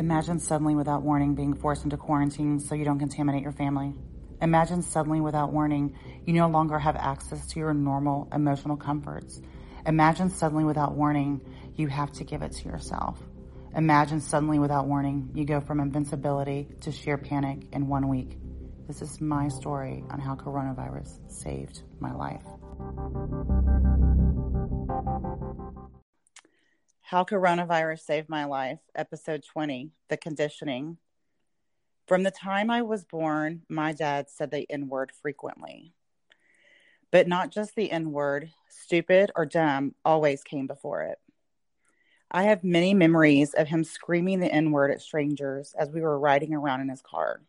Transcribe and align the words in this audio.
Imagine 0.00 0.40
suddenly, 0.40 0.74
without 0.74 1.02
warning, 1.02 1.34
being 1.34 1.52
forced 1.52 1.84
into 1.84 1.98
quarantine 1.98 2.58
so 2.58 2.74
you 2.74 2.86
don't 2.86 2.98
contaminate 2.98 3.42
your 3.42 3.52
family. 3.52 3.92
Imagine 4.40 4.80
suddenly, 4.80 5.20
without 5.20 5.52
warning, 5.52 5.94
you 6.24 6.32
no 6.32 6.48
longer 6.48 6.78
have 6.78 6.96
access 6.96 7.46
to 7.48 7.60
your 7.60 7.74
normal 7.74 8.26
emotional 8.32 8.78
comforts. 8.78 9.42
Imagine 9.84 10.30
suddenly, 10.30 10.64
without 10.64 10.94
warning, 10.94 11.42
you 11.76 11.86
have 11.88 12.10
to 12.12 12.24
give 12.24 12.40
it 12.40 12.52
to 12.52 12.64
yourself. 12.64 13.20
Imagine 13.76 14.22
suddenly, 14.22 14.58
without 14.58 14.86
warning, 14.86 15.28
you 15.34 15.44
go 15.44 15.60
from 15.60 15.80
invincibility 15.80 16.68
to 16.80 16.90
sheer 16.90 17.18
panic 17.18 17.66
in 17.72 17.86
one 17.86 18.08
week. 18.08 18.38
This 18.86 19.02
is 19.02 19.20
my 19.20 19.48
story 19.48 20.02
on 20.08 20.18
how 20.18 20.34
coronavirus 20.34 21.30
saved 21.30 21.82
my 22.00 22.14
life. 22.14 22.46
How 27.10 27.24
Coronavirus 27.24 28.02
Saved 28.02 28.28
My 28.28 28.44
Life, 28.44 28.78
Episode 28.94 29.42
20 29.42 29.90
The 30.08 30.16
Conditioning. 30.16 30.96
From 32.06 32.22
the 32.22 32.30
time 32.30 32.70
I 32.70 32.82
was 32.82 33.04
born, 33.04 33.62
my 33.68 33.92
dad 33.92 34.30
said 34.30 34.52
the 34.52 34.64
N 34.70 34.86
word 34.86 35.10
frequently. 35.20 35.92
But 37.10 37.26
not 37.26 37.50
just 37.50 37.74
the 37.74 37.90
N 37.90 38.12
word, 38.12 38.52
stupid 38.68 39.32
or 39.34 39.44
dumb 39.44 39.96
always 40.04 40.44
came 40.44 40.68
before 40.68 41.02
it. 41.02 41.18
I 42.30 42.44
have 42.44 42.62
many 42.62 42.94
memories 42.94 43.54
of 43.54 43.66
him 43.66 43.82
screaming 43.82 44.38
the 44.38 44.54
N 44.54 44.70
word 44.70 44.92
at 44.92 45.02
strangers 45.02 45.74
as 45.76 45.90
we 45.90 46.02
were 46.02 46.16
riding 46.16 46.54
around 46.54 46.80
in 46.80 46.90
his 46.90 47.02
car. 47.02 47.42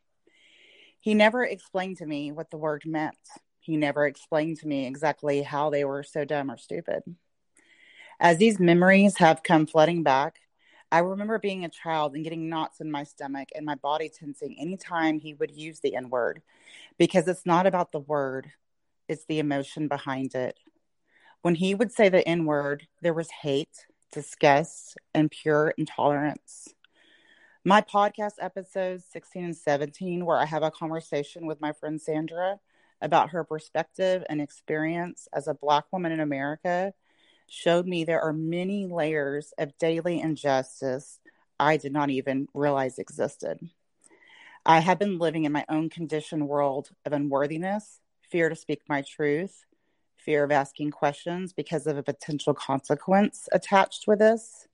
He 0.99 1.13
never 1.13 1.43
explained 1.43 1.97
to 1.97 2.07
me 2.07 2.31
what 2.31 2.49
the 2.49 2.57
word 2.57 2.81
meant. 2.87 3.15
He 3.59 3.77
never 3.77 4.07
explained 4.07 4.57
to 4.61 4.67
me 4.67 4.87
exactly 4.87 5.43
how 5.43 5.69
they 5.69 5.85
were 5.85 6.01
so 6.01 6.25
dumb 6.25 6.49
or 6.49 6.57
stupid. 6.57 7.03
As 8.21 8.37
these 8.37 8.59
memories 8.59 9.17
have 9.17 9.41
come 9.41 9.65
flooding 9.65 10.03
back, 10.03 10.41
I 10.91 10.99
remember 10.99 11.39
being 11.39 11.65
a 11.65 11.69
child 11.69 12.13
and 12.13 12.23
getting 12.23 12.49
knots 12.49 12.79
in 12.79 12.91
my 12.91 13.03
stomach 13.03 13.49
and 13.55 13.65
my 13.65 13.73
body 13.73 14.09
tensing 14.09 14.55
anytime 14.59 15.17
he 15.17 15.33
would 15.33 15.49
use 15.49 15.79
the 15.79 15.95
N 15.95 16.11
word 16.11 16.43
because 16.99 17.27
it's 17.27 17.47
not 17.47 17.65
about 17.65 17.91
the 17.91 17.99
word, 17.99 18.51
it's 19.07 19.25
the 19.25 19.39
emotion 19.39 19.87
behind 19.87 20.35
it. 20.35 20.59
When 21.41 21.55
he 21.55 21.73
would 21.73 21.91
say 21.91 22.09
the 22.09 22.27
N 22.27 22.45
word, 22.45 22.85
there 23.01 23.15
was 23.15 23.31
hate, 23.31 23.87
disgust, 24.11 24.99
and 25.15 25.31
pure 25.31 25.73
intolerance. 25.75 26.75
My 27.65 27.81
podcast 27.81 28.33
episodes 28.39 29.03
16 29.11 29.45
and 29.45 29.57
17, 29.57 30.27
where 30.27 30.37
I 30.37 30.45
have 30.45 30.61
a 30.61 30.69
conversation 30.69 31.47
with 31.47 31.59
my 31.59 31.73
friend 31.73 31.99
Sandra 31.99 32.59
about 33.01 33.31
her 33.31 33.43
perspective 33.43 34.23
and 34.29 34.39
experience 34.39 35.27
as 35.33 35.47
a 35.47 35.55
Black 35.55 35.85
woman 35.91 36.11
in 36.11 36.19
America, 36.19 36.93
showed 37.51 37.85
me 37.85 38.05
there 38.05 38.21
are 38.21 38.31
many 38.31 38.87
layers 38.87 39.53
of 39.57 39.77
daily 39.77 40.21
injustice 40.21 41.19
I 41.59 41.75
did 41.75 41.91
not 41.91 42.09
even 42.09 42.47
realize 42.53 42.97
existed. 42.97 43.59
I 44.65 44.79
have 44.79 44.97
been 44.97 45.19
living 45.19 45.43
in 45.43 45.51
my 45.51 45.65
own 45.67 45.89
conditioned 45.89 46.47
world 46.47 46.91
of 47.05 47.11
unworthiness, 47.11 47.99
fear 48.29 48.47
to 48.47 48.55
speak 48.55 48.83
my 48.87 49.01
truth, 49.01 49.65
fear 50.15 50.45
of 50.45 50.51
asking 50.51 50.91
questions 50.91 51.51
because 51.51 51.87
of 51.87 51.97
a 51.97 52.03
potential 52.03 52.53
consequence 52.53 53.49
attached 53.51 54.07
with 54.07 54.19
this. 54.19 54.69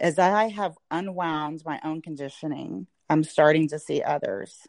As 0.00 0.18
I 0.18 0.48
have 0.48 0.76
unwound 0.90 1.62
my 1.64 1.78
own 1.84 2.02
conditioning, 2.02 2.88
I'm 3.08 3.22
starting 3.22 3.68
to 3.68 3.78
see 3.78 4.02
others. 4.02 4.66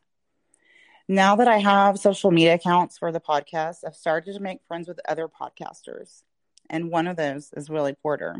Now 1.07 1.35
that 1.37 1.47
I 1.47 1.57
have 1.57 1.97
social 1.97 2.29
media 2.29 2.53
accounts 2.53 2.99
for 2.99 3.11
the 3.11 3.19
podcast, 3.19 3.77
I've 3.85 3.95
started 3.95 4.33
to 4.33 4.39
make 4.39 4.59
friends 4.67 4.87
with 4.87 4.99
other 5.07 5.27
podcasters 5.27 6.21
and 6.69 6.91
one 6.91 7.07
of 7.07 7.17
those 7.17 7.51
is 7.55 7.69
Willie 7.69 7.95
Porter. 8.01 8.35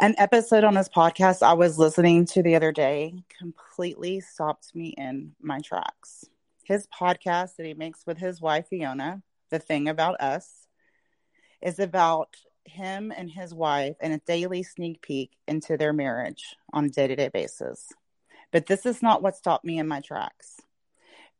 An 0.00 0.14
episode 0.16 0.62
on 0.62 0.74
this 0.74 0.88
podcast 0.88 1.42
I 1.42 1.54
was 1.54 1.78
listening 1.78 2.24
to 2.26 2.42
the 2.42 2.54
other 2.54 2.70
day 2.70 3.14
completely 3.36 4.20
stopped 4.20 4.74
me 4.74 4.94
in 4.96 5.32
my 5.40 5.58
tracks. 5.58 6.24
His 6.62 6.86
podcast 6.86 7.56
that 7.56 7.66
he 7.66 7.74
makes 7.74 8.06
with 8.06 8.18
his 8.18 8.40
wife 8.40 8.68
Fiona, 8.68 9.22
The 9.50 9.58
Thing 9.58 9.88
About 9.88 10.20
Us, 10.20 10.68
is 11.60 11.78
about 11.78 12.36
him 12.64 13.12
and 13.16 13.30
his 13.30 13.52
wife 13.52 13.96
and 14.00 14.12
a 14.12 14.18
daily 14.18 14.62
sneak 14.62 15.02
peek 15.02 15.32
into 15.48 15.76
their 15.76 15.92
marriage 15.92 16.54
on 16.72 16.84
a 16.84 16.88
day 16.88 17.08
to 17.08 17.16
day 17.16 17.28
basis. 17.28 17.88
But 18.52 18.66
this 18.66 18.86
is 18.86 19.02
not 19.02 19.22
what 19.22 19.36
stopped 19.36 19.64
me 19.64 19.78
in 19.78 19.88
my 19.88 20.00
tracks. 20.00 20.60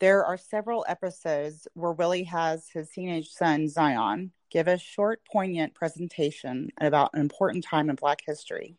There 0.01 0.25
are 0.25 0.37
several 0.37 0.87
episodes 0.89 1.67
where 1.75 1.91
Willie 1.91 2.25
has 2.25 2.69
his 2.69 2.89
teenage 2.91 3.31
son, 3.31 3.69
Zion, 3.69 4.31
give 4.49 4.69
a 4.69 4.79
short, 4.79 5.23
poignant 5.25 5.75
presentation 5.75 6.71
about 6.81 7.11
an 7.15 7.21
important 7.21 7.65
time 7.65 7.91
in 7.91 7.97
Black 7.97 8.21
history. 8.25 8.77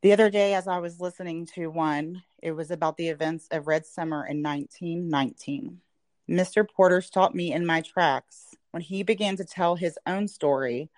The 0.00 0.12
other 0.12 0.30
day, 0.30 0.54
as 0.54 0.66
I 0.66 0.78
was 0.78 0.98
listening 0.98 1.44
to 1.54 1.66
one, 1.66 2.22
it 2.42 2.52
was 2.52 2.70
about 2.70 2.96
the 2.96 3.08
events 3.08 3.48
of 3.50 3.66
Red 3.66 3.84
Summer 3.84 4.26
in 4.26 4.42
1919. 4.42 5.80
Mr. 6.26 6.66
Porter 6.66 7.02
stopped 7.02 7.34
me 7.34 7.52
in 7.52 7.66
my 7.66 7.82
tracks 7.82 8.54
when 8.70 8.82
he 8.82 9.02
began 9.02 9.36
to 9.36 9.44
tell 9.44 9.76
his 9.76 9.98
own 10.06 10.26
story 10.26 10.88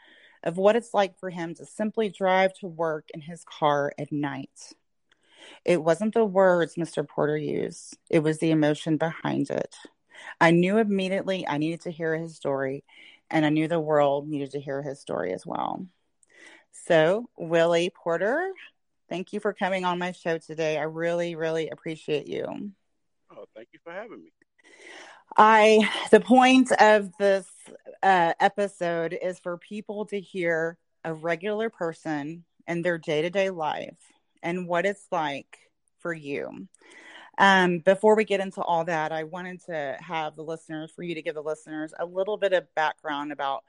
of 0.45 0.57
what 0.57 0.77
it's 0.77 0.95
like 0.95 1.19
for 1.19 1.31
him 1.31 1.53
to 1.57 1.67
simply 1.67 2.11
drive 2.11 2.55
to 2.55 2.69
work 2.69 3.09
in 3.13 3.23
his 3.23 3.45
car 3.45 3.93
at 3.99 4.13
night. 4.13 4.73
It 5.65 5.83
wasn't 5.83 6.15
the 6.15 6.25
words 6.25 6.77
Mr. 6.77 7.05
Porter 7.05 7.37
used, 7.37 7.97
it 8.11 8.21
was 8.21 8.39
the 8.39 8.51
emotion 8.51 8.97
behind 8.97 9.51
it. 9.51 9.75
I 10.41 10.51
knew 10.51 10.79
immediately 10.79 11.47
I 11.47 11.59
needed 11.59 11.83
to 11.83 11.91
hear 11.91 12.17
his 12.17 12.37
story, 12.37 12.85
and 13.31 13.45
I 13.45 13.51
knew 13.51 13.69
the 13.69 13.81
world 13.81 14.29
needed 14.29 14.53
to 14.53 14.61
hear 14.61 14.83
his 14.83 15.01
story 15.01 15.33
as 15.33 15.47
well. 15.47 15.87
So, 16.73 17.29
Willie 17.37 17.91
Porter, 17.91 18.51
thank 19.09 19.33
you 19.33 19.41
for 19.41 19.53
coming 19.53 19.85
on 19.85 19.99
my 19.99 20.13
show 20.13 20.39
today. 20.39 20.79
I 20.79 20.83
really, 20.83 21.35
really 21.35 21.69
appreciate 21.69 22.27
you. 22.27 22.73
Oh, 23.31 23.45
thank 23.55 23.69
you 23.73 23.79
for 23.83 23.93
having 23.93 24.23
me. 24.23 24.33
I 25.37 25.89
the 26.11 26.21
point 26.21 26.73
of 26.81 27.13
this 27.19 27.47
uh, 28.03 28.33
episode 28.41 29.17
is 29.21 29.39
for 29.39 29.59
people 29.59 30.07
to 30.07 30.21
hear 30.21 30.79
a 31.05 31.15
regular 31.15 31.71
person 31.71 32.45
and 32.67 32.85
their 32.85 32.99
day 32.99 33.23
to 33.23 33.31
day 33.31 33.51
life 33.51 33.99
and 34.43 34.67
what 34.69 34.87
it's 34.87 35.07
like 35.11 35.59
for 36.01 36.13
you. 36.13 36.69
Um, 37.39 37.79
before 37.79 38.17
we 38.17 38.25
get 38.25 38.41
into 38.41 38.63
all 38.63 38.85
that, 38.85 39.13
I 39.13 39.25
wanted 39.25 39.65
to 39.67 39.97
have 40.01 40.35
the 40.35 40.43
listeners, 40.43 40.91
for 40.91 41.03
you 41.05 41.15
to 41.15 41.23
give 41.23 41.37
the 41.37 41.43
listeners 41.43 41.95
a 41.99 42.05
little 42.05 42.37
bit 42.37 42.53
of 42.53 42.75
background 42.75 43.31
about 43.31 43.63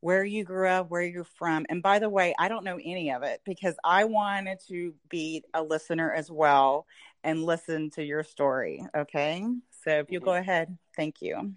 where 0.00 0.24
you 0.24 0.44
grew 0.44 0.68
up, 0.68 0.90
where 0.90 1.02
you're 1.02 1.24
from. 1.24 1.64
And 1.70 1.82
by 1.82 2.00
the 2.00 2.10
way, 2.10 2.34
I 2.38 2.48
don't 2.48 2.64
know 2.64 2.78
any 2.82 3.12
of 3.12 3.22
it 3.22 3.40
because 3.44 3.76
I 3.82 4.04
wanted 4.04 4.58
to 4.68 4.94
be 5.08 5.42
a 5.54 5.62
listener 5.62 6.12
as 6.12 6.30
well 6.30 6.86
and 7.24 7.44
listen 7.44 7.88
to 7.90 8.04
your 8.04 8.24
story. 8.24 8.84
Okay. 8.94 9.46
So 9.84 9.90
if 9.90 10.10
you 10.10 10.18
mm-hmm. 10.18 10.26
go 10.26 10.34
ahead, 10.34 10.76
thank 10.96 11.22
you. 11.22 11.54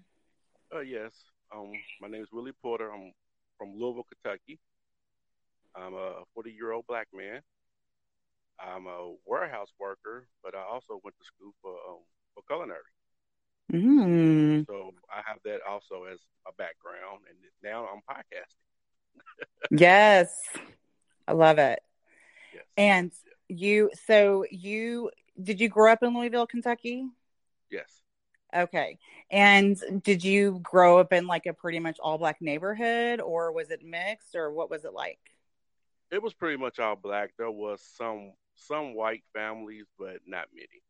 Uh, 0.74 0.80
yes. 0.80 1.12
Um, 1.54 1.72
my 2.00 2.08
name 2.08 2.22
is 2.22 2.28
Willie 2.32 2.52
Porter. 2.62 2.90
I'm 2.92 3.12
from 3.58 3.74
Louisville, 3.76 4.06
Kentucky. 4.22 4.58
I'm 5.74 5.94
a 5.94 6.22
40 6.34 6.50
year 6.52 6.72
old 6.72 6.86
black 6.86 7.08
man. 7.12 7.40
I'm 8.60 8.86
a 8.86 9.14
warehouse 9.26 9.70
worker, 9.78 10.28
but 10.42 10.54
I 10.54 10.62
also 10.62 11.00
went 11.04 11.16
to 11.18 11.24
school 11.24 11.52
for 11.62 11.72
um, 11.72 12.00
for 12.34 12.42
culinary. 12.46 12.80
Mm. 13.72 14.66
So 14.66 14.92
I 15.10 15.22
have 15.26 15.38
that 15.44 15.60
also 15.68 16.04
as 16.04 16.18
a 16.46 16.52
background, 16.52 17.22
and 17.28 17.38
now 17.62 17.86
I'm 17.86 18.00
podcasting. 18.08 19.80
yes, 19.80 20.32
I 21.26 21.32
love 21.32 21.58
it. 21.58 21.80
Yes. 22.54 22.64
And 22.76 23.12
you, 23.48 23.90
so 24.06 24.44
you 24.50 25.10
did 25.42 25.60
you 25.60 25.68
grow 25.68 25.92
up 25.92 26.02
in 26.02 26.14
Louisville, 26.14 26.46
Kentucky? 26.46 27.06
Yes. 27.70 28.02
Okay. 28.54 28.98
And 29.30 29.76
did 30.02 30.24
you 30.24 30.60
grow 30.62 30.98
up 30.98 31.12
in 31.12 31.26
like 31.26 31.46
a 31.46 31.52
pretty 31.52 31.80
much 31.80 31.98
all 32.00 32.18
black 32.18 32.40
neighborhood, 32.40 33.20
or 33.20 33.52
was 33.52 33.70
it 33.70 33.84
mixed, 33.84 34.34
or 34.34 34.52
what 34.52 34.70
was 34.70 34.84
it 34.84 34.92
like? 34.92 35.18
It 36.10 36.22
was 36.22 36.32
pretty 36.32 36.56
much 36.56 36.78
all 36.78 36.94
black. 36.96 37.32
There 37.36 37.50
was 37.50 37.82
some 37.96 38.32
some 38.56 38.94
white 38.94 39.22
families, 39.34 39.86
but 39.98 40.18
not 40.26 40.46
many. 40.54 40.82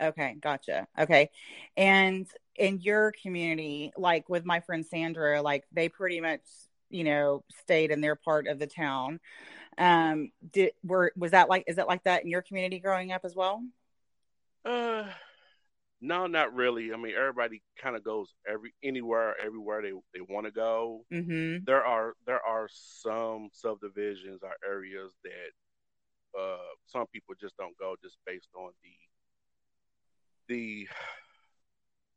Okay, 0.00 0.36
gotcha. 0.40 0.86
Okay. 0.98 1.30
And 1.76 2.26
in 2.56 2.80
your 2.80 3.12
community, 3.22 3.92
like 3.96 4.28
with 4.28 4.44
my 4.44 4.60
friend 4.60 4.84
Sandra, 4.84 5.42
like 5.42 5.64
they 5.72 5.88
pretty 5.88 6.20
much, 6.20 6.40
you 6.90 7.04
know, 7.04 7.44
stayed 7.60 7.90
in 7.90 8.00
their 8.00 8.16
part 8.16 8.46
of 8.46 8.58
the 8.58 8.66
town. 8.66 9.20
Um, 9.78 10.32
did 10.52 10.72
were 10.82 11.12
was 11.16 11.30
that 11.30 11.48
like 11.48 11.64
is 11.66 11.78
it 11.78 11.86
like 11.86 12.04
that 12.04 12.24
in 12.24 12.30
your 12.30 12.42
community 12.42 12.78
growing 12.78 13.12
up 13.12 13.24
as 13.24 13.34
well? 13.34 13.62
Uh 14.64 15.04
no, 16.04 16.26
not 16.26 16.52
really. 16.52 16.92
I 16.92 16.96
mean, 16.96 17.14
everybody 17.16 17.62
kind 17.80 17.94
of 17.94 18.02
goes 18.02 18.34
every 18.46 18.74
anywhere, 18.82 19.36
everywhere 19.40 19.82
they, 19.82 19.92
they 20.12 20.20
want 20.20 20.46
to 20.46 20.50
go. 20.52 21.04
Mm-hmm. 21.12 21.64
There 21.64 21.84
are 21.86 22.14
there 22.26 22.44
are 22.44 22.68
some 22.68 23.50
subdivisions 23.52 24.40
or 24.42 24.56
areas 24.68 25.12
that 25.22 25.52
uh, 26.38 26.56
some 26.86 27.06
people 27.12 27.34
just 27.40 27.56
don't 27.56 27.76
go 27.78 27.96
just 28.02 28.18
based 28.26 28.48
on 28.54 28.70
the 28.82 30.54
the 30.54 30.88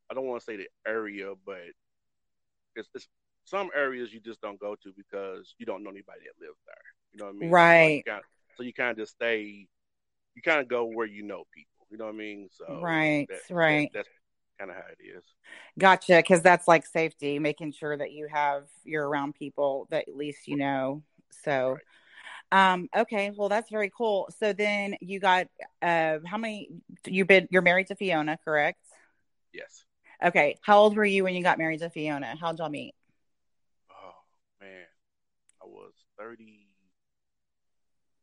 I 0.09 0.13
don't 0.13 0.25
want 0.25 0.41
to 0.41 0.45
say 0.45 0.57
the 0.57 0.67
area, 0.88 1.33
but 1.45 1.62
it's, 2.75 2.89
it's 2.94 3.07
some 3.45 3.69
areas 3.75 4.13
you 4.13 4.19
just 4.19 4.41
don't 4.41 4.59
go 4.59 4.75
to 4.75 4.94
because 4.95 5.56
you 5.57 5.65
don't 5.65 5.83
know 5.83 5.89
anybody 5.89 6.21
that 6.25 6.44
lives 6.45 6.59
there. 6.65 6.75
You 7.13 7.19
know 7.19 7.25
what 7.25 7.35
I 7.35 7.39
mean? 7.39 7.50
Right. 7.51 7.83
So 7.83 7.95
you 7.95 8.03
kind 8.03 8.19
of, 8.19 8.25
so 8.57 8.63
you 8.63 8.73
kind 8.73 8.91
of 8.91 8.97
just 8.97 9.13
stay 9.13 9.67
you 10.35 10.41
kind 10.41 10.59
of 10.59 10.67
go 10.67 10.85
where 10.85 11.07
you 11.07 11.23
know 11.23 11.44
people. 11.53 11.88
You 11.89 11.97
know 11.97 12.06
what 12.06 12.15
I 12.15 12.17
mean? 12.17 12.50
So 12.51 12.79
right, 12.81 13.27
that, 13.29 13.53
right. 13.53 13.89
That, 13.94 14.00
that's 14.00 14.09
kind 14.59 14.71
of 14.71 14.77
how 14.77 14.83
it 14.89 15.03
is. 15.03 15.23
Gotcha, 15.79 16.17
because 16.17 16.41
that's 16.41 16.67
like 16.67 16.85
safety, 16.85 17.39
making 17.39 17.71
sure 17.71 17.95
that 17.95 18.12
you 18.12 18.27
have 18.31 18.63
you're 18.83 19.07
around 19.07 19.35
people 19.35 19.88
that 19.91 20.07
at 20.07 20.15
least 20.15 20.47
you 20.47 20.57
know. 20.57 21.03
So. 21.44 21.71
Right. 21.71 21.81
Um, 22.51 22.89
okay, 22.95 23.31
well 23.36 23.50
that's 23.50 23.69
very 23.69 23.92
cool. 23.95 24.30
So 24.39 24.53
then 24.53 24.95
you 25.01 25.19
got 25.19 25.47
uh 25.81 26.19
how 26.25 26.38
many 26.38 26.69
you've 27.06 27.27
been 27.27 27.47
you're 27.51 27.62
married 27.62 27.88
to 27.88 27.95
Fiona, 27.95 28.38
correct? 28.44 28.80
Yes. 29.53 29.86
Okay. 30.24 30.57
How 30.62 30.80
old 30.80 30.95
were 30.95 31.06
you 31.06 31.24
when 31.24 31.36
you 31.36 31.44
got 31.44 31.57
married 31.57 31.80
to 31.80 31.89
Fiona? 31.89 32.36
How'd 32.39 32.59
y'all 32.59 32.69
meet? 32.69 32.94
Oh 33.92 34.15
man. 34.62 34.86
I 35.62 35.65
was 35.65 35.94
30 36.18 36.68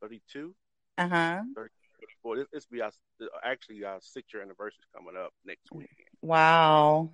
32. 0.01 0.55
Uh-huh. 0.99 1.43
34. 1.55 2.37
This, 2.37 2.47
this 2.53 2.67
be 2.67 2.83
our 2.83 2.91
actually 3.45 3.85
our 3.85 3.99
six 4.01 4.33
year 4.35 4.43
anniversary 4.43 4.81
is 4.81 4.87
coming 4.95 5.15
up 5.17 5.33
next 5.45 5.71
weekend. 5.73 6.09
Wow. 6.21 7.11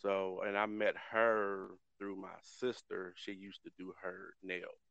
So 0.00 0.42
and 0.46 0.56
I 0.56 0.66
met 0.66 0.94
her 1.12 1.68
through 1.98 2.16
my 2.16 2.36
sister. 2.42 3.14
She 3.16 3.32
used 3.32 3.62
to 3.64 3.70
do 3.78 3.92
her 4.02 4.34
nails. 4.42 4.85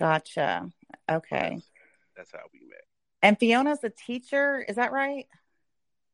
Gotcha. 0.00 0.70
Okay. 1.08 1.50
That's, 1.52 1.70
that's 2.16 2.32
how 2.32 2.48
we 2.52 2.60
met. 2.66 2.84
And 3.22 3.38
Fiona's 3.38 3.84
a 3.84 3.90
teacher, 3.90 4.64
is 4.66 4.76
that 4.76 4.92
right? 4.92 5.26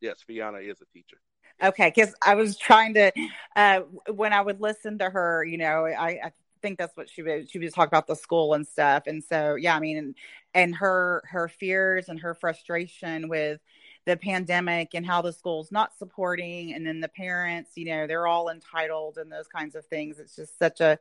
Yes, 0.01 0.23
Fiona 0.27 0.59
is 0.59 0.81
a 0.83 0.87
teacher. 0.93 1.19
Okay, 1.63 1.93
because 1.95 2.15
I 2.21 2.35
was 2.35 2.59
trying 2.59 2.95
to, 2.95 3.13
uh, 3.55 3.81
when 4.13 4.33
I 4.33 4.43
would 4.43 4.61
listen 4.61 4.99
to 4.99 5.09
her, 5.09 5.45
you 5.45 5.57
know, 5.57 5.87
I, 5.87 6.09
I 6.09 6.33
think 6.61 6.79
that's 6.79 6.97
what 6.97 7.09
she 7.09 7.23
was. 7.23 7.49
She 7.49 7.59
was 7.59 7.73
talking 7.73 7.89
about 7.89 8.07
the 8.07 8.17
school 8.17 8.53
and 8.55 8.67
stuff, 8.67 9.05
and 9.07 9.25
so 9.25 9.55
yeah, 9.55 9.75
I 9.75 9.81
mean, 9.81 9.97
and, 9.97 10.15
and 10.53 10.75
her 10.75 11.23
her 11.31 11.49
fears 11.49 12.09
and 12.09 12.21
her 12.21 12.35
frustration 12.35 13.29
with 13.29 13.61
the 14.05 14.19
pandemic 14.19 14.91
and 14.95 15.07
how 15.07 15.23
the 15.23 15.33
school's 15.33 15.73
not 15.73 15.97
supporting, 15.97 16.75
and 16.75 16.87
then 16.87 17.01
the 17.01 17.09
parents, 17.09 17.71
you 17.77 17.87
know, 17.87 18.07
they're 18.07 18.27
all 18.27 18.51
entitled 18.51 19.17
and 19.17 19.33
those 19.33 19.49
kinds 19.49 19.75
of 19.75 19.87
things. 19.87 20.19
It's 20.19 20.37
just 20.37 20.59
such 20.59 20.83
a 20.83 20.99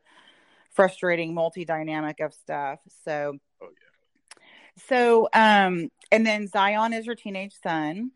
frustrating 0.76 1.34
multi 1.34 1.64
dynamic 1.64 2.20
of 2.20 2.32
stuff. 2.34 2.78
So, 3.04 3.38
oh 3.62 3.68
yeah. 3.68 4.42
So, 4.88 5.28
um, 5.32 5.90
and 6.12 6.24
then 6.24 6.46
Zion 6.46 6.92
is 6.92 7.06
your 7.06 7.14
teenage 7.14 7.54
son. 7.62 8.12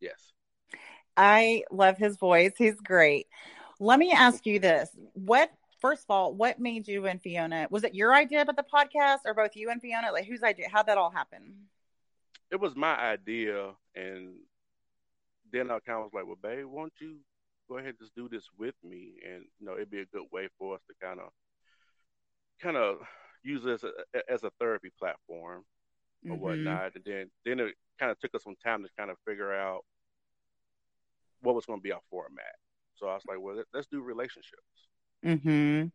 Yes. 0.00 0.32
I 1.16 1.64
love 1.70 1.96
his 1.96 2.16
voice. 2.16 2.52
He's 2.56 2.76
great. 2.76 3.26
Let 3.80 3.98
me 3.98 4.12
ask 4.12 4.46
you 4.46 4.60
this. 4.60 4.90
What 5.14 5.50
first 5.80 6.04
of 6.04 6.10
all, 6.10 6.32
what 6.32 6.60
made 6.60 6.86
you 6.86 7.06
and 7.06 7.20
Fiona? 7.20 7.66
Was 7.70 7.82
it 7.82 7.94
your 7.94 8.14
idea 8.14 8.42
about 8.42 8.56
the 8.56 8.64
podcast 8.72 9.18
or 9.24 9.34
both 9.34 9.56
you 9.56 9.70
and 9.70 9.80
Fiona? 9.80 10.12
Like 10.12 10.26
whose 10.26 10.42
idea? 10.42 10.68
How'd 10.70 10.86
that 10.86 10.98
all 10.98 11.10
happen? 11.10 11.54
It 12.50 12.60
was 12.60 12.76
my 12.76 12.94
idea 12.94 13.70
and 13.96 14.34
then 15.52 15.70
I 15.70 15.78
kind 15.80 15.98
of 15.98 16.04
was 16.04 16.12
like, 16.14 16.26
Well, 16.26 16.38
babe, 16.40 16.66
won't 16.66 16.92
you 17.00 17.16
go 17.68 17.78
ahead 17.78 17.90
and 17.90 17.98
just 17.98 18.14
do 18.14 18.28
this 18.28 18.48
with 18.58 18.74
me? 18.84 19.14
And 19.26 19.44
you 19.58 19.66
know, 19.66 19.74
it'd 19.74 19.90
be 19.90 20.00
a 20.00 20.06
good 20.06 20.26
way 20.30 20.48
for 20.58 20.74
us 20.74 20.80
to 20.88 20.94
kind 21.04 21.18
of 21.18 21.30
kind 22.62 22.76
of 22.76 22.98
use 23.42 23.64
this 23.64 23.84
as 23.84 23.90
a, 24.14 24.32
as 24.32 24.44
a 24.44 24.50
therapy 24.60 24.90
platform 24.98 25.64
or 26.28 26.36
mm-hmm. 26.36 26.42
whatnot. 26.42 26.92
And 26.94 27.04
then 27.04 27.30
then 27.44 27.60
it 27.60 27.74
kind 27.98 28.12
of 28.12 28.18
took 28.20 28.34
us 28.34 28.44
some 28.44 28.56
time 28.64 28.82
to 28.82 28.88
kind 28.96 29.10
of 29.10 29.16
figure 29.26 29.52
out 29.52 29.84
what 31.40 31.54
was 31.54 31.66
going 31.66 31.80
to 31.80 31.82
be 31.82 31.92
our 31.92 32.00
format. 32.10 32.54
So 32.94 33.08
I 33.08 33.14
was 33.14 33.24
like, 33.26 33.38
well, 33.40 33.62
let's 33.74 33.88
do 33.88 34.00
relationships. 34.00 34.62
Mm-hmm. 35.24 35.86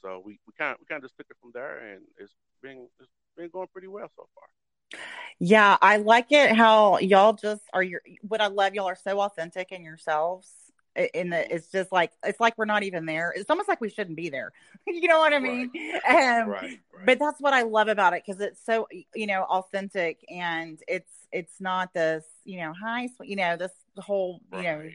So 0.00 0.22
we 0.24 0.38
we 0.46 0.52
kind 0.58 0.72
of, 0.72 0.78
we 0.80 0.86
kind 0.86 1.02
of 1.02 1.08
just 1.08 1.16
took 1.16 1.26
it 1.30 1.36
from 1.40 1.50
there, 1.54 1.78
and 1.78 2.02
it's 2.18 2.34
been 2.62 2.88
it's 3.00 3.08
been 3.36 3.48
going 3.48 3.68
pretty 3.72 3.88
well 3.88 4.08
so 4.14 4.28
far. 4.34 5.00
Yeah, 5.40 5.76
I 5.80 5.96
like 5.96 6.30
it 6.30 6.52
how 6.52 6.98
y'all 6.98 7.32
just 7.32 7.62
are 7.72 7.82
your. 7.82 8.02
What 8.22 8.40
I 8.40 8.48
love, 8.48 8.74
y'all 8.74 8.86
are 8.86 8.96
so 8.96 9.20
authentic 9.20 9.72
in 9.72 9.82
yourselves 9.82 10.63
in 10.96 11.30
the 11.30 11.52
it's 11.52 11.68
just 11.68 11.90
like 11.90 12.12
it's 12.24 12.40
like 12.40 12.56
we're 12.56 12.64
not 12.64 12.82
even 12.82 13.06
there. 13.06 13.32
It's 13.36 13.50
almost 13.50 13.68
like 13.68 13.80
we 13.80 13.90
shouldn't 13.90 14.16
be 14.16 14.28
there. 14.28 14.52
You 14.86 15.08
know 15.08 15.18
what 15.18 15.32
i 15.32 15.38
mean? 15.38 15.70
Right. 15.74 16.40
Um, 16.40 16.48
right, 16.48 16.62
right. 16.62 16.78
but 17.04 17.18
that's 17.18 17.40
what 17.40 17.52
i 17.52 17.62
love 17.62 17.88
about 17.88 18.12
it 18.12 18.22
because 18.24 18.40
it's 18.40 18.64
so 18.64 18.86
you 19.14 19.26
know 19.26 19.42
authentic 19.42 20.24
and 20.30 20.78
it's 20.86 21.10
it's 21.32 21.60
not 21.60 21.92
this 21.92 22.24
you 22.44 22.60
know 22.60 22.72
hi 22.72 23.08
you 23.22 23.36
know 23.36 23.56
this 23.56 23.72
whole 23.98 24.40
you 24.52 24.62
know 24.62 24.88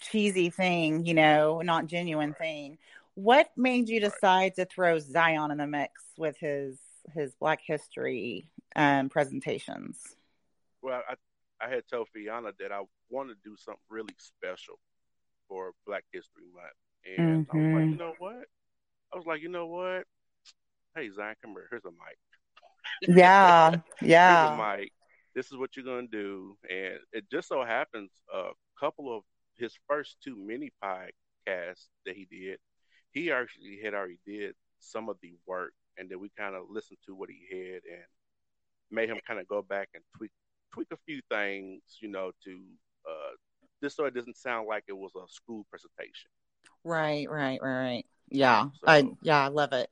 cheesy 0.00 0.50
thing 0.50 1.06
you 1.06 1.14
know 1.14 1.60
not 1.62 1.86
genuine 1.86 2.34
thing. 2.34 2.78
What 3.14 3.50
made 3.56 3.88
you 3.88 3.98
decide 4.00 4.56
to 4.56 4.66
throw 4.66 4.98
zion 4.98 5.50
in 5.50 5.58
the 5.58 5.66
mix 5.66 6.02
with 6.18 6.36
his 6.38 6.78
his 7.14 7.34
black 7.34 7.60
history 7.64 8.48
um 8.74 9.08
presentations? 9.08 10.16
Well 10.82 11.02
i 11.08 11.14
i 11.64 11.68
had 11.68 11.84
told 11.88 12.08
fiona 12.12 12.52
that 12.58 12.70
i 12.70 12.82
want 13.08 13.30
to 13.30 13.34
do 13.42 13.56
something 13.56 13.80
really 13.88 14.14
special 14.18 14.78
for 15.48 15.72
Black 15.86 16.04
History 16.12 16.44
Month. 16.54 17.18
And 17.18 17.46
mm-hmm. 17.46 17.56
I 17.56 17.60
was 17.60 17.72
like, 17.74 17.82
mm-hmm. 17.82 17.90
you 17.90 17.98
know 17.98 18.14
what? 18.18 18.44
I 19.12 19.16
was 19.16 19.26
like, 19.26 19.42
you 19.42 19.48
know 19.48 19.66
what? 19.66 20.04
Hey, 20.94 21.10
Zion, 21.10 21.36
come 21.42 21.52
here. 21.52 21.68
Here's 21.70 21.84
a 21.84 21.90
mic. 21.90 22.18
Yeah, 23.16 23.76
yeah. 24.02 24.48
Here's 24.56 24.60
a 24.60 24.78
mic. 24.78 24.92
This 25.34 25.46
is 25.46 25.58
what 25.58 25.76
you're 25.76 25.84
gonna 25.84 26.06
do, 26.06 26.56
and 26.70 26.98
it 27.12 27.24
just 27.30 27.48
so 27.48 27.62
happens 27.62 28.10
a 28.32 28.50
couple 28.80 29.14
of 29.14 29.22
his 29.58 29.74
first 29.88 30.16
two 30.22 30.36
mini 30.36 30.70
podcasts 30.82 31.88
that 32.04 32.16
he 32.16 32.26
did, 32.30 32.58
he 33.10 33.30
actually 33.30 33.80
had 33.82 33.94
already 33.94 34.18
did 34.26 34.54
some 34.80 35.08
of 35.08 35.16
the 35.22 35.34
work, 35.46 35.72
and 35.98 36.10
then 36.10 36.20
we 36.20 36.30
kind 36.36 36.54
of 36.54 36.64
listened 36.70 36.98
to 37.06 37.14
what 37.14 37.30
he 37.30 37.46
had 37.50 37.82
and 37.84 38.04
made 38.90 39.08
him 39.08 39.18
kind 39.26 39.40
of 39.40 39.48
go 39.48 39.62
back 39.62 39.88
and 39.94 40.02
tweak 40.16 40.30
tweak 40.72 40.88
a 40.92 40.96
few 41.06 41.20
things, 41.30 41.82
you 42.00 42.08
know, 42.08 42.30
to 42.44 42.60
uh, 43.08 43.34
so 43.88 44.04
it 44.04 44.14
doesn't 44.14 44.36
sound 44.36 44.66
like 44.68 44.84
it 44.88 44.96
was 44.96 45.12
a 45.16 45.28
school 45.32 45.66
presentation. 45.70 46.30
Right, 46.84 47.28
right, 47.30 47.60
right, 47.62 47.78
right. 47.78 48.06
Yeah, 48.28 48.64
so, 48.80 48.86
I 48.86 49.08
yeah, 49.22 49.44
I 49.44 49.48
love 49.48 49.72
it. 49.72 49.88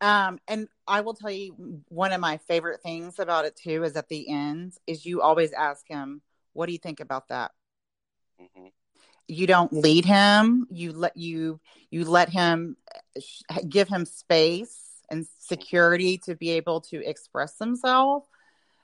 Um, 0.00 0.38
and 0.48 0.68
I 0.86 1.00
will 1.00 1.14
tell 1.14 1.30
you 1.30 1.82
one 1.88 2.12
of 2.12 2.20
my 2.20 2.38
favorite 2.48 2.80
things 2.82 3.18
about 3.18 3.44
it 3.44 3.56
too 3.56 3.84
is 3.84 3.96
at 3.96 4.08
the 4.08 4.28
end 4.28 4.74
is 4.86 5.06
you 5.06 5.22
always 5.22 5.52
ask 5.52 5.86
him, 5.88 6.22
"What 6.52 6.66
do 6.66 6.72
you 6.72 6.78
think 6.78 7.00
about 7.00 7.28
that?" 7.28 7.52
Mm-hmm. 8.40 8.66
You 9.28 9.46
don't 9.46 9.72
lead 9.72 10.04
him. 10.04 10.66
You 10.70 10.92
let 10.92 11.16
you 11.16 11.60
you 11.90 12.04
let 12.04 12.28
him 12.28 12.76
give 13.68 13.88
him 13.88 14.04
space 14.04 14.78
and 15.10 15.26
security 15.38 16.18
to 16.24 16.34
be 16.34 16.50
able 16.50 16.80
to 16.80 17.06
express 17.06 17.58
himself, 17.58 18.24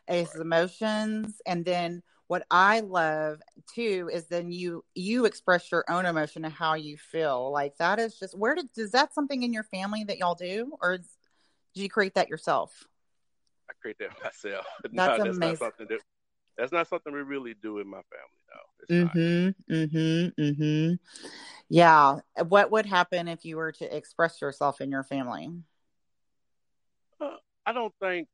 his 0.07 0.29
right. 0.35 0.43
emotions, 0.43 1.41
and 1.47 1.65
then 1.65 2.03
what 2.29 2.47
I 2.51 2.81
love 2.81 3.41
too 3.75 4.09
is 4.13 4.27
then 4.27 4.53
you 4.53 4.85
you 4.95 5.25
express 5.25 5.73
your 5.73 5.85
own 5.89 6.07
emotion 6.07 6.45
and 6.45 6.55
how 6.55 6.75
you 6.75 6.97
feel. 6.97 7.51
Like 7.51 7.77
that 7.79 7.99
is 7.99 8.19
just 8.19 8.39
where 8.39 8.55
did 8.55 8.69
is 8.77 8.93
that 8.93 9.15
something 9.15 9.43
in 9.43 9.53
your 9.53 9.65
family 9.65 10.05
that 10.05 10.19
y'all 10.19 10.35
do, 10.35 10.77
or 10.81 10.99
did 10.99 11.83
you 11.83 11.89
create 11.89 12.15
that 12.15 12.29
yourself? 12.29 12.87
I 13.69 13.73
create 13.81 13.99
that 13.99 14.11
myself. 14.23 14.67
That's, 14.83 14.95
no, 14.95 15.07
that's 15.07 15.21
amazing. 15.21 15.41
Not 15.41 15.59
something 15.59 15.87
that, 15.89 16.01
that's 16.57 16.73
not 16.73 16.89
something 16.89 17.13
we 17.13 17.21
really 17.21 17.55
do 17.55 17.79
in 17.79 17.89
my 17.89 18.01
family. 18.11 18.39
No. 18.51 19.07
Mm-hmm. 19.07 19.73
Mm-hmm. 19.75 20.43
Mm-hmm. 20.43 20.95
Yeah. 21.69 22.19
What 22.47 22.71
would 22.71 22.87
happen 22.87 23.29
if 23.29 23.45
you 23.45 23.57
were 23.57 23.73
to 23.73 23.97
express 23.97 24.41
yourself 24.41 24.81
in 24.81 24.91
your 24.91 25.03
family? 25.03 25.51
Uh, 27.21 27.37
I 27.65 27.73
don't 27.73 27.95
think. 28.01 28.29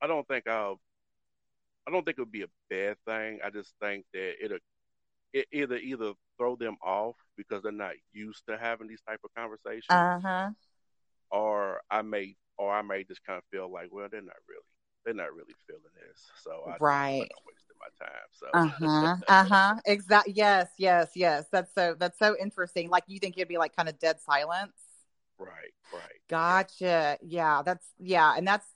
I 0.00 0.06
don't 0.06 0.26
think 0.28 0.46
I'll 0.46 0.78
I 1.88 1.90
don't 1.90 2.04
think 2.04 2.18
it 2.18 2.22
would 2.22 2.30
be 2.32 2.42
a 2.42 2.48
bad 2.68 2.96
thing. 3.06 3.38
I 3.42 3.48
just 3.48 3.72
think 3.80 4.04
that 4.12 4.34
it'll 4.44 4.58
it 5.32 5.46
either 5.52 5.76
either 5.76 6.12
throw 6.36 6.54
them 6.56 6.76
off 6.82 7.16
because 7.36 7.62
they're 7.62 7.72
not 7.72 7.94
used 8.12 8.42
to 8.48 8.58
having 8.58 8.88
these 8.88 9.00
type 9.08 9.20
of 9.24 9.30
conversations, 9.34 9.84
uh-huh. 9.88 10.50
or 11.30 11.80
I 11.90 12.02
may 12.02 12.36
or 12.58 12.74
I 12.74 12.82
may 12.82 13.04
just 13.04 13.24
kind 13.24 13.38
of 13.38 13.44
feel 13.50 13.70
like, 13.70 13.88
well, 13.90 14.08
they're 14.10 14.20
not 14.20 14.36
really 14.48 14.62
they're 15.04 15.14
not 15.14 15.32
really 15.32 15.54
feeling 15.66 15.82
this, 15.94 16.30
so 16.42 16.64
I 16.68 16.76
right. 16.80 17.30
wasting 17.46 17.76
my 17.80 18.06
time. 18.06 18.28
So 18.32 18.46
uh 18.54 18.66
huh, 18.66 19.16
uh 19.26 19.44
huh, 19.44 19.74
exactly. 19.86 20.34
Yes, 20.34 20.68
yes, 20.76 21.10
yes. 21.14 21.46
That's 21.50 21.72
so 21.74 21.94
that's 21.98 22.18
so 22.18 22.36
interesting. 22.38 22.90
Like 22.90 23.04
you 23.06 23.18
think 23.18 23.38
it'd 23.38 23.48
be 23.48 23.58
like 23.58 23.74
kind 23.74 23.88
of 23.88 23.98
dead 23.98 24.20
silence. 24.20 24.76
Right, 25.38 25.72
right. 25.92 26.02
Gotcha. 26.28 27.16
Yeah, 27.22 27.62
that's 27.64 27.86
yeah, 27.98 28.34
and 28.36 28.46
that's 28.46 28.66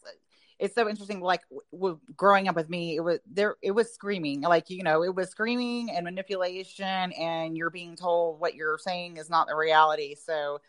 it's 0.62 0.76
so 0.76 0.88
interesting. 0.88 1.20
Like 1.20 1.42
w- 1.72 1.98
growing 2.16 2.46
up 2.46 2.54
with 2.54 2.70
me, 2.70 2.94
it 2.94 3.00
was 3.00 3.18
there. 3.26 3.56
It 3.62 3.72
was 3.72 3.92
screaming, 3.92 4.42
like 4.42 4.70
you 4.70 4.84
know, 4.84 5.02
it 5.02 5.12
was 5.12 5.28
screaming 5.28 5.90
and 5.90 6.04
manipulation, 6.04 7.12
and 7.12 7.56
you're 7.56 7.68
being 7.68 7.96
told 7.96 8.38
what 8.38 8.54
you're 8.54 8.78
saying 8.78 9.16
is 9.16 9.28
not 9.28 9.48
the 9.48 9.56
reality. 9.56 10.14
So, 10.14 10.60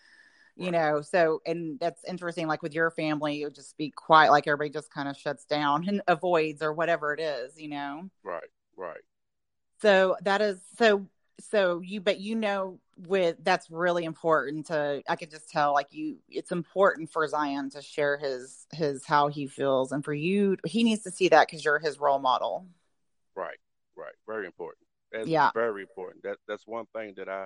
you 0.55 0.71
know, 0.71 1.01
so 1.01 1.43
and 1.45 1.79
that's 1.79 2.03
interesting. 2.05 2.47
Like 2.47 2.63
with 2.63 2.73
your 2.73 2.89
family, 2.89 3.35
you 3.35 3.45
would 3.45 3.55
just 3.55 3.77
be 3.77 3.91
quiet, 3.91 4.31
like 4.31 4.47
everybody 4.47 4.71
just 4.71 4.91
kind 4.91 5.07
of 5.07 5.15
shuts 5.15 5.45
down 5.45 5.87
and 5.87 6.01
avoids 6.07 6.63
or 6.63 6.73
whatever 6.73 7.13
it 7.13 7.19
is, 7.19 7.61
you 7.61 7.69
know. 7.69 8.09
Right. 8.23 8.49
Right. 8.75 9.01
So 9.79 10.17
that 10.23 10.41
is 10.41 10.57
so. 10.79 11.05
So 11.39 11.81
you 11.81 11.99
but 11.99 12.19
you 12.19 12.35
know 12.35 12.79
with 13.07 13.37
that's 13.43 13.71
really 13.71 14.05
important 14.05 14.67
to 14.67 15.01
i 15.07 15.15
could 15.15 15.31
just 15.31 15.49
tell 15.49 15.73
like 15.73 15.87
you 15.91 16.17
it's 16.29 16.51
important 16.51 17.09
for 17.09 17.27
zion 17.27 17.69
to 17.69 17.81
share 17.81 18.17
his 18.17 18.67
his 18.71 19.03
how 19.05 19.27
he 19.27 19.47
feels 19.47 19.91
and 19.91 20.05
for 20.05 20.13
you 20.13 20.55
he 20.65 20.83
needs 20.83 21.01
to 21.01 21.11
see 21.11 21.29
that 21.29 21.47
because 21.47 21.65
you're 21.65 21.79
his 21.79 21.99
role 21.99 22.19
model. 22.19 22.67
Right 23.35 23.57
right. 23.95 24.13
Very 24.27 24.45
important. 24.45 24.87
That's 25.11 25.27
Yeah. 25.27 25.51
very 25.53 25.81
important. 25.81 26.23
That 26.23 26.37
that's 26.47 26.67
one 26.67 26.85
thing 26.95 27.13
that 27.17 27.29
i 27.29 27.45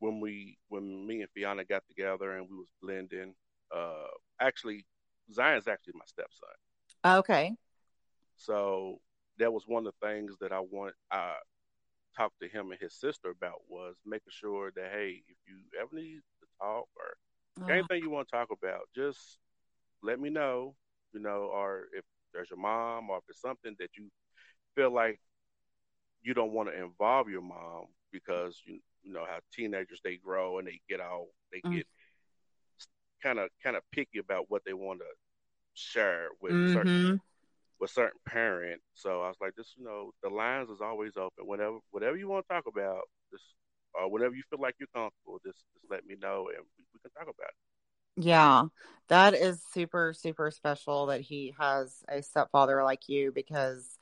when 0.00 0.20
we 0.20 0.58
when 0.68 1.06
me 1.06 1.22
and 1.22 1.30
fiona 1.34 1.64
got 1.64 1.82
together 1.88 2.36
and 2.36 2.48
we 2.48 2.56
was 2.56 2.68
blending 2.82 3.34
uh 3.74 4.06
actually 4.40 4.84
zion's 5.32 5.68
actually 5.68 5.94
my 5.94 6.04
stepson. 6.06 6.48
Okay. 7.04 7.54
So 8.36 9.00
that 9.38 9.52
was 9.52 9.64
one 9.66 9.86
of 9.86 9.92
the 10.00 10.06
things 10.06 10.36
that 10.40 10.52
I 10.52 10.60
want 10.60 10.94
I 11.10 11.34
talked 12.18 12.40
to 12.42 12.48
him 12.48 12.72
and 12.72 12.80
his 12.80 12.94
sister 12.94 13.30
about 13.30 13.62
was 13.68 13.96
making 14.06 14.32
sure 14.32 14.72
that 14.76 14.92
hey, 14.92 15.22
if 15.28 15.38
you 15.48 15.58
ever 15.80 15.90
need 15.94 16.20
to 16.42 16.48
talk 16.60 16.88
or 16.96 17.16
anything 17.74 18.02
you 18.02 18.10
want 18.10 18.28
to 18.28 18.36
talk 18.36 18.50
about, 18.52 18.82
just 18.96 19.40
let 20.02 20.20
me 20.20 20.30
know, 20.30 20.76
you 21.14 21.20
know, 21.20 21.44
or 21.52 21.86
if 21.94 22.04
there's 22.34 22.50
your 22.50 22.60
mom 22.60 23.10
or 23.10 23.18
if 23.18 23.24
it's 23.30 23.42
something 23.42 23.76
that 23.80 23.90
you 23.98 24.10
feel 24.76 24.92
like 24.92 25.20
you 26.22 26.34
don't 26.34 26.52
want 26.52 26.68
to 26.68 26.82
involve 26.82 27.28
your 27.28 27.42
mom 27.42 27.86
because 28.12 28.62
you 28.66 28.80
you 29.02 29.12
know 29.12 29.24
how 29.26 29.38
teenagers 29.52 30.00
they 30.04 30.16
grow 30.16 30.58
and 30.58 30.68
they 30.68 30.80
get 30.88 31.00
all 31.00 31.28
they 31.52 31.64
Mm. 31.64 31.80
get 31.80 31.86
kind 33.22 33.38
of 33.38 33.50
kind 33.62 33.76
of 33.76 33.82
picky 33.92 34.18
about 34.18 34.50
what 34.50 34.62
they 34.64 34.72
want 34.72 35.00
to 35.00 35.06
share 35.74 36.28
with 36.40 36.56
certain 36.64 36.92
Mhm. 36.94 37.20
With 37.80 37.90
certain 37.90 38.18
parent. 38.26 38.80
So 38.94 39.22
I 39.22 39.28
was 39.28 39.36
like, 39.40 39.54
this, 39.56 39.74
you 39.76 39.84
know, 39.84 40.12
the 40.22 40.30
lines 40.30 40.70
is 40.70 40.80
always 40.80 41.16
open. 41.16 41.46
Whatever, 41.46 41.78
whatever 41.90 42.16
you 42.16 42.28
want 42.28 42.46
to 42.48 42.54
talk 42.54 42.64
about, 42.66 43.02
just 43.30 43.44
or 43.94 44.10
whatever 44.10 44.34
you 44.34 44.42
feel 44.50 44.60
like 44.60 44.74
you're 44.78 44.88
comfortable, 44.94 45.40
just 45.44 45.64
just 45.74 45.90
let 45.90 46.06
me 46.06 46.16
know 46.20 46.48
and 46.54 46.64
we, 46.78 46.84
we 46.92 47.00
can 47.00 47.10
talk 47.12 47.22
about 47.22 47.48
it. 47.48 47.54
Yeah, 48.16 48.64
that 49.08 49.34
is 49.34 49.62
super, 49.72 50.12
super 50.12 50.50
special 50.50 51.06
that 51.06 51.20
he 51.20 51.54
has 51.58 52.02
a 52.08 52.20
stepfather 52.20 52.82
like 52.82 53.08
you 53.08 53.30
because, 53.32 53.96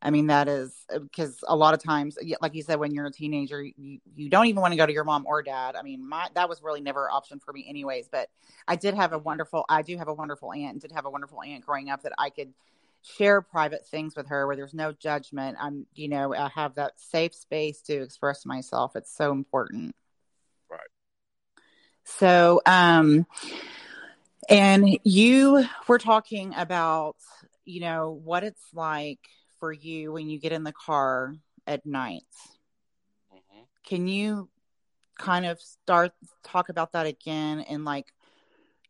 I 0.00 0.10
mean, 0.10 0.28
that 0.28 0.46
is 0.46 0.72
uh, 0.94 1.00
because 1.00 1.42
a 1.48 1.56
lot 1.56 1.74
of 1.74 1.82
times, 1.82 2.16
like 2.40 2.54
you 2.54 2.62
said, 2.62 2.78
when 2.78 2.94
you're 2.94 3.06
a 3.06 3.12
teenager, 3.12 3.62
you, 3.62 3.98
you 4.14 4.30
don't 4.30 4.46
even 4.46 4.60
want 4.60 4.72
to 4.72 4.76
go 4.76 4.86
to 4.86 4.92
your 4.92 5.02
mom 5.02 5.26
or 5.26 5.42
dad. 5.42 5.74
I 5.74 5.82
mean, 5.82 6.08
my 6.08 6.28
that 6.34 6.48
was 6.48 6.62
really 6.62 6.80
never 6.80 7.06
an 7.06 7.10
option 7.12 7.40
for 7.40 7.52
me, 7.52 7.66
anyways. 7.68 8.08
But 8.08 8.28
I 8.68 8.76
did 8.76 8.94
have 8.94 9.12
a 9.12 9.18
wonderful, 9.18 9.64
I 9.68 9.82
do 9.82 9.96
have 9.98 10.08
a 10.08 10.14
wonderful 10.14 10.52
aunt, 10.52 10.82
did 10.82 10.92
have 10.92 11.06
a 11.06 11.10
wonderful 11.10 11.42
aunt 11.42 11.66
growing 11.66 11.90
up 11.90 12.02
that 12.02 12.12
I 12.18 12.30
could 12.30 12.54
share 13.06 13.40
private 13.40 13.86
things 13.86 14.14
with 14.16 14.28
her 14.28 14.46
where 14.46 14.56
there's 14.56 14.74
no 14.74 14.92
judgment. 14.92 15.56
I'm, 15.60 15.86
you 15.94 16.08
know, 16.08 16.34
I 16.34 16.48
have 16.54 16.74
that 16.74 16.92
safe 16.98 17.34
space 17.34 17.80
to 17.82 17.94
express 18.02 18.44
myself. 18.44 18.96
It's 18.96 19.14
so 19.14 19.32
important. 19.32 19.94
Right. 20.70 20.80
So, 22.04 22.60
um, 22.66 23.26
and 24.48 24.98
you 25.04 25.64
were 25.88 25.98
talking 25.98 26.54
about, 26.56 27.16
you 27.64 27.80
know, 27.80 28.10
what 28.24 28.44
it's 28.44 28.64
like 28.72 29.20
for 29.58 29.72
you 29.72 30.12
when 30.12 30.28
you 30.28 30.38
get 30.38 30.52
in 30.52 30.64
the 30.64 30.72
car 30.72 31.34
at 31.66 31.84
night. 31.86 32.22
hmm 33.30 33.62
Can 33.84 34.08
you 34.08 34.48
kind 35.18 35.46
of 35.46 35.60
start 35.60 36.12
talk 36.44 36.68
about 36.68 36.92
that 36.92 37.06
again 37.06 37.60
and 37.60 37.84
like 37.84 38.12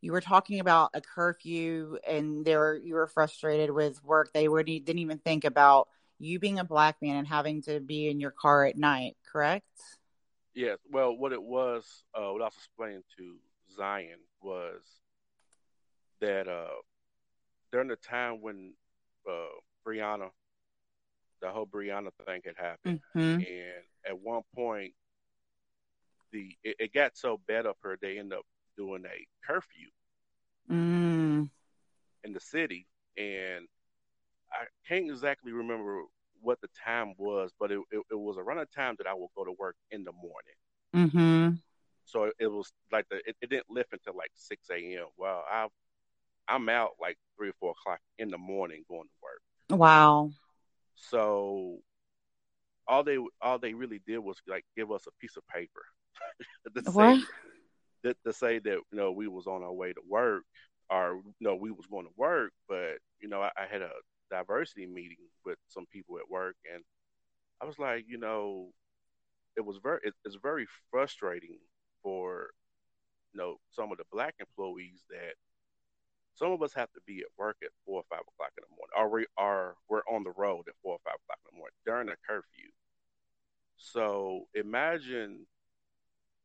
you 0.06 0.12
were 0.12 0.20
talking 0.20 0.60
about 0.60 0.90
a 0.94 1.00
curfew 1.00 1.98
and 2.08 2.44
there 2.44 2.76
you 2.76 2.94
were 2.94 3.06
frustrated 3.06 3.70
with 3.70 4.02
work 4.04 4.32
they 4.32 4.48
would 4.48 4.66
didn't 4.66 4.98
even 4.98 5.18
think 5.18 5.44
about 5.44 5.88
you 6.18 6.38
being 6.38 6.58
a 6.58 6.64
black 6.64 6.96
man 7.02 7.16
and 7.16 7.26
having 7.26 7.60
to 7.60 7.80
be 7.80 8.08
in 8.08 8.20
your 8.20 8.30
car 8.30 8.64
at 8.64 8.78
night 8.78 9.16
correct 9.30 9.66
Yes. 10.56 10.78
Well, 10.90 11.14
what 11.14 11.34
it 11.34 11.42
was, 11.42 11.84
uh, 12.14 12.32
what 12.32 12.40
I 12.40 12.46
was 12.46 12.54
explaining 12.56 13.02
to 13.18 13.36
Zion 13.76 14.18
was 14.42 14.80
that 16.20 16.48
uh, 16.48 16.80
during 17.70 17.88
the 17.88 17.96
time 17.96 18.40
when 18.40 18.72
uh, 19.30 19.60
Breonna, 19.86 20.30
the 21.42 21.50
whole 21.50 21.66
Breonna 21.66 22.08
thing 22.24 22.40
had 22.46 22.56
happened, 22.56 23.00
mm-hmm. 23.14 23.42
and 23.42 23.84
at 24.08 24.18
one 24.18 24.40
point, 24.54 24.94
the 26.32 26.56
it, 26.64 26.76
it 26.80 26.94
got 26.94 27.18
so 27.18 27.38
bad 27.46 27.66
up 27.66 27.76
here 27.82 27.98
they 28.00 28.18
ended 28.18 28.38
up 28.38 28.46
doing 28.78 29.04
a 29.04 29.26
curfew 29.46 29.88
mm. 30.70 31.48
in 32.24 32.32
the 32.32 32.40
city, 32.40 32.86
and 33.16 33.66
I 34.52 34.64
can't 34.88 35.10
exactly 35.10 35.52
remember 35.52 36.02
what 36.40 36.60
the 36.60 36.68
time 36.84 37.14
was, 37.18 37.52
but 37.58 37.70
it, 37.72 37.80
it, 37.90 38.00
it 38.10 38.18
was 38.18 38.36
around 38.38 38.58
the 38.58 38.66
time 38.66 38.94
that 38.98 39.06
I 39.06 39.14
would 39.14 39.30
go 39.36 39.44
to 39.44 39.52
work 39.58 39.76
in 39.90 40.04
the 40.04 40.12
morning. 40.12 40.56
mm-hmm 40.94 41.54
So 42.04 42.30
it, 42.38 42.46
was 42.46 42.72
like 42.92 43.06
the 43.10 43.16
it, 43.26 43.36
it 43.42 43.50
didn't 43.50 43.70
lift 43.70 43.92
until 43.92 44.16
like 44.16 44.30
six 44.34 44.68
a.m. 44.70 45.06
Well, 45.16 45.44
I 45.50 45.66
I'm 46.48 46.68
out 46.68 46.92
like 47.00 47.16
three 47.36 47.50
or 47.50 47.54
four 47.60 47.72
o'clock 47.72 48.00
in 48.18 48.30
the 48.30 48.38
morning 48.38 48.84
going 48.88 49.02
to 49.08 49.18
work. 49.22 49.78
wow 49.78 50.30
So 50.94 51.78
all 52.86 53.02
they 53.02 53.18
all 53.40 53.58
they 53.58 53.74
really 53.74 54.00
did 54.06 54.18
was 54.18 54.40
like 54.46 54.64
give 54.76 54.90
us 54.92 55.06
a 55.06 55.10
piece 55.20 55.36
of 55.36 55.46
paper 55.48 55.82
say 56.92 57.22
to 58.04 58.32
say 58.32 58.58
that 58.58 58.78
you 58.90 58.98
know 58.98 59.12
we 59.12 59.28
was 59.28 59.46
on 59.46 59.62
our 59.62 59.72
way 59.72 59.92
to 59.92 60.00
work 60.08 60.44
or 60.90 61.20
you 61.24 61.46
know 61.46 61.56
we 61.56 61.70
was 61.70 61.86
going 61.86 62.06
to 62.06 62.12
work, 62.16 62.52
but 62.68 62.98
you 63.20 63.28
know 63.28 63.40
I, 63.40 63.50
I 63.56 63.66
had 63.70 63.82
a 63.82 63.90
diversity 64.30 64.86
meeting 64.86 65.18
with 65.44 65.58
some 65.68 65.86
people 65.92 66.18
at 66.18 66.30
work, 66.30 66.56
and 66.72 66.82
I 67.60 67.66
was 67.66 67.78
like, 67.78 68.04
you 68.08 68.18
know, 68.18 68.70
it 69.56 69.64
was 69.64 69.78
very 69.82 70.00
it, 70.04 70.14
it's 70.24 70.36
very 70.36 70.66
frustrating 70.90 71.58
for 72.02 72.50
you 73.32 73.38
know 73.38 73.56
some 73.70 73.92
of 73.92 73.98
the 73.98 74.04
black 74.12 74.34
employees 74.40 75.04
that 75.10 75.34
some 76.34 76.52
of 76.52 76.62
us 76.62 76.74
have 76.74 76.92
to 76.92 77.00
be 77.06 77.20
at 77.20 77.38
work 77.38 77.56
at 77.62 77.70
four 77.84 78.00
or 78.00 78.04
five 78.10 78.20
o'clock 78.20 78.52
in 78.58 78.64
the 78.68 78.76
morning, 78.76 78.94
or 78.96 79.08
we 79.10 79.26
are 79.36 79.74
we're 79.88 80.02
on 80.10 80.22
the 80.22 80.32
road 80.36 80.64
at 80.68 80.74
four 80.82 80.94
or 80.94 81.00
five 81.04 81.16
o'clock 81.24 81.38
in 81.46 81.56
the 81.56 81.58
morning 81.58 81.76
during 81.84 82.08
a 82.08 82.16
curfew. 82.28 82.70
So 83.78 84.46
imagine 84.54 85.46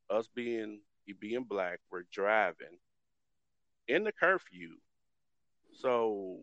us 0.10 0.28
being 0.34 0.80
being 1.14 1.44
black, 1.44 1.80
we're 1.92 2.04
driving 2.12 2.78
in 3.88 4.04
the 4.04 4.12
curfew. 4.12 4.76
So 5.74 6.40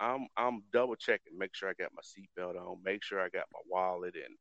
I'm 0.00 0.28
I'm 0.36 0.62
double 0.72 0.96
checking, 0.96 1.38
make 1.38 1.54
sure 1.54 1.68
I 1.68 1.74
got 1.74 1.92
my 1.94 2.02
seatbelt 2.02 2.56
on, 2.56 2.78
make 2.84 3.02
sure 3.02 3.20
I 3.20 3.28
got 3.28 3.46
my 3.52 3.60
wallet 3.68 4.14
and 4.14 4.36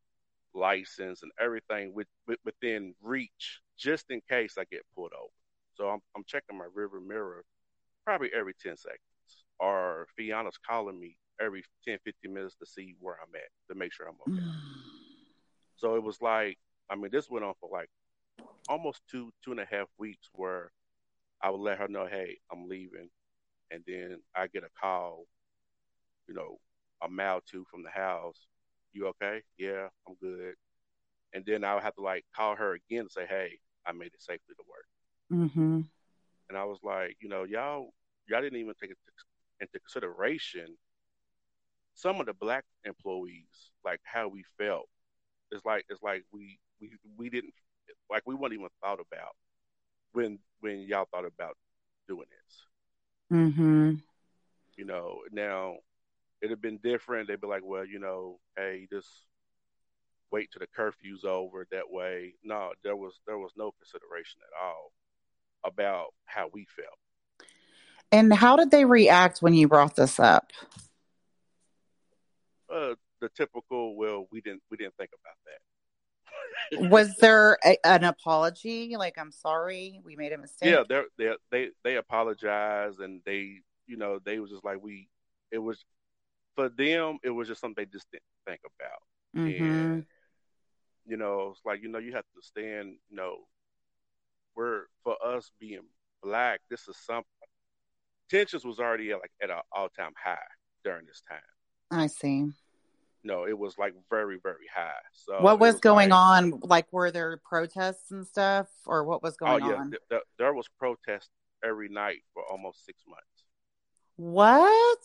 license 0.54 1.22
and 1.22 1.32
everything 1.40 1.94
with, 1.94 2.08
with, 2.28 2.40
within 2.46 2.96
reach, 3.02 3.62
just 3.78 4.10
in 4.10 4.22
case 4.30 4.56
I 4.58 4.64
get 4.72 4.82
pulled 4.96 5.12
over. 5.14 5.32
So 5.75 5.90
I'm 5.90 6.00
I'm 6.16 6.24
checking 6.25 6.58
my 6.58 6.68
rear 6.74 6.90
mirror 7.06 7.44
probably 8.06 8.30
every 8.38 8.54
10 8.54 8.78
seconds. 8.78 9.00
Or 9.60 10.08
Fiona's 10.16 10.58
calling 10.58 11.00
me 11.00 11.18
every 11.42 11.64
10, 11.86 11.98
15 12.04 12.34
minutes 12.34 12.56
to 12.58 12.66
see 12.66 12.96
where 13.00 13.16
I'm 13.16 13.36
at 13.36 13.50
to 13.70 13.75
make 13.75 13.92
sure 13.92 14.08
I'm 14.08 14.34
okay. 14.34 14.46
So 15.78 15.96
it 15.96 16.04
was 16.04 16.22
like, 16.22 16.58
I 16.90 16.96
mean, 16.96 17.12
this 17.12 17.30
went 17.30 17.44
on 17.44 17.54
for 17.60 17.70
like 17.70 17.90
almost 18.68 19.01
two, 19.10 19.32
two 19.44 19.51
and 19.51 19.60
a 19.60 19.65
half 19.65 19.88
weeks 19.98 20.30
where 20.34 20.72
I 21.42 21.50
would 21.50 21.62
let 21.62 21.77
her 21.80 21.88
know, 21.88 22.06
hey, 22.08 22.38
I'm 22.51 22.68
leaving. 22.68 23.10
And 23.72 23.84
then 23.88 24.22
I 24.36 24.48
get 24.48 24.63
a 24.63 24.70
call, 24.80 25.25
you 26.27 26.34
know, 26.34 26.60
a 27.01 27.08
mile 27.10 27.42
two 27.46 27.65
from 27.70 27.84
the 27.84 27.89
house. 27.89 28.48
You 28.94 29.08
okay? 29.08 29.42
Yeah, 29.58 29.88
I'm 30.08 30.15
good. 30.22 30.56
And 31.34 31.46
then 31.46 31.63
I 31.63 31.74
would 31.75 31.84
have 31.84 31.96
to 31.96 32.01
like 32.01 32.25
call 32.36 32.56
her 32.56 32.74
again 32.74 33.01
and 33.01 33.12
say, 33.12 33.25
hey, 33.27 33.60
I 33.86 33.92
made 33.92 34.13
it 34.13 34.22
safely 34.22 34.56
to 34.56 34.63
work. 34.70 34.86
mm-hmm 35.32 35.82
And 36.50 36.58
I 36.58 36.63
was 36.65 36.80
like, 36.84 37.18
you 37.20 37.30
know, 37.30 37.44
y'all, 37.44 37.94
y'all 38.27 38.42
didn't 38.42 38.60
even 38.60 38.74
take 38.80 38.92
it 38.92 38.98
into 39.60 39.80
consideration 39.80 40.77
some 41.94 42.20
of 42.20 42.25
the 42.27 42.34
black 42.34 42.65
employees, 42.86 43.72
like 43.84 44.00
how 44.04 44.27
we 44.27 44.44
felt. 44.58 44.88
It's 45.51 45.65
like 45.65 45.86
it's 45.89 46.04
like 46.04 46.24
we 46.32 46.60
we 46.80 46.92
we 47.18 47.30
didn't 47.30 47.54
like 48.10 48.24
we 48.25 48.36
weren't 48.36 48.54
even 48.54 48.68
thought 48.82 49.00
about 49.00 49.36
when 50.13 50.39
when 50.62 50.82
y'all 50.82 51.08
thought 51.12 51.25
about 51.25 51.58
doing 52.08 52.27
this. 52.30 52.65
mm-hmm 53.32 53.96
You 54.77 54.86
know, 54.86 55.22
now 55.32 55.77
it'd 56.42 56.51
have 56.51 56.62
been 56.62 56.77
different. 56.84 57.27
They'd 57.27 57.42
be 57.42 57.48
like, 57.48 57.63
well, 57.65 57.86
you 57.86 58.00
know, 58.00 58.39
hey, 58.58 58.88
just 58.92 59.10
wait 60.32 60.51
till 60.51 60.60
the 60.60 60.68
curfew's 60.68 61.24
over. 61.24 61.65
That 61.72 61.89
way, 61.89 62.36
no, 62.44 62.72
there 62.84 62.96
was 62.96 63.20
there 63.25 63.38
was 63.38 63.51
no 63.58 63.72
consideration 63.72 64.42
at 64.44 64.63
all 64.63 64.92
about 65.63 66.13
how 66.25 66.50
we 66.54 66.65
felt. 66.75 67.00
and 68.12 68.34
how 68.34 68.56
did 68.56 68.72
they 68.72 68.86
react 68.86 69.39
when 69.42 69.54
you 69.54 69.68
brought 69.68 69.96
this 69.96 70.20
up 70.20 70.51
Uh, 72.72 72.96
the 73.22 73.30
typical, 73.30 73.96
well, 73.96 74.27
we 74.32 74.42
didn't 74.42 74.62
we 74.72 74.77
didn't 74.77 74.96
think 74.98 75.12
about 75.22 75.38
that. 75.46 75.60
Was 76.74 77.15
there 77.17 77.57
a, 77.65 77.77
an 77.85 78.03
apology 78.03 78.95
like 78.97 79.15
i'm 79.17 79.31
sorry 79.31 80.00
we 80.03 80.15
made 80.15 80.31
a 80.31 80.38
mistake 80.38 80.74
yeah, 80.74 80.83
they 80.88 81.01
they 81.17 81.35
they 81.51 81.69
they 81.83 81.95
apologized 81.97 83.00
and 83.00 83.21
they 83.25 83.59
you 83.88 83.97
know 83.97 84.19
they 84.25 84.39
was 84.39 84.50
just 84.50 84.63
like 84.63 84.81
we 84.81 85.07
it 85.51 85.59
was 85.59 85.83
for 86.55 86.69
them 86.69 87.17
it 87.24 87.29
was 87.29 87.47
just 87.47 87.62
something 87.62 87.83
they 87.83 87.91
just 87.91 88.09
didn't 88.12 88.24
think 88.45 88.62
about 88.65 89.47
mm-hmm 89.47 89.63
and 89.63 90.05
you 91.05 91.17
know, 91.17 91.51
it's 91.51 91.62
like 91.65 91.81
you 91.81 91.89
know 91.89 92.00
you 92.00 92.13
have 92.13 92.25
to 92.35 92.41
stand. 92.41 92.97
You 93.09 93.15
know, 93.15 93.38
we're 94.55 94.83
for 95.03 95.15
us 95.24 95.51
being 95.59 95.81
black. 96.24 96.62
This 96.69 96.88
is 96.88 96.97
something. 96.97 97.25
Tensions 98.29 98.65
was 98.65 98.79
already 98.79 99.12
at 99.12 99.19
like 99.19 99.31
at 99.41 99.51
an 99.51 99.62
all 99.71 99.89
time 99.89 100.13
high 100.21 100.38
during 100.83 101.05
this 101.05 101.21
time. 101.29 101.39
I 101.91 102.07
see. 102.07 102.47
No, 103.25 103.48
it 103.48 103.58
was 103.58 103.75
like 103.79 103.94
very 104.10 104.38
very 104.41 104.67
high. 104.74 105.01
So 105.12 105.41
what 105.41 105.60
was, 105.60 105.74
was 105.74 105.82
going 105.82 106.12
like, 106.12 106.20
on? 106.20 106.60
Like, 106.62 106.94
were 106.94 107.10
there 107.10 107.38
protests 107.44 108.12
and 108.12 108.25
stuff, 108.25 108.67
or 108.86 109.03
what 109.03 109.24
was 109.24 109.36
Oh 109.41 109.58
going 109.58 109.65
yeah, 109.65 109.77
on? 109.77 109.89
th- 109.89 110.01
th- 110.10 110.22
there 110.38 110.53
was 110.53 110.67
protests 110.79 111.32
every 111.63 111.89
night 111.89 112.22
for 112.34 112.44
almost 112.50 112.86
six 112.86 113.03
months. 113.08 113.25
What? 114.17 115.00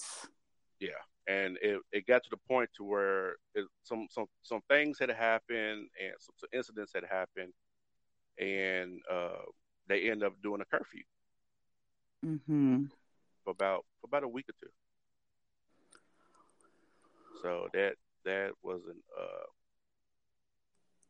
Yeah, 0.80 1.00
and 1.26 1.56
it, 1.62 1.80
it 1.92 2.06
got 2.06 2.22
to 2.24 2.30
the 2.30 2.36
point 2.36 2.68
to 2.76 2.84
where 2.84 3.36
it, 3.54 3.66
some 3.84 4.06
some 4.10 4.26
some 4.42 4.60
things 4.68 4.98
had 4.98 5.10
happened 5.10 5.88
and 5.98 6.12
some, 6.20 6.34
some 6.36 6.48
incidents 6.52 6.92
had 6.94 7.04
happened, 7.10 7.54
and 8.38 9.00
uh, 9.10 9.44
they 9.88 10.10
end 10.10 10.22
up 10.22 10.34
doing 10.42 10.60
a 10.60 10.64
curfew 10.66 11.02
Mm-hmm. 12.24 12.84
for 13.44 13.50
about 13.50 13.86
for 14.00 14.08
about 14.08 14.24
a 14.24 14.28
week 14.28 14.44
or 14.50 14.54
two. 14.60 14.70
So 17.40 17.68
that 17.72 17.94
that 18.24 18.52
wasn't 18.62 19.02
uh 19.18 19.46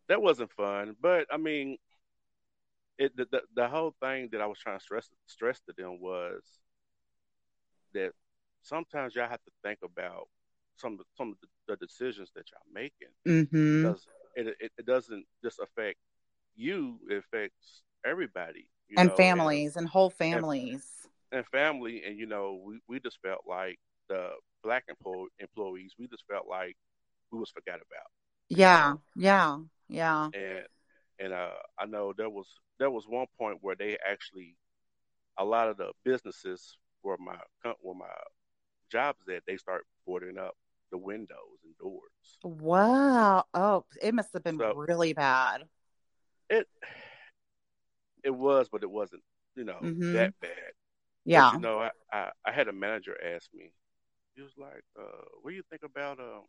that 0.09 0.23
wasn't 0.23 0.51
fun, 0.53 0.97
but 1.01 1.27
I 1.33 1.37
mean, 1.37 1.79
it 2.99 3.17
the, 3.17 3.27
the 3.31 3.43
the 3.55 3.69
whole 3.69 3.95
thing 4.01 4.29
that 4.33 4.41
I 4.41 4.47
was 4.47 4.59
trying 4.59 4.79
to 4.79 4.83
stress 4.85 5.09
stress 5.27 5.61
to 5.61 5.73
them 5.77 6.01
was 6.01 6.43
that 7.95 8.13
sometimes 8.63 9.15
y'all 9.15 9.29
have 9.29 9.43
to 9.45 9.51
think 9.63 9.79
about 9.83 10.29
some 10.77 10.93
of 10.93 10.99
the, 10.99 11.05
some 11.17 11.31
of 11.31 11.37
the, 11.41 11.49
the 11.69 11.77
decisions 11.87 12.31
that 12.35 12.45
y'all 12.51 12.73
making 12.73 13.09
Mm-hmm. 13.27 13.93
because 13.93 14.07
it, 14.35 14.57
it 14.61 14.73
it 14.79 14.87
doesn't 14.87 15.25
just 15.43 15.61
affect 15.61 15.99
you; 16.57 16.99
it 17.11 17.17
affects 17.19 17.83
everybody. 18.05 18.69
You 18.89 18.99
And 18.99 19.13
know, 19.13 19.17
families 19.17 19.77
and 19.77 19.89
whole 19.89 20.11
families. 20.11 21.09
and 21.33 21.47
family, 21.47 22.03
and 22.05 22.19
you 22.19 22.27
know, 22.27 22.61
we, 22.65 22.81
we 22.89 23.01
just 23.01 23.19
felt 23.23 23.43
like 23.47 23.79
the 24.09 24.31
black 24.63 24.85
employ- 24.89 25.29
employees, 25.39 25.95
we 25.99 26.07
just 26.09 26.25
felt 26.31 26.47
like 26.49 26.77
we 27.33 27.39
was 27.39 27.51
forgot 27.51 27.77
about. 27.77 28.09
yeah, 28.49 28.95
yeah, 29.17 29.59
yeah. 29.89 30.29
And 30.35 30.67
and 31.19 31.33
uh, 31.33 31.51
I 31.79 31.87
know 31.87 32.13
there 32.17 32.31
was 32.31 32.47
there 32.79 32.91
was 32.91 33.05
one 33.07 33.27
point 33.39 33.59
where 33.61 33.77
they 33.77 33.97
actually 34.09 34.57
a 35.39 35.45
lot 35.45 35.69
of 35.69 35.77
the 35.77 35.93
businesses 36.05 36.77
where 37.03 37.17
my 37.19 37.37
where 37.81 37.95
my 37.95 38.07
jobs 38.91 39.29
at 39.29 39.43
they 39.47 39.57
start 39.57 39.87
boarding 40.07 40.39
up 40.39 40.57
the 40.91 40.99
windows 40.99 41.59
and 41.65 41.77
doors. 41.79 42.39
Wow. 42.43 43.45
Oh, 43.55 43.85
it 44.03 44.15
must 44.15 44.33
have 44.33 44.43
been 44.43 44.59
So- 44.59 44.75
really 44.75 45.13
bad. 45.13 45.65
It 46.49 46.67
it 48.25 48.31
was, 48.31 48.69
but 48.71 48.83
it 48.83 48.91
wasn't 48.91 49.23
you 49.57 49.65
know 49.65 49.79
Mhm. 49.81 50.13
that 50.15 50.41
bad. 50.41 50.73
Yeah. 51.25 51.51
But, 51.51 51.55
you 51.57 51.61
know, 51.61 51.79
I, 51.79 51.91
I, 52.13 52.31
I 52.47 52.53
had 52.53 52.69
a 52.69 52.73
manager 52.73 53.17
ask 53.23 53.53
me, 53.53 53.73
he 54.35 54.43
was 54.43 54.53
like, 54.57 54.83
uh, 54.99 55.25
what 55.43 55.51
do 55.51 55.57
you 55.57 55.63
think 55.71 55.83
about 55.83 56.19
um 56.19 56.45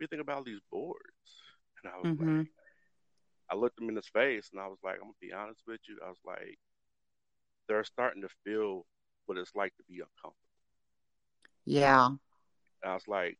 you 0.00 0.06
think 0.06 0.22
about 0.22 0.44
these 0.44 0.60
boards? 0.70 1.42
And 1.82 1.92
I 1.92 1.98
was 1.98 2.10
Mhm. 2.10 2.16
like 2.16 2.50
I 3.50 3.54
looked 3.56 3.78
him 3.80 3.88
in 3.88 3.96
his 3.96 4.08
face 4.08 4.50
and 4.52 4.60
I 4.60 4.66
was 4.68 4.78
like, 4.82 4.96
I'm 4.96 5.02
gonna 5.08 5.14
be 5.20 5.32
honest 5.32 5.62
with 5.66 5.80
you. 5.88 5.98
I 6.04 6.08
was 6.08 6.20
like, 6.24 6.58
they're 7.68 7.84
starting 7.84 8.22
to 8.22 8.28
feel 8.44 8.86
what 9.26 9.38
it's 9.38 9.54
like 9.54 9.76
to 9.76 9.82
be 9.84 10.00
uncomfortable. 10.00 10.36
Yeah. 11.66 12.16
And 12.82 12.90
I 12.92 12.94
was 12.94 13.06
like, 13.08 13.38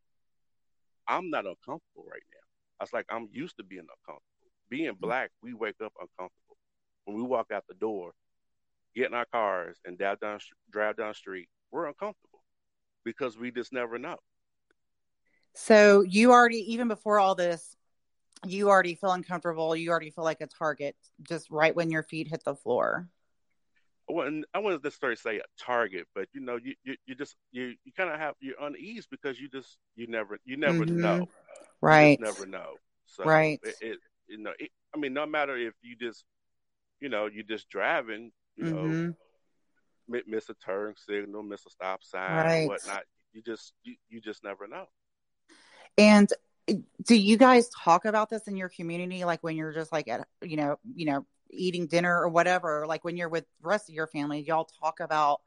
I'm 1.08 1.30
not 1.30 1.46
uncomfortable 1.46 2.04
right 2.10 2.22
now. 2.32 2.46
I 2.80 2.84
was 2.84 2.92
like, 2.92 3.06
I'm 3.10 3.28
used 3.32 3.56
to 3.58 3.64
being 3.64 3.86
uncomfortable. 3.88 4.52
Being 4.68 4.94
black, 4.94 5.30
we 5.42 5.54
wake 5.54 5.80
up 5.82 5.92
uncomfortable. 6.00 6.56
When 7.04 7.16
we 7.16 7.22
walk 7.22 7.50
out 7.52 7.64
the 7.68 7.74
door, 7.74 8.12
get 8.94 9.06
in 9.06 9.14
our 9.14 9.26
cars 9.26 9.78
and 9.84 9.98
drive 9.98 10.20
down 10.20 10.40
drive 10.70 10.96
down 10.96 11.08
the 11.08 11.14
street, 11.14 11.48
we're 11.70 11.86
uncomfortable 11.86 12.42
because 13.04 13.38
we 13.38 13.50
just 13.50 13.72
never 13.72 13.98
know. 13.98 14.18
So 15.56 16.02
you 16.02 16.32
already, 16.32 16.72
even 16.74 16.86
before 16.86 17.18
all 17.18 17.34
this, 17.34 17.76
you 18.46 18.68
already 18.68 18.94
feel 18.94 19.12
uncomfortable. 19.12 19.74
You 19.74 19.90
already 19.90 20.10
feel 20.10 20.22
like 20.22 20.42
a 20.42 20.46
target 20.46 20.94
just 21.22 21.50
right 21.50 21.74
when 21.74 21.90
your 21.90 22.02
feet 22.02 22.28
hit 22.28 22.44
the 22.44 22.54
floor. 22.54 23.08
I 24.08 24.12
wouldn't 24.12 24.44
I 24.54 24.58
wouldn't 24.58 24.84
necessarily 24.84 25.16
say 25.16 25.38
a 25.38 25.42
target, 25.58 26.06
but 26.14 26.28
you 26.34 26.42
know, 26.42 26.56
you 26.56 26.74
you, 26.84 26.96
you 27.06 27.14
just 27.14 27.36
you, 27.52 27.74
you 27.84 27.92
kind 27.96 28.10
of 28.10 28.18
have 28.20 28.34
you're 28.38 28.54
unease 28.60 29.06
because 29.10 29.40
you 29.40 29.48
just 29.48 29.78
you 29.96 30.06
never 30.06 30.38
you 30.44 30.58
never 30.58 30.84
Mhm. 30.84 31.00
know. 31.00 31.28
Right. 31.80 32.20
never 32.20 32.44
know. 32.46 32.74
So 33.06 33.24
Right. 33.24 33.58
it, 33.62 33.76
it 33.80 33.98
you 34.28 34.36
know 34.38 34.52
it, 34.58 34.70
I 34.94 34.98
mean 34.98 35.14
no 35.14 35.24
matter 35.24 35.56
if 35.56 35.72
you 35.82 35.96
just 35.96 36.24
you 37.00 37.08
know 37.08 37.26
you 37.26 37.42
just 37.42 37.68
driving 37.70 38.30
you 38.56 38.64
know 38.64 38.76
Mhm. 38.76 39.16
mi- 40.06 40.22
miss 40.26 40.50
a 40.50 40.54
turn 40.54 40.94
signal 40.96 41.42
miss 41.42 41.64
a 41.66 41.70
stop 41.70 42.02
sign 42.04 42.44
Right. 42.44 42.68
whatnot 42.68 43.04
you 43.32 43.42
just 43.42 43.72
you, 43.84 43.96
you 44.10 44.20
just 44.20 44.44
never 44.44 44.66
know. 44.68 44.86
And 45.98 46.30
uh, 46.68 46.74
do 47.04 47.14
you 47.14 47.36
guys 47.36 47.68
talk 47.70 48.04
about 48.04 48.30
this 48.30 48.48
in 48.48 48.56
your 48.56 48.68
community? 48.68 49.24
Like 49.24 49.42
when 49.42 49.56
you're 49.56 49.72
just 49.72 49.92
like 49.92 50.08
at, 50.08 50.26
you 50.42 50.56
know, 50.56 50.78
you 50.94 51.06
know, 51.06 51.26
eating 51.50 51.86
dinner 51.86 52.20
or 52.20 52.28
whatever, 52.28 52.86
like 52.86 53.04
when 53.04 53.16
you're 53.16 53.28
with 53.28 53.44
the 53.62 53.68
rest 53.68 53.88
of 53.88 53.94
your 53.94 54.06
family, 54.06 54.40
y'all 54.40 54.68
talk 54.80 55.00
about 55.00 55.40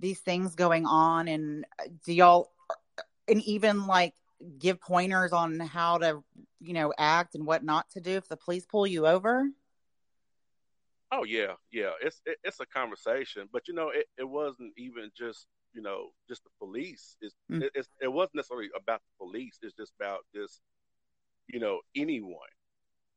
these 0.00 0.20
things 0.20 0.54
going 0.54 0.86
on 0.86 1.28
and 1.28 1.64
uh, 1.78 1.84
do 2.04 2.12
y'all, 2.12 2.50
uh, 2.70 3.02
and 3.28 3.42
even 3.42 3.86
like 3.86 4.14
give 4.58 4.80
pointers 4.80 5.32
on 5.32 5.58
how 5.60 5.98
to, 5.98 6.22
you 6.60 6.72
know, 6.72 6.92
act 6.98 7.34
and 7.34 7.46
what 7.46 7.64
not 7.64 7.88
to 7.90 8.00
do 8.00 8.12
if 8.12 8.28
the 8.28 8.36
police 8.36 8.66
pull 8.66 8.86
you 8.86 9.06
over? 9.06 9.48
Oh 11.12 11.24
yeah, 11.24 11.52
yeah. 11.70 11.92
It's 12.02 12.20
it, 12.26 12.38
it's 12.42 12.58
a 12.60 12.66
conversation, 12.66 13.48
but 13.52 13.68
you 13.68 13.74
know, 13.74 13.90
it, 13.90 14.06
it 14.18 14.24
wasn't 14.24 14.72
even 14.76 15.10
just 15.16 15.46
you 15.74 15.82
know 15.82 16.08
just 16.28 16.42
the 16.44 16.50
police. 16.58 17.16
It's, 17.20 17.34
Mm. 17.50 17.62
it, 17.62 17.72
it's 17.74 17.88
it 18.00 18.08
wasn't 18.12 18.36
necessarily 18.36 18.70
about 18.76 19.00
the 19.00 19.26
police. 19.26 19.58
It's 19.62 19.74
just 19.74 19.92
about 20.00 20.20
just 20.34 20.60
you 21.48 21.60
know 21.60 21.80
anyone. 21.94 22.38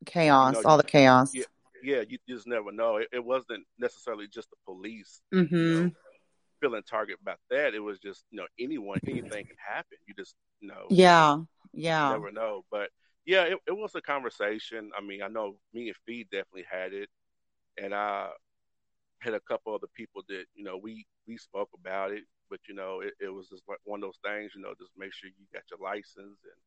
Chaos, 0.06 0.56
You 0.56 0.62
know, 0.64 0.70
all 0.70 0.78
the 0.78 0.84
chaos. 0.84 1.34
yeah. 1.34 1.44
Yeah, 1.84 2.04
you 2.10 2.18
just 2.28 2.48
never 2.48 2.72
know. 2.72 2.98
It, 2.98 3.08
it 3.14 3.24
wasn't 3.24 3.64
necessarily 3.78 4.28
just 4.28 4.50
the 4.50 4.56
police 4.66 5.22
Mm-hmm. 5.32 5.56
you 5.56 5.82
know, 5.84 5.92
feeling 6.60 6.82
target 6.90 7.18
about 7.22 7.38
that. 7.52 7.76
It 7.76 7.80
was 7.80 8.00
just 8.00 8.26
you 8.32 8.38
know 8.38 8.48
anyone, 8.60 9.00
anything 9.08 9.46
can 9.46 9.56
happen. 9.64 9.98
You 10.08 10.14
just 10.16 10.36
you 10.60 10.68
know 10.70 10.88
Yeah. 10.90 11.36
you 11.38 11.46
Yeah. 11.74 12.10
never 12.10 12.32
know. 12.32 12.66
But 12.72 12.90
yeah, 13.26 13.44
it, 13.44 13.60
it 13.68 13.74
was 13.78 13.94
a 13.94 14.02
conversation. 14.02 14.90
I 14.98 15.02
mean, 15.02 15.22
I 15.22 15.28
know 15.28 15.58
me 15.74 15.88
and 15.90 15.98
Fee 16.06 16.24
definitely 16.32 16.66
had 16.70 16.94
it, 16.94 17.10
and 17.78 17.94
I 17.94 18.32
had 19.20 19.34
a 19.36 19.40
couple 19.42 19.76
other 19.76 19.88
people 19.94 20.24
that 20.30 20.46
you 20.56 20.64
know 20.64 20.78
we 20.78 21.06
we 21.28 21.38
spoke 21.38 21.70
about 21.80 22.12
it. 22.12 22.24
But 22.50 22.60
you 22.68 22.76
know, 22.76 23.02
it, 23.02 23.14
it 23.20 23.30
was 23.30 23.50
just 23.50 23.64
like 23.68 23.80
one 23.84 24.00
of 24.00 24.08
those 24.08 24.20
things. 24.24 24.52
You 24.56 24.62
know, 24.62 24.74
just 24.80 24.92
make 24.98 25.14
sure 25.14 25.30
you 25.30 25.46
got 25.54 25.64
your 25.70 25.80
license 25.80 26.40
and 26.44 26.60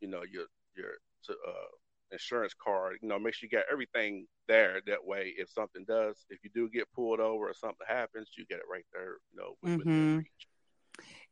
you 0.00 0.08
know 0.08 0.22
your 0.30 0.46
your 0.76 0.92
uh, 1.28 1.68
insurance 2.12 2.54
card. 2.54 2.98
You 3.02 3.08
know, 3.08 3.18
make 3.18 3.34
sure 3.34 3.48
you 3.50 3.56
got 3.58 3.66
everything 3.70 4.26
there. 4.48 4.80
That 4.86 5.04
way, 5.04 5.34
if 5.36 5.50
something 5.50 5.84
does, 5.86 6.24
if 6.30 6.38
you 6.42 6.50
do 6.54 6.68
get 6.68 6.90
pulled 6.94 7.20
over 7.20 7.48
or 7.48 7.54
something 7.54 7.86
happens, 7.86 8.30
you 8.36 8.44
get 8.46 8.58
it 8.58 8.64
right 8.70 8.86
there. 8.92 9.16
You 9.32 9.40
know, 9.40 9.56
Mhm. 9.64 10.24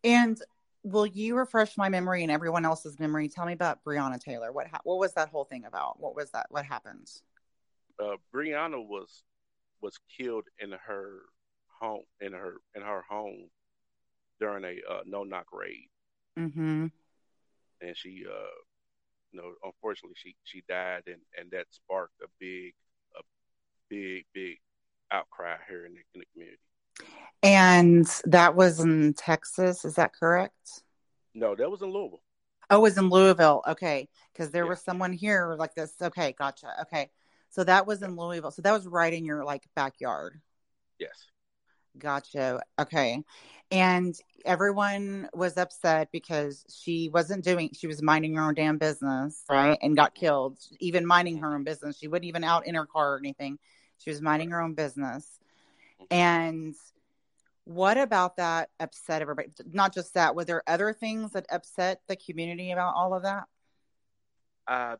And 0.05 0.40
will 0.85 1.07
you 1.07 1.37
refresh 1.37 1.77
my 1.77 1.88
memory 1.88 2.22
and 2.22 2.31
everyone 2.31 2.64
else's 2.64 2.98
memory? 2.98 3.29
Tell 3.29 3.44
me 3.46 3.53
about 3.53 3.83
Breonna 3.85 4.20
Taylor. 4.20 4.53
What 4.53 4.68
ha- 4.68 4.81
what 4.85 4.98
was 4.98 5.12
that 5.14 5.29
whole 5.29 5.44
thing 5.44 5.64
about? 5.64 6.01
What 6.01 6.14
was 6.14 6.31
that? 6.31 6.46
What 6.51 6.64
happened? 6.64 7.11
uh, 8.01 8.16
Breonna 8.33 8.87
was 8.87 9.24
was 9.81 9.98
killed 10.16 10.44
in 10.61 10.70
her 10.70 11.22
home 11.81 12.03
in 12.21 12.33
her 12.33 12.55
in 12.75 12.83
her 12.83 13.03
home 13.09 13.49
during 14.41 14.64
a 14.64 14.77
uh, 14.91 15.01
no 15.07 15.25
knock 15.25 15.47
raid, 15.53 15.88
Mm-hmm. 16.38 16.87
and 17.81 17.97
she 17.97 18.25
uh, 18.29 18.57
you 19.33 19.41
know 19.41 19.53
unfortunately 19.64 20.17
she 20.17 20.35
she 20.45 20.62
died, 20.69 21.03
and 21.07 21.21
and 21.38 21.51
that 21.51 21.67
sparked 21.71 22.21
a 22.23 22.27
big 22.38 22.75
a 23.17 23.23
big 23.88 24.25
big 24.35 24.59
outcry 25.11 25.57
here 25.69 25.87
in 25.87 25.93
the, 25.95 26.01
in 26.14 26.21
the 26.21 26.27
community. 26.33 26.59
And 27.43 28.07
that 28.25 28.55
was 28.57 28.81
in 28.81 29.14
Texas. 29.14 29.85
Is 29.85 29.95
that 29.95 30.12
correct? 30.12 30.83
No, 31.35 31.55
that 31.55 31.71
was 31.71 31.83
in 31.83 31.91
Louisville. 31.93 32.23
Oh, 32.71 32.79
it 32.79 32.83
was 32.83 32.99
in 32.99 33.09
Louisville. 33.09 33.62
Okay, 33.67 34.09
because 34.33 34.51
there 34.51 34.64
Yeah. 34.64 34.71
was 34.71 34.81
someone 34.83 35.12
here 35.12 35.55
like 35.59 35.75
this. 35.75 35.95
Okay, 36.03 36.35
gotcha. 36.38 36.69
Okay, 36.83 37.11
so 37.49 37.64
that 37.64 37.87
was 37.87 38.03
in 38.03 38.17
Louisville. 38.17 38.51
So 38.51 38.62
that 38.62 38.73
was 38.73 38.87
right 38.87 39.12
in 39.12 39.25
your 39.25 39.45
like 39.45 39.64
backyard. 39.75 40.41
Yes. 40.99 41.29
Gotcha. 41.98 42.61
Okay. 42.78 43.22
And 43.70 44.14
everyone 44.44 45.28
was 45.34 45.56
upset 45.56 46.08
because 46.12 46.64
she 46.68 47.11
wasn't 47.12 47.44
doing, 47.44 47.70
she 47.74 47.87
was 47.87 48.02
minding 48.02 48.34
her 48.37 48.42
own 48.42 48.54
damn 48.54 48.78
business, 48.78 49.44
right? 49.48 49.78
And 49.82 49.96
got 49.96 50.14
killed, 50.14 50.58
even 50.80 51.06
minding 51.06 51.38
her 51.38 51.54
own 51.54 51.64
business. 51.64 51.98
She 51.98 52.08
wasn't 52.08 52.26
even 52.26 52.44
out 52.44 52.66
in 52.66 52.74
her 52.74 52.87
car 52.87 53.14
or 53.14 53.18
anything. 53.18 53.58
She 53.98 54.11
was 54.11 54.22
minding 54.22 54.50
her 54.50 54.62
own 54.62 54.74
business. 54.74 55.38
And 56.11 56.74
what 57.64 57.98
about 57.98 58.37
that 58.37 58.70
upset 58.80 59.20
everybody? 59.20 59.48
Not 59.70 59.92
just 59.92 60.14
that, 60.14 60.34
were 60.34 60.44
there 60.44 60.62
other 60.66 60.94
things 60.94 61.32
that 61.32 61.44
upset 61.50 62.00
the 62.08 62.16
community 62.16 62.70
about 62.70 62.94
all 62.94 63.12
of 63.12 63.24
that? 63.24 63.44
Uh, 64.66 64.96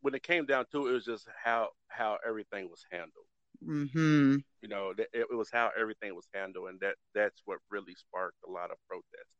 when 0.00 0.14
it 0.14 0.22
came 0.22 0.46
down 0.46 0.64
to 0.72 0.86
it, 0.86 0.90
it 0.90 0.94
was 0.94 1.04
just 1.04 1.28
how 1.44 1.68
how 1.88 2.18
everything 2.26 2.68
was 2.68 2.84
handled. 2.90 3.26
Mm-hmm. 3.66 4.36
You 4.62 4.68
know, 4.68 4.92
it, 4.96 5.08
it 5.12 5.34
was 5.34 5.50
how 5.52 5.70
everything 5.78 6.14
was 6.14 6.26
handled, 6.34 6.68
and 6.68 6.80
that 6.80 6.96
that's 7.14 7.40
what 7.44 7.58
really 7.70 7.94
sparked 7.94 8.38
a 8.46 8.50
lot 8.50 8.70
of 8.70 8.76
protest 8.88 9.30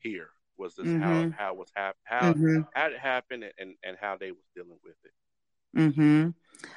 here. 0.00 0.30
Was 0.58 0.74
this 0.76 0.86
Mhm. 0.86 1.00
how 1.00 1.30
how 1.44 1.54
was 1.54 1.70
hap- 1.74 1.96
how 2.04 2.32
Mm-hmm. 2.34 2.62
how 2.74 2.86
it 2.88 2.98
happened 2.98 3.44
and 3.58 3.74
and 3.82 3.96
how 3.98 4.16
they 4.16 4.30
was 4.30 4.44
dealing 4.54 4.78
with 4.84 4.96
it. 5.04 5.12
Mm-hmm. 5.78 6.30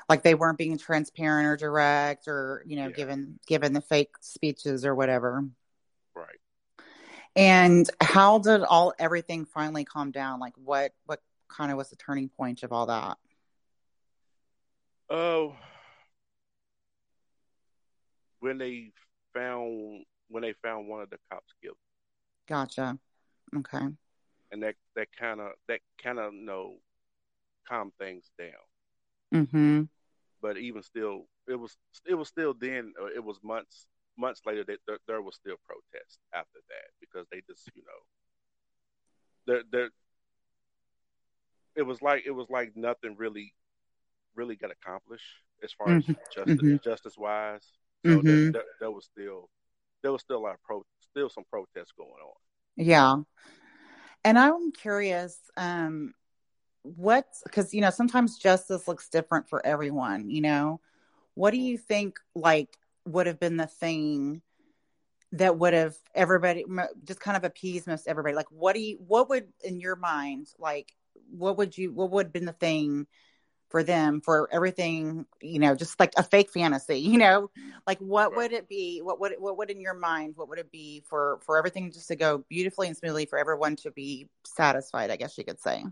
Like 0.07 0.23
they 0.23 0.35
weren't 0.35 0.57
being 0.57 0.77
transparent 0.77 1.47
or 1.47 1.57
direct 1.57 2.27
or, 2.27 2.63
you 2.65 2.77
know, 2.77 2.87
Yeah. 2.87 2.95
given 2.95 3.39
given 3.47 3.73
the 3.73 3.81
fake 3.81 4.11
speeches 4.21 4.85
or 4.85 4.95
whatever. 4.95 5.43
Right. 6.15 6.39
And 7.35 7.89
how 7.99 8.37
did 8.39 8.61
all 8.61 8.93
everything 8.99 9.45
finally 9.45 9.83
calm 9.83 10.11
down? 10.11 10.39
Like 10.39 10.53
what 10.55 10.93
what 11.05 11.21
kind 11.49 11.71
of 11.71 11.77
was 11.77 11.89
the 11.89 11.95
turning 11.97 12.29
point 12.29 12.63
of 12.63 12.71
all 12.71 12.85
that? 12.85 13.17
Oh, 15.09 15.55
when 18.43 18.57
they 18.57 18.91
found 19.33 20.03
when 20.27 20.43
they 20.43 20.53
found 20.61 20.87
one 20.89 21.01
of 21.01 21.09
the 21.09 21.17
cops 21.31 21.53
guilty, 21.61 21.79
Gotcha. 22.47 22.99
Okay. 23.55 23.87
and 24.51 24.61
that 24.63 24.75
that 24.95 25.07
kind 25.17 25.39
of 25.39 25.51
that 25.67 25.79
kind 26.03 26.19
of 26.19 26.33
you 26.33 26.45
know 26.45 26.75
calmed 27.67 27.93
things 27.97 28.29
down. 28.37 28.63
Mm-hmm. 29.33 29.83
But 30.41 30.57
even 30.57 30.83
still, 30.83 31.27
it 31.47 31.55
was 31.55 31.77
it 32.05 32.15
was 32.15 32.27
still 32.27 32.53
then. 32.53 32.93
uh, 33.01 33.07
It 33.15 33.23
was 33.23 33.37
months 33.43 33.87
months 34.17 34.41
later 34.45 34.63
that 34.65 34.79
there, 34.85 34.99
there 35.07 35.21
was 35.21 35.35
still 35.35 35.55
protest 35.65 36.19
after 36.33 36.59
that 36.69 36.87
because 36.99 37.25
they 37.31 37.41
just 37.47 37.69
you 37.75 37.83
know 37.83 38.01
there 39.47 39.63
there 39.71 39.89
it 41.75 41.83
was 41.83 42.01
like 42.01 42.23
it 42.25 42.31
was 42.31 42.49
like 42.49 42.73
nothing 42.75 43.15
really 43.17 43.53
really 44.35 44.55
got 44.55 44.71
accomplished 44.71 45.25
as 45.63 45.71
far 45.73 45.95
as 45.95 46.03
justice 46.35 46.57
Mhm. 46.61 46.83
justice 46.83 47.17
wise. 47.17 47.67
So 48.05 48.21
there, 48.21 48.91
was 48.91 49.05
still 49.05 49.49
there 50.01 50.11
was 50.11 50.21
still 50.21 50.37
a 50.37 50.43
lot 50.43 50.53
of 50.53 50.63
pro 50.63 50.83
still 50.99 51.29
some 51.29 51.45
protests 51.49 51.93
going 51.97 52.09
on. 52.09 52.33
Yeah. 52.75 53.15
And 54.25 54.37
I'm 54.37 54.71
curious, 54.71 55.37
um, 55.57 56.13
what 56.83 57.25
because 57.45 57.73
you 57.73 57.81
know, 57.81 57.89
sometimes 57.89 58.37
justice 58.37 58.87
looks 58.87 59.09
different 59.09 59.47
for 59.47 59.65
everyone, 59.65 60.29
you 60.29 60.41
know. 60.41 60.81
What 61.35 61.51
do 61.51 61.57
you 61.57 61.77
think 61.77 62.19
like 62.35 62.77
would 63.05 63.27
have 63.27 63.39
been 63.39 63.57
the 63.57 63.67
thing 63.67 64.41
that 65.31 65.57
would 65.57 65.73
have 65.73 65.95
everybody 66.13 66.63
just 67.05 67.19
kind 67.19 67.37
of 67.37 67.43
appeased 67.43 67.87
most 67.87 68.07
everybody? 68.07 68.35
Like 68.35 68.51
what 68.51 68.75
do 68.75 68.81
you 68.81 68.97
what 69.07 69.29
would 69.29 69.47
in 69.63 69.79
your 69.79 69.95
mind 69.95 70.47
like 70.59 70.93
what 71.31 71.57
would 71.57 71.77
you 71.77 71.91
what 71.91 72.11
would 72.11 72.27
have 72.27 72.33
been 72.33 72.45
the 72.45 72.53
thing 72.53 73.07
for 73.73 73.83
them 73.83 74.21
for 74.21 74.49
everything, 74.53 75.27
you 75.41 75.59
know, 75.59 75.75
just 75.75 75.99
like 75.99 76.13
a 76.17 76.23
fake 76.23 76.51
fantasy, 76.51 76.99
you 77.01 77.19
know? 77.19 77.51
Like 77.87 77.99
what 77.99 78.31
Right. 78.31 78.37
would 78.37 78.53
it 78.53 78.69
be? 78.69 79.01
What 79.01 79.19
would 79.21 79.35
what 79.39 79.57
would 79.57 79.71
in 79.71 79.81
your 79.81 79.95
mind 79.95 80.35
what 80.37 80.49
would 80.49 80.59
it 80.59 80.71
be 80.71 81.03
for 81.09 81.39
for 81.43 81.57
everything 81.59 81.91
just 81.91 82.09
to 82.09 82.17
go 82.17 82.45
beautifully 82.49 82.87
and 82.87 82.97
smoothly 82.97 83.25
for 83.27 83.39
everyone 83.39 83.77
to 83.77 83.91
be 83.91 84.29
satisfied, 84.45 85.11
I 85.11 85.17
guess 85.17 85.37
you 85.37 85.45
could 85.45 85.59
say. 85.61 85.85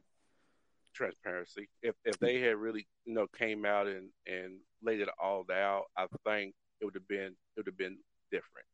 Transparency. 0.93 1.69
If 1.83 1.95
if 2.05 2.19
they 2.19 2.39
had 2.41 2.57
really 2.57 2.87
you 3.05 3.13
know 3.13 3.27
came 3.27 3.65
out 3.65 3.87
and 3.87 4.09
and 4.27 4.59
laid 4.81 5.01
it 5.01 5.09
all 5.21 5.45
out, 5.51 5.85
I 5.97 6.07
think 6.25 6.55
it 6.81 6.85
would 6.85 6.95
have 6.95 7.07
been 7.07 7.35
it 7.55 7.59
would 7.59 7.67
have 7.67 7.77
been 7.77 7.97
different. 8.31 8.67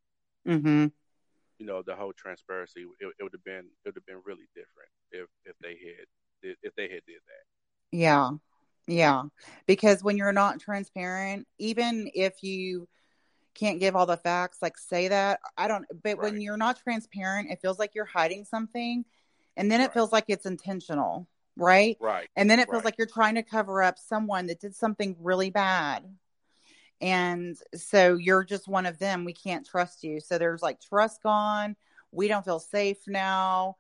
mm-hmm 0.47 0.87
You 1.59 1.65
know, 1.67 1.81
the 1.83 1.95
whole 1.95 2.13
transparency 2.13 2.81
it, 2.99 3.13
it 3.19 3.23
would 3.23 3.33
have 3.33 3.43
been 3.43 3.65
it 3.85 3.89
would 3.89 3.95
have 3.95 4.05
been 4.05 4.21
really 4.25 4.47
different 4.55 4.89
if 5.11 5.29
if 5.45 5.55
they 5.61 5.77
had 5.77 6.07
if 6.63 6.75
they 6.75 6.89
had 6.89 7.05
did 7.05 7.21
that. 7.27 7.45
Yeah. 7.91 8.31
Yeah. 8.88 9.23
Because 9.65 10.04
when 10.04 10.17
you're 10.17 10.32
not 10.34 10.60
transparent, 10.60 11.47
even 11.60 12.10
if 12.13 12.41
you 12.43 12.88
can't 13.54 13.80
give 13.80 13.95
all 13.95 14.06
the 14.06 14.17
facts, 14.17 14.60
like 14.62 14.78
say 14.78 15.08
that, 15.10 15.39
I 15.58 15.67
don't, 15.67 15.86
but 16.04 16.19
when 16.19 16.39
you're 16.41 16.58
not 16.58 16.80
transparent, 16.82 17.50
it 17.52 17.60
feels 17.62 17.80
like 17.80 17.95
you're 17.95 18.06
hiding 18.06 18.45
something. 18.45 19.04
And 19.58 19.71
then 19.71 19.82
it 19.82 19.86
Right. 19.86 19.93
feels 19.93 20.12
like 20.13 20.26
it's 20.28 20.45
intentional, 20.45 21.28
right? 21.56 21.97
Right. 22.00 22.30
And 22.36 22.50
then 22.50 22.60
it 22.60 22.69
feels 22.69 22.84
Right. 22.84 22.86
like 22.86 22.97
you're 22.97 23.08
trying 23.08 23.36
to 23.36 23.43
cover 23.43 23.82
up 23.82 23.97
someone 23.97 24.47
that 24.47 24.60
did 24.60 24.76
something 24.76 25.15
really 25.19 25.50
bad. 25.50 26.06
And 27.02 27.58
so 27.76 28.15
you're 28.15 28.43
just 28.43 28.67
one 28.67 28.86
of 28.86 29.00
them. 29.00 29.26
We 29.26 29.34
can't 29.34 29.65
trust 29.65 30.04
you. 30.04 30.19
So 30.19 30.38
there's 30.38 30.62
like 30.62 30.80
trust 30.80 31.21
gone. 31.23 31.76
We 32.12 32.28
don't 32.28 32.45
feel 32.45 32.60
safe 32.60 32.97
now. 33.08 33.78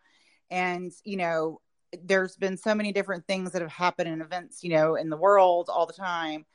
And, 0.49 0.91
you 1.03 1.17
know, 1.17 1.61
there's 2.03 2.35
been 2.35 2.57
so 2.57 2.73
many 2.75 2.91
different 2.91 3.25
things 3.27 3.51
that 3.51 3.61
have 3.61 3.71
happened 3.71 4.09
in 4.09 4.21
events, 4.21 4.63
you 4.63 4.69
know, 4.71 4.95
in 4.95 5.09
the 5.09 5.17
world 5.17 5.69
all 5.69 5.85
the 5.85 5.93
time, 5.93 6.45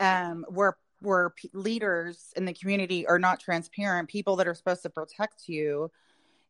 um, 0.00 0.44
where 0.48 0.76
where 1.00 1.30
p- 1.30 1.50
leaders 1.52 2.32
in 2.36 2.44
the 2.44 2.52
community 2.52 3.06
are 3.06 3.18
not 3.18 3.38
transparent, 3.40 4.08
people 4.08 4.36
that 4.36 4.48
are 4.48 4.54
supposed 4.54 4.82
to 4.82 4.90
protect 4.90 5.48
you, 5.48 5.90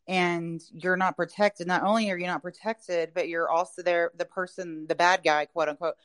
and 0.06 0.62
you're 0.72 0.96
not 0.96 1.16
protected. 1.16 1.66
Not 1.66 1.82
only 1.82 2.10
are 2.10 2.18
you 2.18 2.26
not 2.26 2.42
protected, 2.42 3.12
but 3.14 3.28
you're 3.28 3.50
also 3.50 3.82
there. 3.82 4.10
The 4.16 4.24
person, 4.24 4.86
the 4.88 4.94
bad 4.94 5.22
guy, 5.22 5.44
quote 5.46 5.68
unquote, 5.68 5.96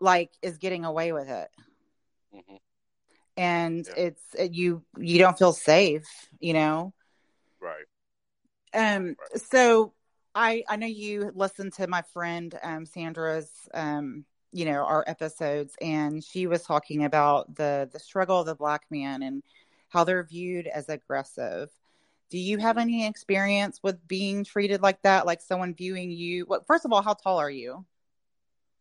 like 0.00 0.30
is 0.42 0.58
getting 0.58 0.84
away 0.84 1.12
with 1.12 1.28
it, 1.28 1.50
hmm 2.32 2.56
and 3.36 3.86
Yeah. 3.86 4.04
it's 4.04 4.54
you. 4.54 4.82
You 4.98 5.18
don't 5.18 5.38
feel 5.38 5.52
safe, 5.52 6.08
you 6.40 6.52
know. 6.54 6.92
Right. 7.60 7.84
Um, 8.74 9.16
so 9.36 9.92
I 10.38 10.62
I 10.68 10.76
know 10.76 10.86
you 10.86 11.32
listened 11.34 11.72
to 11.74 11.86
my 11.88 12.02
friend 12.02 12.58
um 12.62 12.86
Sandra's 12.86 13.50
um 13.74 14.24
you 14.52 14.64
know 14.64 14.84
our 14.84 15.04
episodes 15.06 15.74
and 15.80 16.22
she 16.24 16.46
was 16.46 16.62
talking 16.62 17.04
about 17.04 17.54
the 17.56 17.88
the 17.92 17.98
struggle 17.98 18.40
of 18.40 18.46
the 18.46 18.54
black 18.54 18.84
man 18.90 19.22
and 19.22 19.42
how 19.88 20.04
they're 20.04 20.24
viewed 20.24 20.66
as 20.68 20.88
aggressive. 20.88 21.70
Do 22.30 22.38
you 22.38 22.58
have 22.58 22.78
any 22.78 23.06
experience 23.06 23.80
with 23.82 24.06
being 24.06 24.44
treated 24.44 24.82
like 24.82 25.02
that? 25.02 25.26
Like 25.26 25.40
someone 25.40 25.74
viewing 25.74 26.10
you? 26.10 26.46
Well, 26.46 26.64
first 26.66 26.84
of 26.84 26.92
all, 26.92 27.02
how 27.02 27.14
tall 27.14 27.38
are 27.38 27.50
you? 27.50 27.86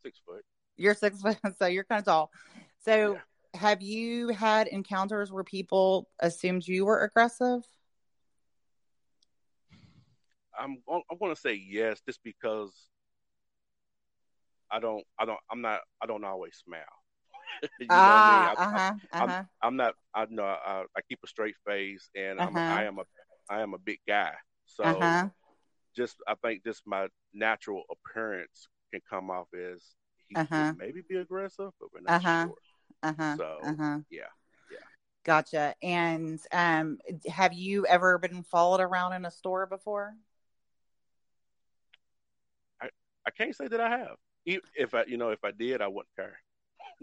Six 0.03 0.19
foot. 0.25 0.43
You're 0.77 0.95
six 0.95 1.21
foot, 1.21 1.37
so 1.59 1.65
you're 1.67 1.85
kind 1.85 1.99
of 1.99 2.05
tall. 2.05 2.31
So, 2.85 3.13
Yeah. 3.13 3.59
have 3.59 3.81
you 3.81 4.29
had 4.29 4.67
encounters 4.67 5.31
where 5.31 5.43
people 5.43 6.09
assumed 6.19 6.67
you 6.67 6.85
were 6.85 7.01
aggressive? 7.03 7.63
I'm 10.59 10.81
I'm 10.89 11.17
going 11.19 11.33
to 11.33 11.39
say 11.39 11.53
yes, 11.55 12.01
just 12.05 12.23
because 12.23 12.89
I 14.71 14.79
don't 14.79 15.03
I 15.19 15.25
don't 15.25 15.39
I'm 15.51 15.61
not 15.61 15.81
I 16.01 16.05
don't 16.07 16.23
always 16.23 16.55
smile. 16.55 16.81
you 17.79 18.01
know 18.03 18.11
ah, 18.11 18.17
I 18.17 18.21
mean? 18.21 18.45
I, 18.45 18.55
huh, 18.57 18.93
uh 19.11 19.21
I'm, 19.21 19.33
huh. 19.33 19.43
I'm 19.61 19.75
not 19.77 19.93
I 20.13 20.25
know 20.29 20.43
I, 20.43 20.83
I 20.95 21.01
keep 21.09 21.19
a 21.23 21.27
straight 21.27 21.55
face 21.65 22.09
and 22.15 22.39
I'm 22.39 22.59
Uh-huh. 22.59 22.79
I 22.79 22.83
am 22.85 22.99
a 22.99 23.03
I 23.49 23.61
am 23.61 23.73
a 23.73 23.79
big 23.79 23.99
guy. 24.07 24.33
So 24.65 24.83
Uh 24.83 24.93
huh. 24.95 25.29
just 25.95 26.17
I 26.27 26.35
think 26.35 26.63
just 26.63 26.83
my 26.85 27.07
natural 27.33 27.83
appearance 27.91 28.67
can 28.91 29.01
come 29.09 29.29
off 29.31 29.47
as 29.53 29.95
he 30.27 30.35
Uh-huh. 30.35 30.55
could 30.55 30.67
maybe 30.75 31.01
be 31.07 31.17
aggressive, 31.17 31.71
but 31.79 31.89
we're 31.93 32.01
not 32.01 32.17
Uh-huh. 32.17 32.47
sure. 32.47 32.57
Uh 33.03 33.13
huh. 33.17 33.37
So 33.37 33.63
Uh 33.63 33.75
huh. 33.77 33.99
yeah, 34.09 34.31
yeah. 34.69 34.85
Gotcha. 35.23 35.75
And 35.81 36.39
um, 36.51 36.99
have 37.27 37.53
you 37.53 37.85
ever 37.87 38.17
been 38.17 38.43
followed 38.43 38.81
around 38.81 39.13
in 39.13 39.25
a 39.25 39.31
store 39.31 39.65
before? 39.67 40.15
I 43.27 43.31
can't 43.31 43.53
say 43.53 43.67
that 43.67 43.81
I 43.81 43.89
have. 43.89 44.15
If 44.45 44.93
I 44.93 45.03
you 45.05 45.17
know 45.17 45.29
if 45.29 45.43
I 45.43 45.51
did, 45.51 45.81
I 45.81 45.87
wouldn't 45.87 46.15
care. 46.15 46.39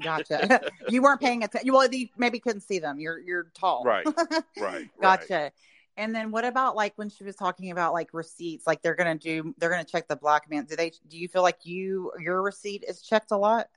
Gotcha. 0.02 0.72
you 0.88 1.02
weren't 1.02 1.20
paying 1.20 1.44
attention. 1.44 1.72
Well, 1.72 1.86
you 1.92 2.08
maybe 2.16 2.40
couldn't 2.40 2.62
see 2.62 2.78
them. 2.78 2.98
You're 2.98 3.18
you're 3.18 3.50
tall. 3.54 3.84
Right. 3.84 4.06
Right. 4.60 4.88
gotcha. 5.00 5.34
Right. 5.34 5.52
And 5.96 6.14
then 6.14 6.30
what 6.30 6.44
about 6.44 6.74
like 6.74 6.94
when 6.96 7.08
she 7.08 7.22
was 7.22 7.36
talking 7.36 7.70
about 7.70 7.92
like 7.92 8.08
receipts? 8.12 8.66
Like 8.66 8.82
they're 8.82 8.94
gonna 8.94 9.16
do, 9.16 9.54
they're 9.58 9.70
gonna 9.70 9.84
check 9.84 10.08
the 10.08 10.16
black 10.16 10.50
man. 10.50 10.64
Do 10.64 10.74
they? 10.74 10.92
Do 11.08 11.18
you 11.18 11.28
feel 11.28 11.42
like 11.42 11.58
you 11.64 12.12
your 12.18 12.42
receipt 12.42 12.84
is 12.88 13.02
checked 13.02 13.30
a 13.30 13.36
lot? 13.36 13.68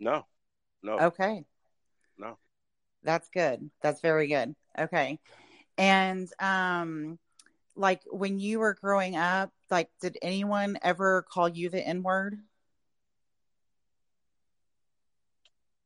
No. 0.00 0.24
No. 0.82 0.98
Okay. 0.98 1.44
No. 2.16 2.38
That's 3.04 3.28
good. 3.28 3.70
That's 3.82 4.00
very 4.00 4.28
good. 4.28 4.54
Okay. 4.78 5.20
And 5.76 6.28
um 6.40 7.18
like 7.76 8.02
when 8.06 8.38
you 8.38 8.58
were 8.58 8.74
growing 8.74 9.16
up, 9.16 9.52
like 9.72 9.88
did 10.00 10.18
anyone 10.22 10.78
ever 10.82 11.22
call 11.28 11.48
you 11.48 11.68
the 11.68 11.80
N-word? 11.84 12.38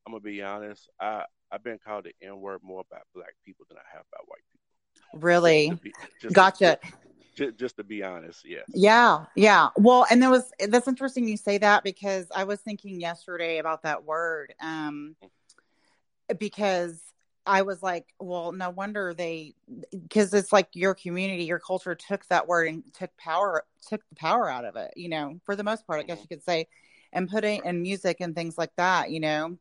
I'm 0.07 0.13
gonna 0.13 0.21
be 0.21 0.43
honest. 0.43 0.89
I 1.01 1.25
I've 1.51 1.65
been 1.65 1.79
called 1.79 2.05
the 2.05 2.13
N 2.27 2.41
word 2.41 2.61
more 2.63 2.83
about 2.91 3.03
black 3.15 3.35
people 3.45 3.65
than 3.69 3.79
I 3.79 3.97
have 3.97 4.05
about 4.13 4.27
white 4.29 4.41
people. 4.53 5.21
Really? 5.23 5.69
Just 5.71 5.83
be- 5.83 5.93
just- 6.21 6.35
Gotcha. 6.35 6.79
Just, 7.37 7.59
just 7.59 7.77
to 7.77 7.85
be 7.85 8.03
honest, 8.03 8.47
yes. 8.47 8.65
Yeah, 8.73 9.27
yeah. 9.35 9.69
Well, 9.77 10.07
and 10.11 10.23
there 10.23 10.31
was 10.31 10.51
that's 10.69 10.89
interesting 10.89 11.29
you 11.29 11.37
say 11.37 11.59
that 11.59 11.85
because 11.85 12.27
I 12.35 12.45
was 12.45 12.61
thinking 12.61 12.99
yesterday 12.99 13.59
about 13.59 13.83
that 13.83 14.05
word. 14.05 14.55
Um 14.61 15.17
because 16.39 17.01
I 17.47 17.63
was 17.63 17.83
like, 17.83 18.07
well, 18.19 18.53
no 18.53 18.71
wonder 18.71 19.15
they 19.15 19.55
because 19.91 20.35
it's 20.35 20.53
like 20.53 20.69
your 20.75 20.95
community, 20.95 21.45
your 21.45 21.61
culture 21.61 21.95
took 21.95 22.27
that 22.27 22.49
word 22.49 22.69
and 22.69 22.83
took 22.95 23.17
power 23.17 23.65
took 23.89 24.03
the 24.09 24.17
power 24.17 24.51
out 24.51 24.65
of 24.65 24.77
it, 24.77 24.93
you 24.97 25.09
know, 25.09 25.41
for 25.45 25.57
the 25.57 25.65
most 25.65 25.87
part, 25.87 26.01
I 26.01 26.03
guess 26.03 26.19
Mhm. 26.19 26.23
you 26.23 26.29
could 26.29 26.45
say. 26.45 26.69
and 27.13 27.31
put 27.31 27.45
it 27.45 27.65
in 27.65 27.81
music 27.83 28.19
and 28.21 28.35
things 28.35 28.59
like 28.59 28.75
that, 28.77 29.11
you 29.11 29.21
know. 29.21 29.57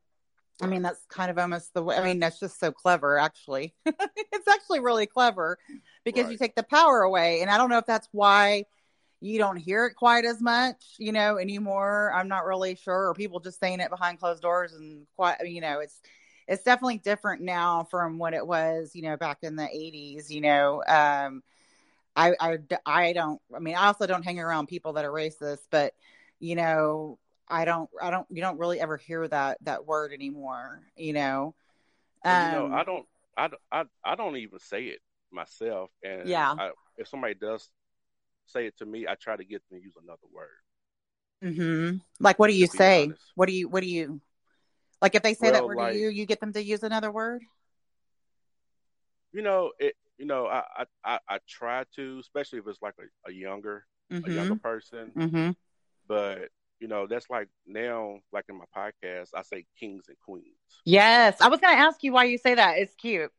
I 0.62 0.68
mean, 0.68 0.82
that's 0.82 1.06
kind 1.10 1.30
of 1.32 1.38
almost 1.38 1.74
the 1.74 1.84
way. 1.84 1.96
I 1.96 2.04
mean, 2.04 2.20
that's 2.20 2.40
just 2.40 2.60
so 2.60 2.72
clever, 2.72 3.18
actually. 3.18 3.74
it's 3.86 4.48
actually 4.48 4.80
really 4.80 5.06
clever 5.06 5.58
because 6.04 6.24
right. 6.24 6.32
you 6.32 6.38
take 6.38 6.56
the 6.56 6.64
power 6.64 7.02
away. 7.04 7.42
And 7.42 7.50
I 7.50 7.58
don't 7.58 7.70
know 7.70 7.78
if 7.78 7.86
that's 7.86 8.10
why 8.12 8.66
you 9.22 9.38
don't 9.38 9.58
hear 9.58 9.86
it 9.86 9.94
quite 9.96 10.26
as 10.26 10.42
much, 10.42 10.96
you 10.98 11.12
know, 11.12 11.38
anymore. 11.38 12.12
I'm 12.14 12.28
not 12.28 12.46
really 12.46 12.76
sure. 12.76 13.10
Or 13.10 13.14
people 13.14 13.40
just 13.40 13.60
saying 13.60 13.80
it 13.80 13.90
behind 13.90 14.20
closed 14.20 14.42
doors 14.42 14.74
and 14.74 15.06
quite, 15.16 15.38
you 15.46 15.62
know, 15.62 15.80
it's, 15.80 16.02
it's 16.48 16.64
definitely 16.64 17.00
different 17.00 17.42
now 17.42 17.88
from 17.90 18.18
what 18.18 18.34
it 18.34 18.46
was, 18.46 18.92
you 18.94 19.02
know, 19.02 19.18
back 19.18 19.40
in 19.42 19.56
the 19.56 19.64
80s, 19.64 20.30
you 20.30 20.42
know. 20.42 20.84
Um, 20.88 21.44
I, 22.16 22.34
I, 22.40 22.58
I 22.86 23.14
don't, 23.14 23.42
I 23.54 23.60
mean, 23.60 23.76
I 23.76 23.88
also 23.88 24.08
don't 24.08 24.24
hang 24.24 24.40
around 24.40 24.68
people 24.68 24.94
that 24.94 25.06
are 25.06 25.12
racist, 25.12 25.68
but, 25.70 25.94
you 26.40 26.56
know, 26.56 27.18
I 27.48 27.66
don't, 27.66 27.90
I 28.02 28.10
don't, 28.10 28.28
you 28.30 28.42
don't 28.42 28.58
really 28.58 28.80
ever 28.80 28.98
hear 28.98 29.28
that, 29.28 29.58
that 29.64 29.86
word 29.86 30.14
anymore, 30.14 30.82
you 30.96 31.14
know. 31.14 31.56
Um, 32.24 32.46
you 32.46 32.60
know, 32.60 32.76
I 32.76 32.84
don't, 32.84 33.06
I, 33.38 33.50
I, 33.72 33.84
I 34.04 34.16
don't 34.16 34.38
even 34.38 34.60
say 34.60 34.86
it 34.86 35.00
myself. 35.32 35.90
And 36.04 36.28
yeah, 36.28 36.54
I, 36.58 36.72
if 36.98 37.08
somebody 37.08 37.34
does 37.34 37.70
say 38.46 38.68
it 38.68 38.78
to 38.78 38.86
me, 38.86 39.08
I 39.08 39.16
try 39.16 39.36
to 39.36 39.44
get 39.44 39.62
them 39.70 39.80
to 39.80 39.84
use 39.84 39.96
another 40.02 40.28
word. 40.34 40.48
Mm-hmm. 41.44 41.98
Like, 42.20 42.40
what 42.40 42.48
do 42.48 42.54
you 42.56 42.68
say? 42.68 43.06
Honest. 43.06 43.22
What 43.36 43.48
do 43.48 43.54
you, 43.54 43.68
what 43.68 43.82
do 43.82 43.90
you, 43.90 44.22
like 45.02 45.16
if 45.16 45.24
they 45.24 45.34
say 45.34 45.52
well, 45.52 45.54
that 45.54 45.66
word 45.66 45.78
like, 45.78 45.94
to 45.94 46.00
you, 46.00 46.10
you 46.10 46.26
get 46.26 46.40
them 46.40 46.54
to 46.54 46.64
use 46.64 46.84
another 46.84 47.12
word? 47.12 47.44
You 49.32 49.42
know, 49.42 49.72
it, 49.80 49.96
you 50.18 50.26
know, 50.26 50.48
I, 50.48 50.64
I, 50.78 50.86
I, 51.04 51.20
I 51.28 51.40
try 51.48 51.84
to, 51.96 52.20
especially 52.20 52.60
if 52.60 52.68
it's 52.68 52.82
like 52.82 52.96
a, 53.00 53.30
a 53.30 53.34
younger, 53.34 53.86
mm-hmm. 54.12 54.30
a 54.30 54.34
younger 54.34 54.56
person. 54.56 55.12
Mm-hmm. 55.16 55.52
But 56.08 56.50
you 56.80 56.88
know, 56.88 57.08
that's 57.08 57.30
like 57.30 57.48
now, 57.66 58.20
like 58.32 58.46
in 58.50 58.58
my 58.58 58.66
podcast, 58.76 59.30
I 59.34 59.42
say 59.44 59.66
kings 59.80 60.06
and 60.08 60.18
queens. 60.26 60.46
Yes, 60.86 61.40
I 61.42 61.50
was 61.50 61.60
going 61.60 61.76
to 61.76 61.82
ask 61.82 62.04
you 62.04 62.14
why 62.14 62.26
you 62.26 62.38
say 62.38 62.56
that. 62.56 62.78
It's 62.78 62.94
cute. 62.96 63.32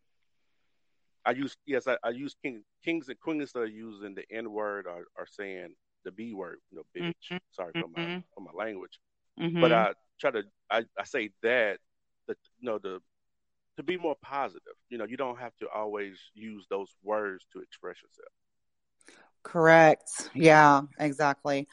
I 1.24 1.32
use 1.32 1.56
yes, 1.66 1.88
I, 1.88 1.96
I 2.04 2.10
use 2.10 2.36
king, 2.42 2.62
kings 2.84 3.08
and 3.08 3.18
queens 3.18 3.52
that 3.52 3.60
are 3.60 3.66
using 3.66 4.14
the 4.14 4.24
N 4.30 4.50
word 4.50 4.86
or, 4.86 5.06
or 5.16 5.26
saying 5.26 5.74
the 6.04 6.12
B 6.12 6.34
word, 6.34 6.58
you 6.70 6.78
know, 6.78 6.84
bitch. 6.96 7.14
Mm-hmm. 7.30 7.36
Sorry 7.52 7.72
for 7.72 7.88
my 7.88 8.02
mm-hmm. 8.02 8.18
for 8.32 8.40
my 8.40 8.52
language, 8.54 9.00
mm-hmm. 9.40 9.60
but 9.60 9.72
I 9.72 9.92
try 10.20 10.30
to 10.30 10.44
I, 10.70 10.84
I 10.98 11.04
say 11.04 11.30
that 11.42 11.78
that 12.28 12.38
you 12.58 12.66
know 12.66 12.78
the 12.78 13.00
to 13.76 13.82
be 13.82 13.96
more 13.96 14.16
positive. 14.22 14.72
You 14.88 14.98
know, 14.98 15.04
you 15.04 15.16
don't 15.16 15.38
have 15.38 15.56
to 15.58 15.68
always 15.68 16.18
use 16.34 16.66
those 16.70 16.88
words 17.02 17.46
to 17.52 17.60
express 17.60 17.96
yourself. 17.96 18.32
Correct. 19.42 20.30
Yeah, 20.34 20.82
exactly. 20.98 21.68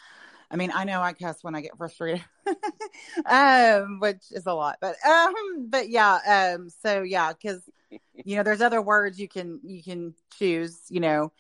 I 0.51 0.55
mean, 0.55 0.71
I 0.73 0.83
know 0.83 1.01
I 1.01 1.13
cuss 1.13 1.43
when 1.43 1.55
I 1.55 1.61
get 1.61 1.75
frustrated, 1.77 2.23
um, 3.25 3.99
which 3.99 4.31
is 4.31 4.45
a 4.45 4.53
lot, 4.53 4.77
but 4.79 4.95
um, 5.03 5.67
but 5.69 5.89
yeah, 5.89 6.53
um, 6.55 6.69
so 6.69 7.01
yeah, 7.01 7.33
because 7.33 7.67
you 8.13 8.35
know, 8.35 8.43
there's 8.43 8.61
other 8.61 8.81
words 8.81 9.19
you 9.19 9.27
can 9.27 9.59
you 9.63 9.81
can 9.81 10.13
choose, 10.37 10.81
you 10.89 10.99
know, 10.99 11.31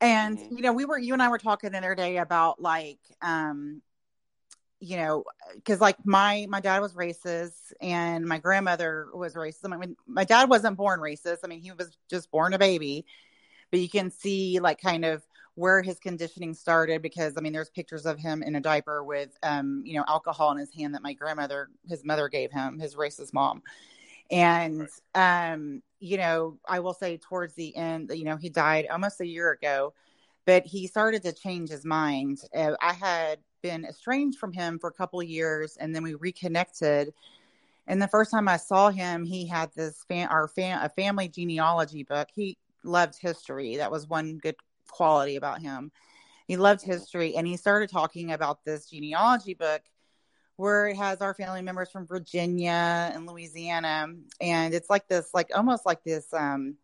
and 0.00 0.38
mm-hmm. 0.38 0.56
you 0.56 0.62
know, 0.62 0.72
we 0.72 0.84
were 0.84 0.98
you 0.98 1.12
and 1.12 1.22
I 1.22 1.28
were 1.28 1.38
talking 1.38 1.72
the 1.72 1.78
other 1.78 1.96
day 1.96 2.18
about 2.18 2.60
like, 2.62 3.00
um, 3.20 3.82
you 4.80 4.96
know, 4.96 5.24
because 5.54 5.80
like 5.80 5.96
my 6.04 6.46
my 6.48 6.60
dad 6.60 6.80
was 6.80 6.94
racist 6.94 7.72
and 7.80 8.24
my 8.24 8.38
grandmother 8.38 9.08
was 9.14 9.34
racist. 9.34 9.70
I 9.70 9.76
mean, 9.76 9.96
my 10.06 10.24
dad 10.24 10.48
wasn't 10.48 10.76
born 10.76 11.00
racist. 11.00 11.38
I 11.44 11.48
mean, 11.48 11.60
he 11.60 11.72
was 11.72 11.96
just 12.08 12.30
born 12.30 12.54
a 12.54 12.58
baby, 12.58 13.04
but 13.70 13.80
you 13.80 13.88
can 13.88 14.10
see 14.10 14.58
like 14.58 14.80
kind 14.80 15.04
of 15.04 15.22
where 15.54 15.82
his 15.82 15.98
conditioning 15.98 16.54
started 16.54 17.02
because 17.02 17.34
I 17.36 17.40
mean 17.40 17.52
there's 17.52 17.70
pictures 17.70 18.06
of 18.06 18.18
him 18.18 18.42
in 18.42 18.56
a 18.56 18.60
diaper 18.60 19.04
with 19.04 19.36
um 19.42 19.82
you 19.84 19.94
know 19.94 20.04
alcohol 20.08 20.52
in 20.52 20.58
his 20.58 20.72
hand 20.72 20.94
that 20.94 21.02
my 21.02 21.12
grandmother 21.12 21.68
his 21.88 22.04
mother 22.04 22.28
gave 22.28 22.50
him 22.50 22.78
his 22.78 22.94
racist 22.94 23.34
mom 23.34 23.62
and 24.30 24.88
right. 25.14 25.52
um 25.52 25.82
you 25.98 26.16
know 26.16 26.58
I 26.66 26.80
will 26.80 26.94
say 26.94 27.18
towards 27.18 27.54
the 27.54 27.76
end 27.76 28.10
you 28.14 28.24
know 28.24 28.36
he 28.36 28.48
died 28.48 28.86
almost 28.90 29.20
a 29.20 29.26
year 29.26 29.50
ago 29.50 29.92
but 30.46 30.64
he 30.64 30.86
started 30.86 31.22
to 31.24 31.32
change 31.32 31.68
his 31.68 31.84
mind 31.84 32.40
uh, 32.54 32.76
I 32.80 32.94
had 32.94 33.40
been 33.62 33.84
estranged 33.84 34.38
from 34.38 34.52
him 34.52 34.78
for 34.78 34.88
a 34.88 34.92
couple 34.92 35.22
years 35.22 35.76
and 35.78 35.94
then 35.94 36.02
we 36.02 36.14
reconnected 36.14 37.12
and 37.86 38.00
the 38.00 38.08
first 38.08 38.30
time 38.30 38.48
I 38.48 38.56
saw 38.56 38.90
him 38.90 39.24
he 39.24 39.46
had 39.46 39.70
this 39.74 40.04
fan 40.08 40.28
our 40.28 40.48
fan 40.48 40.82
a 40.82 40.88
family 40.88 41.28
genealogy 41.28 42.02
book 42.02 42.28
he 42.34 42.56
loved 42.84 43.18
history 43.20 43.76
that 43.76 43.90
was 43.90 44.08
one 44.08 44.38
good 44.38 44.56
quality 44.90 45.36
about 45.36 45.62
him. 45.62 45.90
He 46.46 46.56
loved 46.56 46.82
history 46.82 47.36
and 47.36 47.46
he 47.46 47.56
started 47.56 47.90
talking 47.90 48.32
about 48.32 48.64
this 48.64 48.90
genealogy 48.90 49.54
book 49.54 49.82
where 50.56 50.88
it 50.88 50.96
has 50.96 51.22
our 51.22 51.32
family 51.32 51.62
members 51.62 51.90
from 51.90 52.06
Virginia 52.06 53.10
and 53.14 53.26
Louisiana. 53.26 54.08
And 54.40 54.74
it's 54.74 54.90
like 54.90 55.08
this, 55.08 55.32
like 55.32 55.50
almost 55.54 55.86
like 55.86 56.02
this 56.04 56.26
um, 56.34 56.76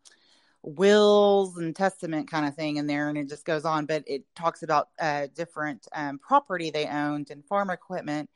wills 0.67 1.57
and 1.57 1.75
testament 1.75 2.29
kind 2.29 2.45
of 2.45 2.55
thing 2.55 2.77
in 2.77 2.87
there. 2.87 3.09
And 3.09 3.17
it 3.17 3.29
just 3.29 3.45
goes 3.45 3.65
on, 3.65 3.85
but 3.85 4.03
it 4.05 4.23
talks 4.35 4.63
about 4.63 4.89
uh, 4.99 5.27
different 5.35 5.87
um, 5.93 6.19
property 6.19 6.69
they 6.69 6.87
owned 6.87 7.31
and 7.31 7.45
farm 7.45 7.69
equipment 7.69 8.29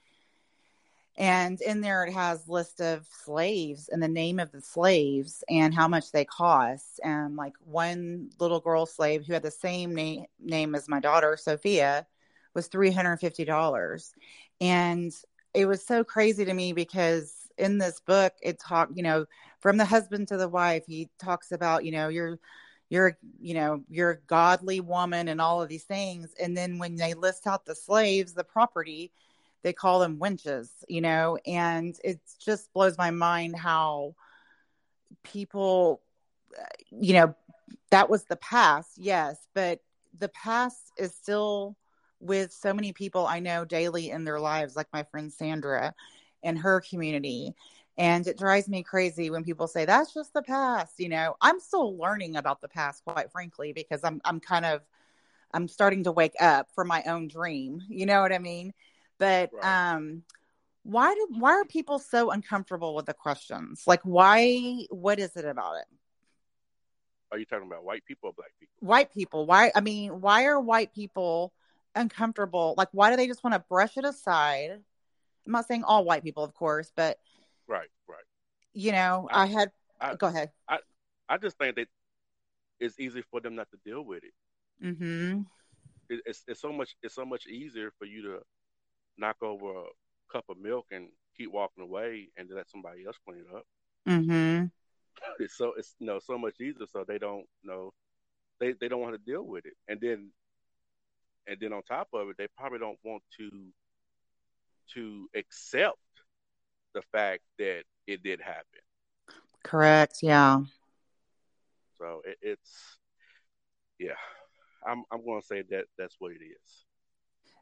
and 1.18 1.60
in 1.62 1.82
there 1.82 2.04
it 2.04 2.14
has 2.14 2.48
list 2.48 2.80
of 2.80 3.06
slaves 3.26 3.90
and 3.90 4.02
the 4.02 4.08
name 4.08 4.40
of 4.40 4.52
the 4.52 4.62
slaves 4.62 5.44
and 5.50 5.74
how 5.74 5.88
much 5.88 6.12
they 6.12 6.26
cost 6.26 7.00
and 7.04 7.36
like 7.36 7.54
one 7.66 8.30
little 8.40 8.60
girl 8.60 8.86
slave 8.86 9.26
who 9.26 9.34
had 9.34 9.44
the 9.44 9.52
same 9.52 9.94
name 9.94 10.26
name 10.40 10.74
as 10.74 10.88
my 10.88 11.00
daughter 11.00 11.38
sophia 11.38 12.06
was 12.54 12.70
$350 12.70 14.14
and 14.62 15.14
it 15.54 15.66
was 15.66 15.86
so 15.86 16.04
crazy 16.04 16.46
to 16.46 16.54
me 16.54 16.72
because 16.74 17.50
in 17.58 17.78
this 17.78 18.00
book 18.00 18.34
it 18.42 18.60
talked 18.60 18.96
you 18.96 19.04
know 19.04 19.26
from 19.62 19.78
the 19.78 19.86
husband 19.86 20.28
to 20.28 20.38
the 20.38 20.50
wife 20.50 20.84
he 20.88 21.10
talks 21.20 21.52
about 21.52 21.86
you 21.86 21.92
know 21.92 22.10
you're 22.10 22.38
you're 22.90 23.18
you 23.40 23.54
know 23.54 23.84
you're 23.90 24.12
a 24.12 24.22
godly 24.28 24.82
woman 24.82 25.30
and 25.30 25.40
all 25.40 25.62
of 25.62 25.70
these 25.70 25.86
things 25.86 26.34
and 26.42 26.58
then 26.58 26.78
when 26.78 26.96
they 26.96 27.14
list 27.14 27.48
out 27.48 27.66
the 27.66 27.76
slaves 27.76 28.34
the 28.34 28.44
property 28.44 29.12
they 29.64 29.74
call 29.74 30.00
them 30.00 30.18
wenches, 30.18 30.70
you 30.88 31.02
know, 31.02 31.38
and 31.46 31.98
it 32.04 32.20
just 32.40 32.72
blows 32.74 32.98
my 32.98 33.12
mind 33.12 33.56
how 33.56 34.16
people, 35.24 36.02
uh, 36.60 36.64
you 36.90 37.14
know, 37.14 37.36
that 37.92 38.10
was 38.10 38.24
the 38.24 38.38
past, 38.38 38.92
yes, 38.98 39.38
but 39.54 39.80
the 40.18 40.30
past 40.30 40.92
is 40.98 41.14
still 41.14 41.76
with 42.20 42.52
so 42.52 42.74
many 42.74 42.94
people 42.94 43.26
I 43.26 43.40
know 43.40 43.66
daily 43.66 44.10
in 44.10 44.24
their 44.24 44.40
lives, 44.40 44.76
like 44.76 44.88
my 44.94 45.04
friend 45.04 45.32
Sandra 45.32 45.94
and 46.44 46.58
her 46.58 46.82
community. 46.82 47.54
And 47.98 48.26
it 48.26 48.38
drives 48.38 48.68
me 48.70 48.84
crazy 48.84 49.30
when 49.30 49.44
people 49.44 49.68
say 49.68 49.86
that's 49.86 50.14
just 50.14 50.34
the 50.34 50.42
past. 50.42 51.00
You 51.00 51.10
know, 51.10 51.36
I'm 51.42 51.60
still 51.60 51.98
learning 51.98 52.36
about 52.38 52.62
the 52.62 52.70
past, 52.70 53.04
quite 53.04 53.32
frankly, 53.32 53.74
because 53.74 54.02
I'm 54.04 54.22
I'm 54.26 54.40
kind 54.40 54.66
of 54.66 54.82
I'm 55.54 55.68
starting 55.68 56.06
to 56.06 56.12
wake 56.12 56.36
up 56.40 56.70
for 56.74 56.84
my 56.84 57.04
own 57.06 57.28
dream. 57.28 57.82
You 57.90 58.06
know 58.06 58.22
what 58.22 58.34
I 58.34 58.40
mean? 58.40 58.74
But 59.18 59.52
right. 59.54 59.94
um 59.94 60.24
why 60.84 61.14
do 61.14 61.28
why 61.38 61.52
are 61.52 61.66
people 61.66 62.00
so 62.00 62.32
uncomfortable 62.32 62.96
with 62.96 63.06
the 63.06 63.14
questions? 63.14 63.84
Like 63.86 64.02
why 64.04 64.86
what 64.90 65.20
is 65.20 65.36
it 65.36 65.46
about 65.46 65.76
it? 65.76 65.86
Are 67.32 67.38
you 67.38 67.46
talking 67.46 67.68
about 67.68 67.84
white 67.84 68.04
people 68.06 68.30
or 68.30 68.34
black 68.34 68.52
people? 68.60 68.74
White 68.80 69.14
people. 69.14 69.46
Why 69.46 69.72
I 69.76 69.82
mean, 69.82 70.22
why 70.22 70.46
are 70.46 70.60
white 70.60 70.94
people 70.94 71.54
uncomfortable? 71.96 72.74
Like 72.78 72.90
why 72.92 73.12
do 73.12 73.18
they 73.18 73.28
just 73.28 73.44
want 73.44 73.54
to 73.54 73.64
brush 73.70 73.98
it 73.98 74.06
aside? 74.06 74.80
I'm 75.46 75.52
not 75.52 75.68
saying 75.68 75.84
all 75.84 76.04
white 76.04 76.24
people, 76.24 76.44
of 76.44 76.54
course, 76.54 76.92
but 76.96 77.20
Right, 77.72 77.88
right. 78.10 78.26
You 78.74 78.92
know, 78.92 79.30
I, 79.32 79.44
I 79.44 79.46
had 79.46 79.72
I, 80.02 80.16
go 80.16 80.28
ahead. 80.28 80.52
I 80.68 80.80
I 81.30 81.38
just 81.38 81.58
think 81.58 81.78
that 81.78 81.88
it's 82.82 83.00
easy 83.00 83.24
for 83.32 83.40
them 83.40 83.56
not 83.56 83.70
to 83.72 83.78
deal 83.86 84.04
with 84.04 84.24
it. 84.26 84.34
Mm-hmm. 84.86 85.42
It, 86.10 86.22
it's 86.26 86.44
it's 86.50 86.60
so 86.60 86.74
much 86.74 86.98
it's 87.02 87.16
so 87.16 87.24
much 87.24 87.48
easier 87.48 87.92
for 87.98 88.04
you 88.04 88.24
to 88.24 88.40
knock 89.18 89.38
over 89.42 89.72
a 89.72 89.84
cup 90.34 90.46
of 90.50 90.58
milk 90.58 90.88
and 90.92 91.08
keep 91.38 91.54
walking 91.54 91.84
away 91.84 92.28
and 92.36 92.50
let 92.54 92.70
somebody 92.70 93.06
else 93.06 93.18
clean 93.26 93.40
it 93.40 93.56
up. 93.56 93.66
Mm-hmm. 94.08 94.66
It's 95.40 95.56
so 95.56 95.74
it's 95.78 95.96
you 96.00 96.08
know 96.08 96.20
so 96.20 96.38
much 96.38 96.60
easier, 96.60 96.88
so 96.92 97.06
they 97.08 97.20
don't 97.20 97.46
you 97.62 97.70
know 97.70 97.94
they 98.60 98.74
they 98.74 98.90
don't 98.90 99.02
want 99.02 99.14
to 99.14 99.32
deal 99.32 99.44
with 99.44 99.66
it, 99.66 99.76
and 99.88 100.00
then 100.02 100.32
and 101.48 101.58
then 101.62 101.74
on 101.74 101.84
top 101.84 102.08
of 102.14 102.30
it, 102.30 102.38
they 102.38 102.48
probably 102.58 102.80
don't 102.80 102.98
want 103.04 103.22
to 103.38 103.50
to 104.94 105.30
accept 105.36 105.98
the 106.94 107.02
fact 107.12 107.42
that 107.60 107.84
it 108.08 108.24
did 108.24 108.42
happen. 108.42 108.66
Correct. 109.64 110.20
Yeah. 110.22 110.62
So 111.98 112.22
it, 112.26 112.38
it's 112.42 112.98
yeah, 114.00 114.14
I'm 114.86 115.04
I'm 115.12 115.24
going 115.24 115.42
to 115.42 115.46
say 115.48 115.62
that 115.70 115.86
that's 115.98 116.16
what 116.20 116.32
it 116.32 116.44
is. 116.44 116.86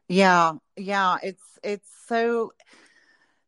Yeah, 0.08 0.54
yeah, 0.76 1.18
it's 1.22 1.42
it's 1.62 1.88
so 2.06 2.52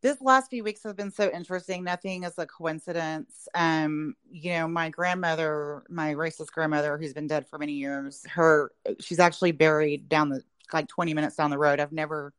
this 0.03 0.21
last 0.21 0.51
few 0.51 0.65
weeks 0.65 0.83
have 0.83 0.97
been 0.97 1.13
so 1.13 1.31
interesting. 1.33 1.85
Nothing 1.85 2.25
is 2.25 2.37
a 2.37 2.45
coincidence. 2.45 3.49
Um, 3.55 4.17
you 4.31 4.53
know, 4.53 4.69
my 4.69 4.91
grandmother, 4.91 5.85
my 5.89 6.15
racist 6.15 6.51
grandmother, 6.51 6.99
who's 6.99 7.15
been 7.15 7.29
dead 7.29 7.47
for 7.47 7.59
many 7.59 7.73
years, 7.73 8.25
her 8.29 8.73
she's 9.01 9.21
actually 9.21 9.53
buried 9.53 10.09
down 10.09 10.29
the 10.29 10.43
like 10.73 10.89
20 10.89 11.15
minutes 11.15 11.37
down 11.37 11.51
the 11.51 11.59
road. 11.59 11.81
I've 11.81 11.93
never 11.93 12.35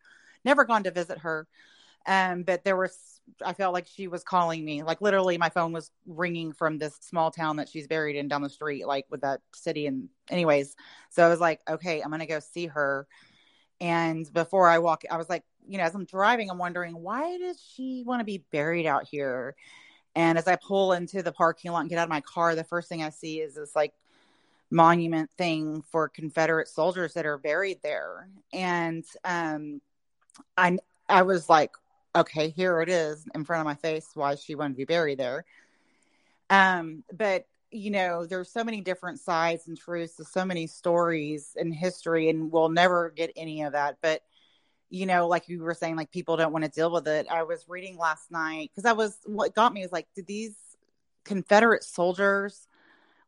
never 0.46 0.66
gone 0.66 0.84
to 0.84 0.92
visit 0.92 1.20
her. 1.20 1.48
Um, 2.06 2.44
but 2.44 2.64
there 2.64 2.76
was, 2.76 3.13
I 3.44 3.54
felt 3.54 3.74
like 3.74 3.88
she 3.88 4.08
was 4.08 4.24
calling 4.24 4.64
me. 4.64 4.84
Like 4.84 5.02
literally, 5.02 5.38
my 5.38 5.50
phone 5.50 5.72
was 5.72 5.92
ringing 6.06 6.54
from 6.54 6.78
this 6.78 6.96
small 7.02 7.32
town 7.32 7.58
that 7.58 7.70
she's 7.70 7.88
buried 7.88 8.16
in 8.16 8.28
down 8.28 8.42
the 8.42 8.50
street, 8.50 8.86
like 8.86 9.06
with 9.10 9.22
that 9.22 9.42
city. 9.54 9.88
And, 9.88 10.10
anyways, 10.30 10.76
so 11.10 11.26
I 11.26 11.30
was 11.30 11.40
like, 11.40 11.62
okay, 11.70 12.02
I'm 12.02 12.12
gonna 12.12 12.26
go 12.26 12.40
see 12.40 12.68
her. 12.68 13.08
And 13.82 14.32
before 14.34 14.70
I 14.70 14.80
walk, 14.80 15.04
I 15.10 15.18
was 15.18 15.30
like, 15.30 15.44
you 15.68 15.78
know, 15.78 15.84
as 15.84 15.96
I'm 15.96 16.06
driving, 16.06 16.50
I'm 16.50 16.58
wondering 16.58 16.94
why 16.94 17.38
does 17.38 17.62
she 17.76 18.04
want 18.06 18.20
to 18.20 18.26
be 18.26 18.44
buried 18.52 18.86
out 18.86 19.08
here? 19.08 19.56
And 20.16 20.38
as 20.38 20.48
I 20.48 20.56
pull 20.56 20.94
into 20.94 21.24
the 21.24 21.32
parking 21.32 21.72
lot 21.72 21.82
and 21.82 21.90
get 21.90 21.98
out 21.98 22.04
of 22.04 22.10
my 22.10 22.22
car, 22.22 22.56
the 22.56 22.64
first 22.64 22.88
thing 22.88 23.04
I 23.04 23.10
see 23.10 23.40
is 23.40 23.56
this 23.56 23.76
like 23.76 23.94
monument 24.70 25.30
thing 25.38 25.84
for 25.92 26.10
Confederate 26.10 26.68
soldiers 26.68 27.14
that 27.14 27.26
are 27.26 27.38
buried 27.38 27.80
there. 27.84 28.28
And 28.52 29.04
um, 29.24 29.82
I 30.58 30.78
I 31.10 31.24
was 31.24 31.50
like, 31.50 31.72
okay, 32.16 32.50
here 32.50 32.82
it 32.82 32.90
is 32.90 33.26
in 33.34 33.44
front 33.44 33.62
of 33.62 33.66
my 33.66 33.76
face. 33.76 34.08
Why 34.14 34.36
she 34.36 34.56
wanted 34.56 34.74
to 34.74 34.78
be 34.78 34.86
buried 34.86 35.20
there? 35.20 35.46
Um, 36.50 37.04
but 37.12 37.46
you 37.72 37.90
know, 37.90 38.26
there's 38.26 38.52
so 38.52 38.64
many 38.64 38.82
different 38.82 39.20
sides 39.20 39.68
and 39.68 39.76
truths 39.78 40.18
to 40.18 40.26
so 40.26 40.46
many 40.46 40.68
stories 40.68 41.56
and 41.60 41.74
history, 41.74 42.30
and 42.30 42.52
we'll 42.52 42.70
never 42.70 43.10
get 43.10 43.32
any 43.36 43.64
of 43.64 43.74
that. 43.74 43.98
But 44.02 44.22
you 44.90 45.08
know, 45.08 45.28
like 45.28 45.50
you 45.50 45.62
were 45.64 45.74
saying, 45.74 45.96
like 45.96 46.12
people 46.12 46.38
don't 46.38 46.54
want 46.54 46.66
to 46.66 46.72
deal 46.72 46.92
with 46.92 47.08
it. 47.08 47.26
I 47.30 47.44
was 47.44 47.66
reading 47.68 47.98
last 47.98 48.30
night 48.32 48.70
because 48.74 48.86
I 48.86 48.94
was 48.94 49.18
what 49.26 49.56
got 49.56 49.74
me 49.74 49.82
was 49.82 49.92
like, 49.92 50.08
did 50.16 50.28
these 50.28 50.56
Confederate 51.24 51.84
soldiers 51.84 52.68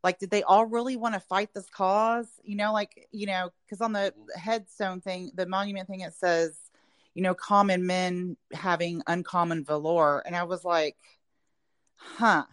like 0.06 0.19
did 0.19 0.30
they 0.30 0.43
all 0.43 0.67
really 0.67 0.95
want 0.95 1.15
to 1.15 1.19
fight 1.19 1.50
this 1.54 1.67
cause 1.69 2.28
you 2.43 2.56
know 2.56 2.71
like 2.71 3.08
you 3.12 3.26
know 3.26 3.50
because 3.65 3.82
on 3.82 3.91
the 3.91 4.13
mm-hmm. 4.15 4.39
headstone 4.39 5.02
thing 5.02 5.32
the 5.34 5.48
monument 5.48 5.88
thing 5.88 6.02
it 6.02 6.13
says 6.13 6.56
you 7.15 7.23
know 7.23 7.34
common 7.34 7.86
men 7.88 8.38
having 8.54 9.01
uncommon 9.08 9.63
valor 9.65 10.19
and 10.19 10.36
i 10.36 10.43
was 10.43 10.63
like 10.63 10.95
huh 11.97 12.43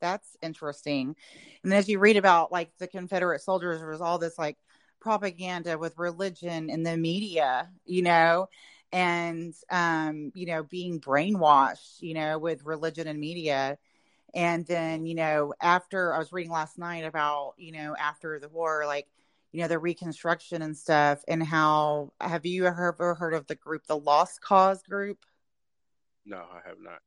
that's 0.00 0.36
interesting. 0.42 1.16
And 1.62 1.72
as 1.72 1.88
you 1.88 1.98
read 1.98 2.18
about 2.18 2.52
like 2.52 2.70
the 2.78 2.86
confederate 2.86 3.40
soldiers 3.40 3.78
there 3.78 3.88
was 3.88 4.02
all 4.02 4.18
this 4.18 4.38
like 4.38 4.58
propaganda 5.00 5.78
with 5.78 5.96
religion 5.98 6.68
and 6.70 6.86
the 6.86 6.96
media 6.96 7.70
you 7.86 8.02
know 8.02 8.48
and 8.92 9.54
um 9.70 10.30
you 10.34 10.46
know 10.46 10.62
being 10.62 11.00
brainwashed 11.00 12.02
you 12.02 12.14
know 12.14 12.38
with 12.38 12.64
religion 12.64 13.06
and 13.08 13.18
media. 13.18 13.78
And 14.34 14.66
then, 14.66 15.06
you 15.06 15.14
know, 15.14 15.54
after 15.62 16.12
I 16.12 16.18
was 16.18 16.32
reading 16.32 16.50
last 16.52 16.76
night 16.76 17.04
about, 17.04 17.54
you 17.56 17.70
know, 17.72 17.94
after 17.96 18.40
the 18.40 18.48
war, 18.48 18.84
like, 18.84 19.06
you 19.54 19.60
know, 19.60 19.68
the 19.68 19.78
reconstruction 19.78 20.62
and 20.62 20.76
stuff, 20.76 21.22
and 21.28 21.40
how 21.40 22.12
have 22.20 22.44
you 22.44 22.66
ever 22.66 23.14
heard 23.14 23.34
of 23.34 23.46
the 23.46 23.54
group, 23.54 23.86
the 23.86 23.96
Lost 23.96 24.40
Cause 24.40 24.82
group? 24.82 25.24
No, 26.26 26.38
I 26.38 26.68
have 26.68 26.78
not. 26.80 26.98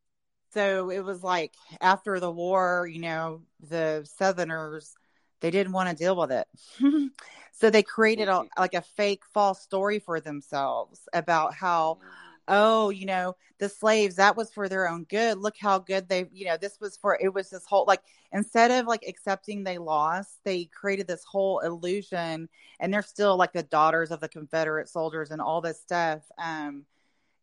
So 0.54 0.90
it 0.90 1.04
was 1.04 1.22
like 1.22 1.56
after 1.82 2.22
the 2.22 2.32
war, 2.32 2.88
you 2.90 3.02
know, 3.02 3.42
the 3.60 4.08
Southerners, 4.18 4.96
they 5.42 5.52
didn't 5.52 5.74
want 5.74 5.90
to 5.90 5.96
deal 5.96 6.16
with 6.16 6.32
it. 6.32 6.48
so 7.52 7.70
they 7.70 7.84
created 7.84 8.30
a, 8.30 8.32
mm-hmm. 8.32 8.62
like 8.62 8.76
a 8.76 8.82
fake 8.82 9.24
false 9.34 9.62
story 9.62 10.00
for 10.00 10.22
themselves 10.22 11.02
about 11.12 11.54
how 11.54 12.00
mm 12.02 12.27
oh, 12.48 12.90
you 12.90 13.06
know, 13.06 13.36
the 13.60 13.70
slaves, 13.70 14.16
that 14.16 14.38
was 14.38 14.52
for 14.52 14.70
their 14.70 14.88
own 14.90 15.04
good. 15.06 15.38
Look 15.38 15.56
how 15.60 15.80
good 15.80 16.08
they, 16.08 16.28
you 16.32 16.46
know, 16.46 16.58
this 16.58 16.80
was 16.80 16.98
for, 16.98 17.18
it 17.20 17.34
was 17.34 17.50
this 17.50 17.66
whole, 17.66 17.86
like, 17.88 18.02
instead 18.32 18.72
of 18.72 18.86
like 18.86 19.04
accepting 19.08 19.64
they 19.64 19.78
lost, 19.78 20.38
they 20.44 20.66
created 20.66 21.08
this 21.08 21.24
whole 21.24 21.60
illusion 21.60 22.50
and 22.80 22.94
they're 22.94 23.02
still 23.02 23.38
like 23.38 23.54
the 23.54 23.64
daughters 23.64 24.12
of 24.12 24.20
the 24.20 24.30
Confederate 24.30 24.90
soldiers 24.90 25.32
and 25.32 25.42
all 25.42 25.62
this 25.62 25.80
stuff. 25.80 26.22
Um, 26.38 26.86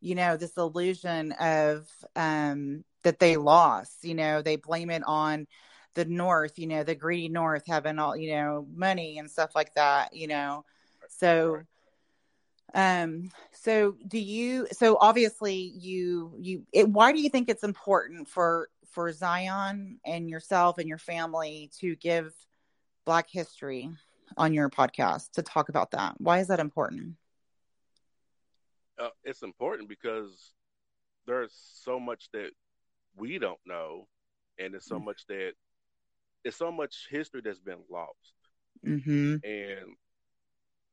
you 0.01 0.15
know, 0.15 0.37
this 0.37 0.57
illusion 0.57 1.31
of, 1.33 1.87
um, 2.15 2.83
that 3.03 3.19
they 3.19 3.37
lost, 3.37 4.03
you 4.03 4.15
know, 4.15 4.41
they 4.41 4.55
blame 4.55 4.89
it 4.89 5.03
on 5.05 5.47
the 5.93 6.05
North, 6.05 6.57
you 6.57 6.67
know, 6.67 6.83
the 6.83 6.95
greedy 6.95 7.29
North 7.29 7.63
having 7.67 7.99
all, 7.99 8.17
you 8.17 8.31
know, 8.31 8.67
money 8.73 9.17
and 9.17 9.29
stuff 9.29 9.51
like 9.55 9.73
that, 9.75 10.13
you 10.13 10.27
know. 10.27 10.65
So, 11.09 11.61
um, 12.75 13.31
so 13.53 13.95
do 14.07 14.19
you, 14.19 14.67
so 14.71 14.97
obviously 14.99 15.55
you, 15.55 16.33
you, 16.37 16.67
it, 16.71 16.89
why 16.89 17.11
do 17.13 17.19
you 17.21 17.29
think 17.29 17.49
it's 17.49 17.63
important 17.63 18.27
for, 18.27 18.69
for 18.91 19.11
Zion 19.11 19.99
and 20.05 20.29
yourself 20.29 20.77
and 20.77 20.87
your 20.87 20.97
family 20.97 21.71
to 21.79 21.95
give 21.95 22.33
Black 23.05 23.29
history 23.29 23.89
on 24.37 24.53
your 24.53 24.69
podcast 24.69 25.31
to 25.33 25.41
talk 25.41 25.69
about 25.69 25.91
that? 25.91 26.15
Why 26.19 26.39
is 26.39 26.49
that 26.49 26.59
important? 26.59 27.15
Uh, 28.99 29.09
it's 29.23 29.41
important 29.41 29.89
because 29.89 30.53
there's 31.25 31.53
so 31.83 31.99
much 31.99 32.29
that 32.33 32.51
we 33.15 33.39
don't 33.39 33.59
know, 33.65 34.07
and 34.59 34.73
there's 34.73 34.85
so 34.85 34.95
mm-hmm. 34.95 35.05
much 35.05 35.25
that 35.27 35.53
it's 36.43 36.57
so 36.57 36.71
much 36.71 37.07
history 37.09 37.41
that's 37.43 37.59
been 37.59 37.83
lost. 37.89 38.33
Mm-hmm. 38.85 39.37
And 39.43 39.95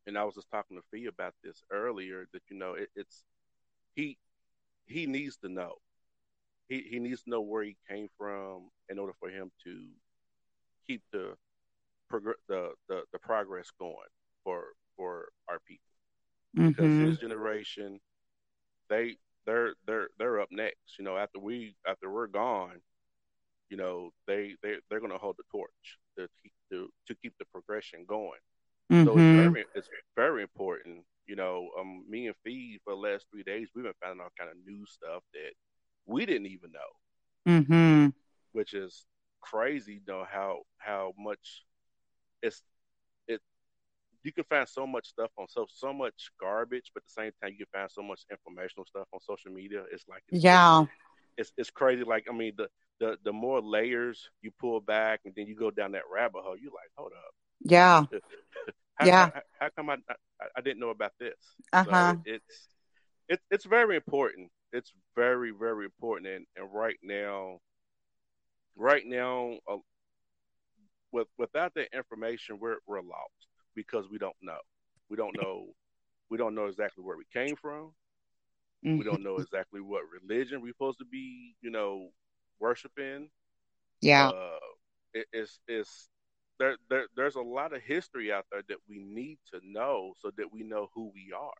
and 0.06 0.18
I 0.18 0.24
was 0.24 0.34
just 0.34 0.50
talking 0.50 0.76
to 0.76 0.82
Fee 0.90 1.06
about 1.06 1.34
this 1.42 1.62
earlier 1.70 2.26
that 2.32 2.42
you 2.48 2.56
know 2.56 2.74
it, 2.74 2.90
it's 2.96 3.24
he 3.94 4.18
he 4.86 5.06
needs 5.06 5.36
to 5.38 5.48
know. 5.48 5.74
He 6.68 6.86
he 6.90 6.98
needs 6.98 7.22
to 7.22 7.30
know 7.30 7.40
where 7.40 7.62
he 7.62 7.76
came 7.88 8.08
from 8.18 8.70
in 8.88 8.98
order 8.98 9.12
for 9.18 9.28
him 9.28 9.50
to 9.64 9.86
keep 10.86 11.02
the 11.12 11.34
the, 12.48 12.72
the 12.88 13.02
the 13.12 13.18
progress 13.18 13.70
going 13.78 13.96
for 14.44 14.64
for 14.96 15.28
our 15.48 15.58
people. 15.66 15.84
Because 16.54 16.84
mm-hmm. 16.84 17.06
his 17.06 17.18
generation 17.18 17.98
they 18.90 19.16
they're 19.46 19.74
they're 19.86 20.08
they're 20.18 20.40
up 20.40 20.48
next. 20.50 20.98
You 20.98 21.04
know 21.04 21.16
after 21.16 21.38
we 21.38 21.74
after 21.86 22.10
we're 22.10 22.26
gone 22.26 22.80
you 23.72 23.78
know 23.78 24.10
they 24.26 24.54
they 24.62 24.74
they're 24.90 25.00
going 25.00 25.10
to 25.10 25.18
hold 25.18 25.36
the 25.38 25.44
torch 25.50 25.98
to 26.18 26.28
keep 26.42 26.52
to 26.70 26.88
to 27.08 27.14
keep 27.14 27.32
the 27.38 27.46
progression 27.46 28.04
going 28.06 28.38
Mm-hmm. 28.90 29.04
So 29.04 29.12
it's 29.12 29.20
mm-hmm. 29.20 29.52
very, 29.52 29.64
it's 29.74 29.88
very 30.16 30.42
important. 30.42 31.04
You 31.26 31.36
know, 31.36 31.68
um, 31.78 32.04
me 32.08 32.26
and 32.26 32.36
Fee 32.44 32.80
for 32.84 32.94
the 32.94 33.00
last 33.00 33.26
three 33.30 33.42
days, 33.42 33.68
we've 33.74 33.84
been 33.84 33.92
finding 34.02 34.20
all 34.20 34.32
kind 34.38 34.50
of 34.50 34.56
new 34.66 34.84
stuff 34.86 35.22
that 35.32 35.52
we 36.06 36.26
didn't 36.26 36.46
even 36.46 36.70
know, 36.72 37.52
mm-hmm. 37.52 38.08
which 38.52 38.74
is 38.74 39.04
crazy. 39.40 39.94
You 39.94 40.00
know 40.06 40.24
how 40.30 40.60
how 40.78 41.12
much 41.18 41.64
it's 42.42 42.62
it. 43.28 43.40
You 44.24 44.32
can 44.32 44.44
find 44.44 44.68
so 44.68 44.86
much 44.86 45.08
stuff 45.08 45.30
on 45.38 45.46
so 45.48 45.66
so 45.72 45.92
much 45.92 46.30
garbage, 46.40 46.90
but 46.94 47.02
at 47.02 47.06
the 47.06 47.22
same 47.22 47.32
time, 47.42 47.52
you 47.52 47.64
can 47.64 47.80
find 47.80 47.90
so 47.90 48.02
much 48.02 48.22
informational 48.30 48.86
stuff 48.86 49.06
on 49.12 49.20
social 49.20 49.52
media. 49.52 49.84
It's 49.92 50.04
like 50.08 50.22
it's 50.28 50.42
yeah, 50.42 50.84
it's 51.36 51.52
it's 51.56 51.70
crazy. 51.70 52.04
Like 52.04 52.26
I 52.28 52.32
mean, 52.32 52.52
the 52.56 52.68
the 53.00 53.16
the 53.24 53.32
more 53.32 53.60
layers 53.60 54.28
you 54.42 54.50
pull 54.60 54.80
back, 54.80 55.20
and 55.24 55.34
then 55.36 55.46
you 55.46 55.56
go 55.56 55.70
down 55.70 55.92
that 55.92 56.02
rabbit 56.12 56.42
hole, 56.42 56.56
you're 56.56 56.72
like, 56.72 56.90
hold 56.96 57.12
up. 57.12 57.34
Yeah. 57.64 58.04
How, 58.96 59.06
yeah. 59.06 59.30
How, 59.34 59.40
how, 59.60 59.68
come 59.76 59.90
I, 59.90 59.96
I, 60.08 60.46
I 60.56 60.60
didn't 60.60 60.80
know 60.80 60.90
about 60.90 61.12
this? 61.18 61.34
Uh 61.72 61.84
huh. 61.88 62.12
So 62.14 62.22
it's 62.26 62.68
it, 63.28 63.40
it's 63.50 63.64
very 63.64 63.96
important. 63.96 64.50
It's 64.72 64.92
very 65.16 65.50
very 65.50 65.86
important, 65.86 66.28
and, 66.28 66.46
and 66.56 66.68
right 66.72 66.98
now, 67.02 67.60
right 68.76 69.04
now, 69.04 69.58
uh, 69.70 69.76
with 71.10 71.28
without 71.38 71.74
that 71.74 71.88
information, 71.94 72.58
we're 72.60 72.76
we're 72.86 73.00
lost 73.00 73.48
because 73.74 74.06
we 74.10 74.18
don't 74.18 74.36
know. 74.42 74.58
We 75.08 75.16
don't 75.16 75.36
know. 75.40 75.68
We 76.30 76.38
don't 76.38 76.54
know 76.54 76.66
exactly 76.66 77.04
where 77.04 77.16
we 77.16 77.24
came 77.32 77.56
from. 77.56 77.92
Mm-hmm. 78.84 78.98
We 78.98 79.04
don't 79.04 79.22
know 79.22 79.36
exactly 79.36 79.80
what 79.80 80.02
religion 80.22 80.60
we're 80.60 80.72
supposed 80.72 80.98
to 80.98 81.04
be, 81.04 81.54
you 81.60 81.70
know, 81.70 82.08
worshiping. 82.58 83.28
Yeah. 84.00 84.28
Uh, 84.28 84.58
it, 85.14 85.26
it's 85.32 85.60
it's 85.68 86.08
there, 86.62 86.76
there 86.88 87.06
there's 87.16 87.34
a 87.34 87.40
lot 87.40 87.72
of 87.72 87.82
history 87.82 88.32
out 88.32 88.46
there 88.52 88.62
that 88.68 88.78
we 88.88 89.00
need 89.00 89.38
to 89.52 89.60
know 89.64 90.12
so 90.22 90.30
that 90.36 90.52
we 90.52 90.62
know 90.62 90.90
who 90.94 91.10
we 91.12 91.32
are. 91.36 91.50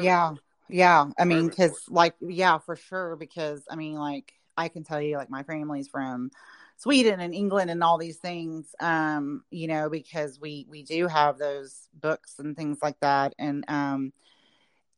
Yeah. 0.00 0.34
Yeah. 0.68 1.06
I 1.18 1.24
mean, 1.24 1.48
because, 1.48 1.82
like, 1.88 2.14
yeah, 2.20 2.58
for 2.58 2.76
sure. 2.76 3.16
Because, 3.16 3.64
I 3.68 3.74
mean, 3.74 3.96
like, 3.96 4.32
I 4.56 4.68
can 4.68 4.84
tell 4.84 5.02
you, 5.02 5.16
like, 5.16 5.30
my 5.30 5.42
family's 5.42 5.88
from 5.88 6.30
Sweden 6.76 7.18
and 7.18 7.34
England 7.34 7.70
and 7.70 7.82
all 7.82 7.98
these 7.98 8.18
things, 8.18 8.72
um, 8.78 9.42
you 9.50 9.66
know, 9.66 9.90
because 9.90 10.38
we, 10.38 10.64
we 10.70 10.84
do 10.84 11.08
have 11.08 11.38
those 11.38 11.88
books 11.92 12.38
and 12.38 12.56
things 12.56 12.78
like 12.82 13.00
that. 13.00 13.34
And, 13.36 13.64
um, 13.66 14.12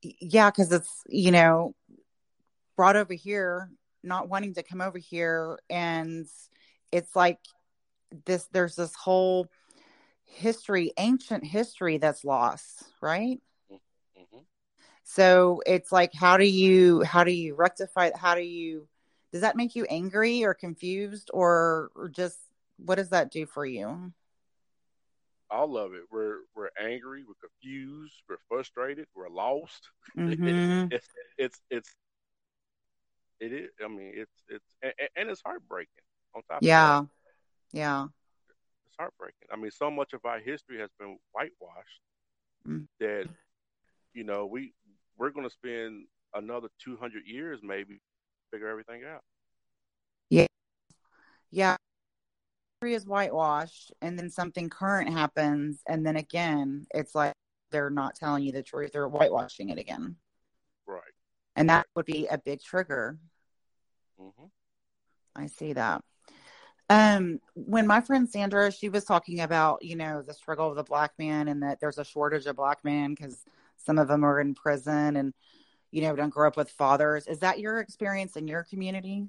yeah, 0.02 0.50
because 0.50 0.72
it's, 0.72 1.02
you 1.08 1.30
know, 1.30 1.74
brought 2.76 2.96
over 2.96 3.14
here, 3.14 3.70
not 4.02 4.28
wanting 4.28 4.52
to 4.54 4.62
come 4.62 4.82
over 4.82 4.98
here 4.98 5.58
and, 5.70 6.26
it's 6.92 7.14
like 7.14 7.38
this 8.24 8.48
there's 8.52 8.76
this 8.76 8.94
whole 8.94 9.46
history 10.24 10.92
ancient 10.98 11.44
history 11.44 11.98
that's 11.98 12.24
lost 12.24 12.84
right 13.00 13.40
mm-hmm. 13.70 14.38
so 15.04 15.62
it's 15.66 15.90
like 15.90 16.12
how 16.14 16.36
do 16.36 16.44
you 16.44 17.02
how 17.02 17.24
do 17.24 17.32
you 17.32 17.54
rectify 17.54 18.10
how 18.16 18.34
do 18.34 18.42
you 18.42 18.86
does 19.32 19.42
that 19.42 19.56
make 19.56 19.76
you 19.76 19.84
angry 19.90 20.44
or 20.44 20.54
confused 20.54 21.30
or, 21.34 21.90
or 21.94 22.08
just 22.08 22.38
what 22.78 22.94
does 22.94 23.10
that 23.10 23.30
do 23.30 23.44
for 23.44 23.66
you 23.66 24.12
all 25.50 25.76
of 25.78 25.94
it. 25.94 26.02
We're 26.10 26.40
we're 26.54 26.70
angry, 26.80 27.24
we're 27.26 27.48
confused, 27.48 28.14
we're 28.28 28.36
frustrated, 28.48 29.06
we're 29.14 29.28
lost. 29.28 29.88
Mm-hmm. 30.16 30.88
it's 30.92 31.08
it's 31.38 31.60
it's 31.70 31.94
it 33.40 33.52
is. 33.52 33.70
I 33.82 33.88
mean, 33.88 34.12
it's 34.14 34.42
it's 34.48 34.74
and, 34.82 34.92
and 35.16 35.30
it's 35.30 35.42
heartbreaking. 35.44 35.88
On 36.34 36.42
top 36.42 36.58
yeah, 36.62 37.02
yeah, 37.72 38.06
it's 38.86 38.96
heartbreaking. 38.98 39.48
I 39.52 39.56
mean, 39.56 39.70
so 39.70 39.90
much 39.90 40.12
of 40.12 40.24
our 40.24 40.38
history 40.38 40.78
has 40.80 40.90
been 40.98 41.18
whitewashed 41.32 42.00
Mm. 42.66 42.86
that 43.00 43.26
you 44.14 44.24
know 44.24 44.46
we 44.46 44.74
we're 45.16 45.30
going 45.30 45.46
to 45.48 45.52
spend 45.52 46.06
another 46.34 46.68
two 46.82 46.96
hundred 46.96 47.26
years 47.26 47.60
maybe 47.62 48.00
figure 48.50 48.68
everything 48.68 49.04
out. 49.04 49.22
yeah. 50.30 50.46
Yeah. 51.50 51.76
History 52.80 52.94
is 52.94 53.06
whitewashed, 53.06 53.92
and 54.02 54.18
then 54.18 54.30
something 54.30 54.68
current 54.68 55.10
happens, 55.10 55.82
and 55.88 56.06
then 56.06 56.16
again, 56.16 56.86
it's 56.94 57.14
like 57.14 57.32
they're 57.70 57.90
not 57.90 58.14
telling 58.14 58.44
you 58.44 58.52
the 58.52 58.62
truth; 58.62 58.92
they're 58.92 59.08
whitewashing 59.08 59.70
it 59.70 59.78
again, 59.78 60.16
Right. 60.86 61.00
and 61.56 61.68
that 61.70 61.86
would 61.96 62.06
be 62.06 62.26
a 62.28 62.38
big 62.38 62.60
trigger. 62.62 63.18
hmm 64.18 64.46
I 65.34 65.46
see 65.46 65.72
that. 65.72 66.02
Um, 66.90 67.40
when 67.54 67.86
my 67.86 68.00
friend 68.00 68.28
Sandra, 68.28 68.72
she 68.72 68.88
was 68.88 69.04
talking 69.04 69.40
about, 69.40 69.84
you 69.84 69.94
know, 69.94 70.22
the 70.22 70.32
struggle 70.32 70.70
of 70.70 70.76
the 70.76 70.82
black 70.84 71.12
man 71.18 71.48
and 71.48 71.62
that 71.62 71.80
there's 71.80 71.98
a 71.98 72.04
shortage 72.04 72.46
of 72.46 72.56
black 72.56 72.82
men 72.82 73.14
because 73.14 73.44
some 73.76 73.98
of 73.98 74.08
them 74.08 74.24
are 74.24 74.40
in 74.40 74.54
prison 74.54 75.16
and, 75.16 75.34
you 75.90 76.00
know, 76.02 76.16
don't 76.16 76.30
grow 76.30 76.48
up 76.48 76.56
with 76.56 76.70
fathers. 76.70 77.26
Is 77.26 77.40
that 77.40 77.60
your 77.60 77.78
experience 77.80 78.36
in 78.36 78.48
your 78.48 78.64
community? 78.64 79.26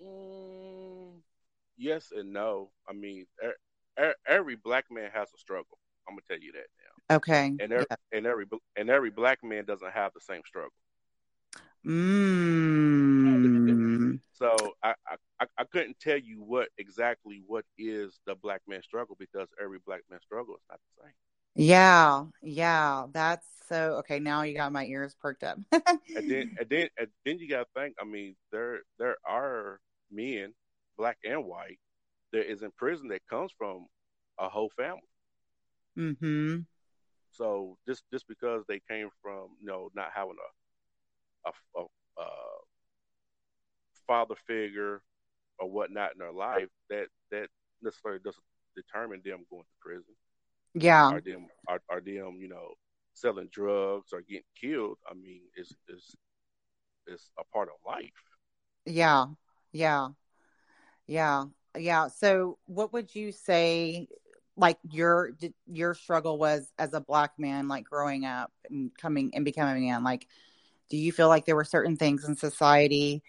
Mm, 0.00 1.20
yes 1.76 2.12
and 2.16 2.32
no. 2.32 2.70
I 2.88 2.92
mean, 2.92 3.26
e- 3.44 4.02
e- 4.02 4.12
every 4.26 4.56
black 4.56 4.84
man 4.90 5.10
has 5.12 5.28
a 5.34 5.38
struggle. 5.38 5.78
I'm 6.08 6.14
gonna 6.14 6.22
tell 6.28 6.38
you 6.40 6.52
that 6.52 6.66
now. 7.10 7.16
Okay. 7.16 7.54
And 7.60 7.72
every, 7.72 7.86
Yeah. 7.90 7.96
and 8.12 8.26
every 8.26 8.46
and 8.76 8.90
every 8.90 9.10
black 9.10 9.42
man 9.44 9.64
doesn't 9.64 9.92
have 9.92 10.12
the 10.14 10.20
same 10.20 10.42
struggle. 10.46 10.72
Mm. 11.84 13.21
So 14.32 14.74
I, 14.82 14.94
I 15.40 15.46
I 15.58 15.64
couldn't 15.64 15.98
tell 16.00 16.18
you 16.18 16.42
what 16.42 16.68
exactly 16.78 17.42
what 17.46 17.64
is 17.78 18.20
the 18.26 18.34
black 18.34 18.62
man 18.66 18.82
struggle 18.82 19.16
because 19.18 19.48
every 19.62 19.78
black 19.84 20.02
man 20.10 20.20
struggle 20.20 20.54
is 20.54 20.62
not 20.70 20.80
the 20.96 21.02
same. 21.04 21.12
Yeah. 21.54 22.24
Yeah. 22.42 23.06
That's 23.12 23.46
so 23.68 23.96
okay. 24.00 24.18
Now 24.18 24.42
you 24.42 24.54
got 24.54 24.72
my 24.72 24.84
ears 24.86 25.14
perked 25.20 25.44
up. 25.44 25.58
And 26.14 26.30
then 26.30 26.56
and 26.58 26.68
then 26.68 26.88
and 26.98 27.08
then 27.24 27.38
you 27.38 27.48
got 27.48 27.60
to 27.64 27.80
think. 27.80 27.96
I 28.00 28.04
mean, 28.04 28.36
there 28.50 28.80
there 28.98 29.16
are 29.26 29.80
men, 30.10 30.54
black 30.98 31.18
and 31.24 31.44
white, 31.46 31.78
that 32.32 32.50
is 32.50 32.62
in 32.62 32.70
prison 32.72 33.08
that 33.08 33.26
comes 33.28 33.52
from 33.56 33.86
a 34.38 34.48
whole 34.48 34.70
family. 34.76 35.00
mm-hmm. 35.98 36.60
So 37.30 37.78
just 37.86 38.04
just 38.12 38.26
because 38.28 38.64
they 38.68 38.80
came 38.88 39.08
from 39.22 39.56
you 39.60 39.66
know 39.66 39.90
not 39.94 40.10
having 40.14 40.36
a 41.46 41.48
a, 41.48 41.80
a, 41.80 41.84
a 42.22 42.26
father 44.12 44.34
figure 44.46 45.00
or 45.58 45.70
whatnot 45.70 46.12
in 46.12 46.18
their 46.18 46.32
life, 46.32 46.68
that 46.90 47.06
that 47.30 47.48
necessarily 47.82 48.20
doesn't 48.22 48.44
determine 48.76 49.22
them 49.24 49.46
going 49.50 49.62
to 49.62 49.80
prison. 49.80 50.14
Yeah. 50.74 51.12
Are 51.12 51.20
them 51.20 51.46
are, 51.66 51.80
are 51.88 52.00
them 52.00 52.36
you 52.38 52.48
know 52.48 52.74
selling 53.14 53.48
drugs 53.50 54.12
or 54.12 54.20
getting 54.20 54.42
killed? 54.60 54.98
I 55.10 55.14
mean, 55.14 55.40
is 55.56 55.74
is 55.88 56.14
is 57.06 57.30
a 57.38 57.44
part 57.52 57.68
of 57.68 57.74
life. 57.86 58.10
Yeah. 58.84 59.26
Yeah. 59.72 60.08
Yeah. 61.06 61.44
Yeah. 61.76 62.08
So 62.08 62.58
what 62.66 62.92
would 62.92 63.14
you 63.14 63.32
say 63.32 64.08
like 64.58 64.78
your 64.90 65.32
your 65.66 65.94
struggle 65.94 66.38
was 66.38 66.70
as 66.78 66.92
a 66.92 67.00
black 67.00 67.32
man 67.38 67.68
like 67.68 67.84
growing 67.84 68.26
up 68.26 68.52
and 68.68 68.90
coming 68.98 69.30
and 69.34 69.46
becoming 69.46 69.82
a 69.82 69.90
man 69.90 70.04
like 70.04 70.28
do 70.90 70.98
you 70.98 71.10
feel 71.10 71.28
like 71.28 71.46
there 71.46 71.56
were 71.56 71.64
certain 71.64 71.96
things 71.96 72.28
in 72.28 72.36
society 72.36 73.22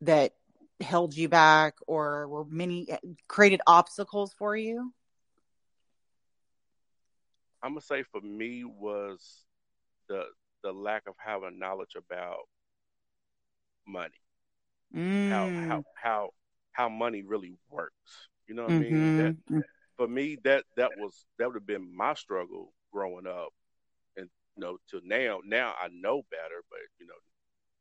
that 0.00 0.32
held 0.80 1.16
you 1.16 1.28
back 1.28 1.74
or 1.86 2.28
were 2.28 2.44
many 2.44 2.88
created 3.28 3.60
obstacles 3.66 4.32
for 4.32 4.56
you? 4.56 4.92
I'm 7.62 7.72
gonna 7.72 7.80
say 7.80 8.02
for 8.02 8.20
me 8.20 8.64
was 8.64 9.46
the 10.08 10.26
the 10.62 10.72
lack 10.72 11.06
of 11.06 11.14
having 11.18 11.58
knowledge 11.58 11.94
about 11.96 12.48
money, 13.86 14.20
Mm. 14.94 15.02
how 15.28 15.50
how 15.56 15.80
how 15.94 16.30
how 16.72 16.88
money 16.88 17.22
really 17.22 17.54
works. 17.68 18.28
You 18.46 18.54
know 18.54 18.64
what 18.64 18.70
I 18.70 18.78
mean? 18.78 19.12
That 19.16 19.32
Mhm. 19.50 19.62
for 19.96 20.06
me 20.08 20.36
that 20.44 20.64
that 20.76 20.94
was 20.96 21.26
that 21.38 21.46
would 21.46 21.56
have 21.56 21.66
been 21.66 21.94
my 21.94 22.14
struggle 22.14 22.72
growing 22.92 23.26
up, 23.26 23.52
and 24.16 24.28
you 24.56 24.60
know 24.62 24.78
to 24.90 25.00
now 25.04 25.40
now 25.44 25.74
I 25.80 25.88
know 25.90 26.22
better, 26.30 26.62
but 26.70 26.80
you 26.98 27.06
know, 27.06 27.14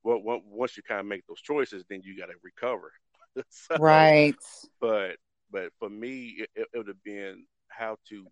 well, 0.05 0.19
on- 0.27 0.43
once 0.45 0.77
you 0.77 0.83
kind 0.83 1.01
of 1.01 1.07
make 1.07 1.27
those 1.27 1.41
choices, 1.41 1.85
then 1.89 2.01
you 2.03 2.17
got 2.19 2.27
to 2.27 2.35
recover. 2.43 2.93
so, 3.49 3.77
Right. 3.77 4.37
but 4.81 5.17
but 5.51 5.71
for 5.79 5.89
me 5.89 6.37
it, 6.39 6.49
it 6.55 6.67
would 6.75 6.87
have 6.87 7.03
been 7.03 7.45
how 7.69 7.97
to 8.09 8.15
you 8.15 8.31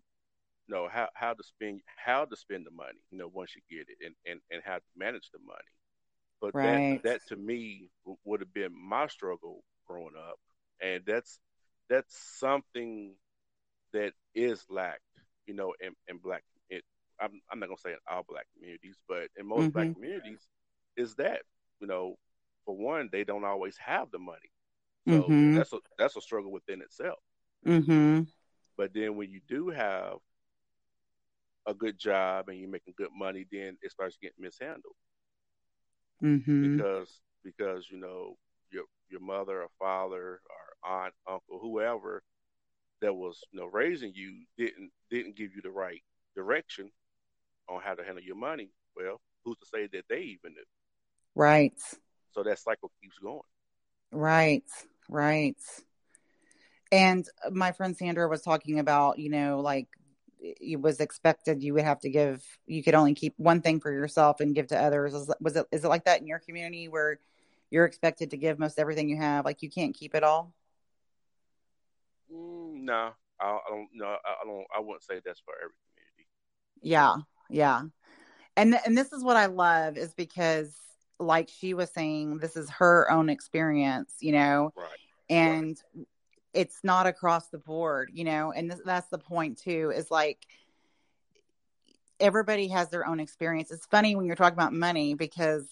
know 0.68 0.88
how 0.88 1.08
how 1.14 1.34
to 1.34 1.44
spend 1.44 1.82
how 1.96 2.24
to 2.24 2.36
spend 2.36 2.66
the 2.66 2.70
money 2.70 3.00
you 3.10 3.18
know 3.18 3.28
once 3.32 3.54
you 3.56 3.62
get 3.70 3.86
it 3.88 3.98
and 4.04 4.14
and, 4.26 4.40
and 4.50 4.62
how 4.64 4.76
to 4.76 4.84
manage 4.96 5.30
the 5.32 5.38
money 5.40 5.72
but 6.40 6.54
Right. 6.54 6.62
that 6.62 6.82
that 7.02 7.24
to 7.26 7.36
me 7.36 7.90
w- 8.04 8.18
would 8.24 8.40
have 8.40 8.52
been 8.54 8.72
my 8.74 9.06
struggle 9.06 9.64
growing 9.86 10.14
up 10.16 10.38
and 10.82 11.02
that's 11.06 11.40
that's 11.88 12.16
something 12.38 13.14
that 13.92 14.12
is 14.34 14.64
lacked 14.70 15.00
you 15.46 15.54
know 15.54 15.74
in, 15.80 15.92
in 16.08 16.18
black 16.18 16.42
it, 16.70 16.84
I'm, 17.20 17.40
I'm 17.50 17.58
not 17.60 17.66
gonna 17.66 17.78
say 17.78 17.92
in 17.92 17.98
all 18.10 18.24
black 18.28 18.46
communities 18.56 18.98
but 19.08 19.28
in 19.36 19.46
most 19.46 19.72
black 19.72 19.88
Mhm. 19.88 19.94
communities 19.94 20.48
is 20.96 21.14
that 21.16 21.42
you 21.84 21.90
know 21.96 22.28
for 22.66 22.76
one 22.76 23.10
they 23.12 23.24
don't 23.24 23.44
always 23.44 23.78
have 23.78 24.10
the 24.12 24.18
money 24.18 24.50
so 25.08 25.34
Mhm. 25.34 25.64
that's 25.64 25.72
a 25.72 25.78
that's 25.98 26.16
a 26.16 26.20
struggle 26.22 26.52
within 26.52 26.82
itself 26.82 27.18
Mhm. 27.66 28.26
but 28.76 28.92
then 28.94 29.16
when 29.16 29.30
you 29.30 29.40
do 29.48 29.68
have 29.70 30.18
a 31.66 31.74
good 31.74 31.98
job 31.98 32.48
and 32.48 32.58
you're 32.58 32.68
making 32.70 32.94
good 32.96 33.10
money, 33.14 33.46
then 33.50 33.76
it 33.82 33.92
starts 33.92 34.18
getting 34.18 34.42
mishandled 34.42 34.96
Mhm. 36.20 36.86
because 36.94 37.20
because 37.44 37.88
you 37.90 37.98
know 37.98 38.36
your 38.70 38.84
your 39.10 39.20
mother 39.20 39.62
or 39.62 39.68
father 39.78 40.40
or 40.84 40.90
aunt, 41.04 41.14
uncle, 41.28 41.58
whoever 41.60 42.22
that 43.00 43.14
was 43.14 43.46
you 43.52 43.60
know 43.60 43.66
raising 43.66 44.12
you 44.14 44.44
didn't 44.58 44.90
didn't 45.10 45.36
give 45.36 45.54
you 45.54 45.62
the 45.62 45.70
right 45.70 46.02
direction 46.36 46.90
on 47.68 47.80
how 47.82 47.94
to 47.94 48.04
handle 48.04 48.22
your 48.24 48.36
money. 48.36 48.70
Well, 48.96 49.20
who's 49.44 49.58
to 49.58 49.66
say 49.66 49.86
that 49.88 50.04
they 50.08 50.20
even 50.20 50.54
knew? 50.54 50.64
Right. 51.34 51.78
So 52.32 52.42
that 52.42 52.58
cycle 52.58 52.90
keeps 53.02 53.18
going. 53.18 53.40
Right. 54.12 54.64
Right. 55.08 55.56
And 56.92 57.28
my 57.50 57.72
friend 57.72 57.96
Sandra 57.96 58.28
was 58.28 58.42
talking 58.42 58.78
about, 58.78 59.18
you 59.18 59.30
know, 59.30 59.60
like 59.60 59.88
it 60.38 60.80
was 60.80 61.00
expected 61.00 61.62
you 61.62 61.72
would 61.74 61.84
have 61.84 62.00
to 62.00 62.10
give 62.10 62.44
you 62.66 62.82
could 62.82 62.94
only 62.94 63.14
keep 63.14 63.34
one 63.38 63.62
thing 63.62 63.80
for 63.80 63.90
yourself 63.90 64.40
and 64.40 64.54
give 64.54 64.68
to 64.68 64.80
others. 64.80 65.14
Is, 65.14 65.32
was 65.40 65.56
it 65.56 65.66
is 65.72 65.84
it 65.84 65.88
like 65.88 66.04
that 66.04 66.20
in 66.20 66.26
your 66.26 66.38
community 66.38 66.88
where 66.88 67.18
you're 67.70 67.86
expected 67.86 68.30
to 68.30 68.36
give 68.36 68.58
most 68.58 68.78
everything 68.78 69.08
you 69.08 69.16
have? 69.16 69.44
Like 69.44 69.62
you 69.62 69.70
can't 69.70 69.94
keep 69.94 70.14
it 70.14 70.22
all? 70.22 70.54
Mm, 72.32 72.82
no, 72.82 73.10
I, 73.40 73.44
I 73.44 73.60
don't. 73.70 73.88
No, 73.92 74.06
I, 74.06 74.44
don't. 74.44 74.66
I 74.76 74.80
wouldn't 74.80 75.02
say 75.02 75.20
that's 75.24 75.40
for 75.40 75.54
every 75.54 75.74
community. 75.94 76.28
Yeah. 76.82 77.16
Yeah. 77.50 77.82
And 78.56 78.78
and 78.86 78.96
this 78.96 79.12
is 79.12 79.24
what 79.24 79.36
I 79.36 79.46
love 79.46 79.96
is 79.96 80.14
because 80.14 80.76
like 81.18 81.48
she 81.48 81.74
was 81.74 81.90
saying 81.90 82.38
this 82.38 82.56
is 82.56 82.68
her 82.70 83.10
own 83.10 83.28
experience, 83.28 84.16
you 84.20 84.32
know, 84.32 84.72
Right. 84.76 84.88
and 85.30 85.80
it's 86.52 86.80
not 86.84 87.06
across 87.06 87.48
the 87.48 87.58
board 87.58 88.10
you 88.12 88.24
know? 88.24 88.52
And 88.52 88.70
th- 88.70 88.82
that's 88.84 89.08
the 89.08 89.18
point 89.18 89.58
too 89.58 89.92
is 89.94 90.10
like 90.10 90.46
everybody 92.20 92.68
has 92.68 92.90
their 92.90 93.06
own 93.06 93.20
experience. 93.20 93.70
It's 93.70 93.86
funny 93.86 94.16
when 94.16 94.24
you're 94.26 94.36
talking 94.36 94.56
about 94.58 94.72
money 94.72 95.14
because 95.14 95.66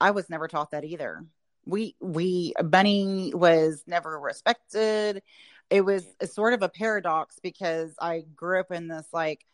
i 0.00 0.10
was 0.10 0.28
never 0.28 0.48
taught 0.48 0.70
that 0.72 0.84
either. 0.84 1.24
We 1.64 1.96
we 2.00 2.52
money 2.62 3.32
was 3.34 3.82
never 3.86 4.18
respected. 4.20 5.22
It 5.70 5.80
was 5.80 6.04
a 6.20 6.26
sort 6.26 6.52
of 6.54 6.62
a 6.62 6.68
paradox 6.68 7.38
because 7.42 7.94
i 8.00 8.24
grew 8.34 8.60
up 8.60 8.70
in 8.70 8.88
this 8.88 9.06
like 9.12 9.44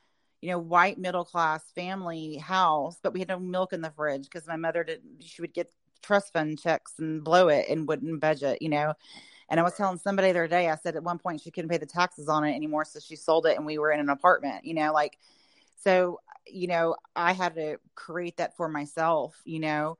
you 0.43 0.51
know 0.51 0.59
white 0.59 0.99
middle 0.99 1.25
class 1.25 1.65
family 1.75 2.37
house 2.37 2.99
but 3.03 3.15
we 3.15 3.21
had 3.21 3.29
no 3.29 3.39
milk 3.39 3.73
in 3.73 3.81
the 3.81 3.91
fridge 3.91 4.25
because 4.25 4.47
my 4.47 4.57
mother 4.57 4.85
did 4.85 5.01
she 5.21 5.41
would 5.41 5.55
get 5.55 5.73
trust 6.03 6.33
fund 6.33 6.61
checks 6.61 6.95
and 6.99 7.25
blow 7.25 7.49
it 7.49 7.67
and 7.71 7.89
wouldn't 7.89 8.21
budget 8.21 8.61
you 8.61 8.69
know 8.69 8.93
and 9.53 9.61
I 9.61 9.65
was 9.65 9.75
telling 9.75 9.99
somebody 9.99 10.33
the 10.33 10.39
other 10.39 10.49
day, 10.49 10.71
I 10.71 10.77
said 10.77 10.97
at 10.97 11.03
one 11.03 11.19
point 11.19 11.43
she 11.43 11.51
couldn't 11.51 11.69
pay 11.69 11.77
the 11.77 11.85
taxes 11.85 12.27
on 12.27 12.43
it 12.43 12.55
anymore. 12.55 12.87
So 12.87 13.01
she 13.01 13.17
sold 13.17 13.45
it 13.45 13.59
and 13.59 13.67
we 13.67 13.77
were 13.77 13.93
in 13.93 14.01
an 14.01 14.09
apartment, 14.09 14.65
you 14.65 14.73
know, 14.73 14.95
like, 14.95 15.19
so, 15.77 16.21
you 16.47 16.69
know, 16.69 16.97
I 17.15 17.35
had 17.35 17.55
to 17.57 17.77
create 17.95 18.39
that 18.39 18.57
for 18.57 18.67
myself, 18.67 19.39
you 19.45 19.61
know, 19.61 19.99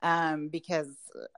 um, 0.00 0.48
because, 0.48 0.88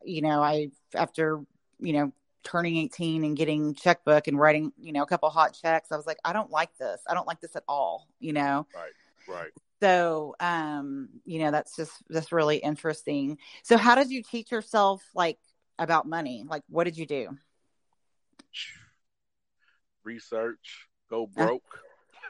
you 0.04 0.22
know, 0.22 0.40
I, 0.40 0.68
after, 0.94 1.40
you 1.80 1.92
know, 1.92 2.12
turning 2.46 2.76
18 2.76 3.24
and 3.24 3.36
getting 3.36 3.74
checkbook 3.74 4.28
and 4.28 4.38
writing, 4.38 4.72
you 4.78 4.92
know, 4.92 5.02
a 5.02 5.06
couple 5.06 5.28
hot 5.30 5.58
checks. 5.60 5.90
I 5.90 5.96
was 5.96 6.06
like, 6.06 6.18
I 6.24 6.32
don't 6.32 6.50
like 6.50 6.70
this. 6.78 7.00
I 7.08 7.14
don't 7.14 7.26
like 7.26 7.40
this 7.40 7.56
at 7.56 7.64
all, 7.68 8.06
you 8.20 8.32
know? 8.32 8.66
Right. 8.74 8.92
Right. 9.28 9.50
So, 9.82 10.36
um, 10.38 11.08
you 11.24 11.40
know, 11.40 11.50
that's 11.50 11.74
just, 11.74 11.92
that's 12.08 12.30
really 12.30 12.58
interesting. 12.58 13.38
So 13.64 13.76
how 13.76 13.96
did 13.96 14.10
you 14.10 14.22
teach 14.22 14.52
yourself 14.52 15.02
like 15.14 15.38
about 15.78 16.06
money? 16.06 16.44
Like, 16.48 16.62
what 16.68 16.84
did 16.84 16.96
you 16.96 17.04
do? 17.04 17.36
Research, 20.04 20.86
go 21.10 21.26
broke. 21.26 21.62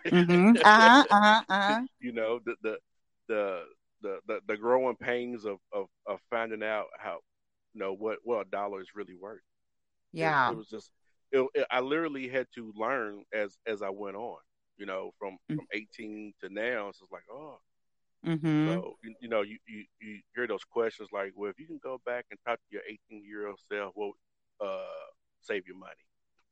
Mm-hmm. 0.06 0.56
Uh-huh, 0.64 1.04
uh-huh, 1.10 1.42
uh-huh. 1.48 1.80
you 2.00 2.12
know, 2.12 2.40
the, 2.44 2.54
the, 2.62 2.76
the, 3.28 3.62
the, 4.02 4.18
the, 4.26 4.40
the 4.48 4.56
growing 4.56 4.96
pains 4.96 5.44
of, 5.44 5.58
of, 5.72 5.86
of 6.06 6.20
finding 6.30 6.62
out 6.62 6.86
how, 6.98 7.18
you 7.74 7.80
know, 7.80 7.92
what, 7.92 8.18
what 8.22 8.46
a 8.46 8.50
dollar 8.50 8.80
is 8.80 8.88
really 8.94 9.14
worth. 9.14 9.40
Yeah. 10.16 10.24
It, 10.24 10.36
it 10.46 10.54
was 10.54 10.68
just, 10.68 10.90
it, 11.32 11.46
it, 11.54 11.66
I 11.70 11.80
literally 11.80 12.28
had 12.28 12.46
to 12.54 12.72
learn 12.76 13.24
as, 13.32 13.58
as 13.66 13.82
I 13.82 13.90
went 13.90 14.16
on, 14.16 14.38
you 14.78 14.86
know, 14.86 15.12
from, 15.18 15.38
Mm. 15.50 15.56
from 15.56 15.66
18 15.72 16.34
to 16.42 16.48
now. 16.48 16.88
It's 16.88 17.02
like, 17.10 17.24
oh, 17.32 17.58
Mm-hmm. 18.26 18.80
So 18.82 18.96
you, 19.02 19.14
you 19.20 19.28
know, 19.28 19.42
you, 19.42 19.58
you 19.66 19.84
you 20.00 20.20
hear 20.34 20.46
those 20.46 20.64
questions 20.64 21.08
like, 21.12 21.32
well, 21.36 21.50
if 21.50 21.58
you 21.58 21.66
can 21.66 21.80
go 21.82 22.00
back 22.06 22.26
and 22.30 22.38
talk 22.46 22.58
to 22.58 22.72
your 22.72 22.82
18 22.88 23.24
year 23.24 23.46
old 23.48 23.60
self, 23.70 23.92
well, 23.96 24.12
uh, 24.60 25.06
save 25.40 25.66
your 25.66 25.76
money. 25.78 26.04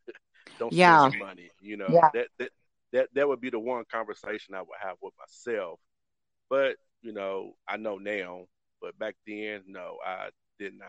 Don't 0.59 0.73
Yeah. 0.73 1.01
spend 1.01 1.03
your 1.05 1.13
money. 1.15 1.53
You 1.61 1.77
know, 1.77 2.03
Yeah. 2.03 2.13
that 2.13 2.29
that 2.39 2.51
that 2.93 3.09
that 3.15 3.29
would 3.29 3.41
be 3.41 3.51
the 3.51 3.59
one 3.61 3.85
conversation 3.91 4.55
I 4.55 4.61
would 4.63 4.79
have 4.81 4.97
with 5.03 5.15
myself. 5.19 5.81
But 6.49 6.77
you 7.03 7.13
know, 7.13 7.55
I 7.69 7.77
know 7.77 7.99
now. 7.99 8.47
But 8.81 8.99
back 8.99 9.17
then, 9.27 9.63
no, 9.67 9.99
I 10.05 10.31
did 10.59 10.75
not. 10.75 10.89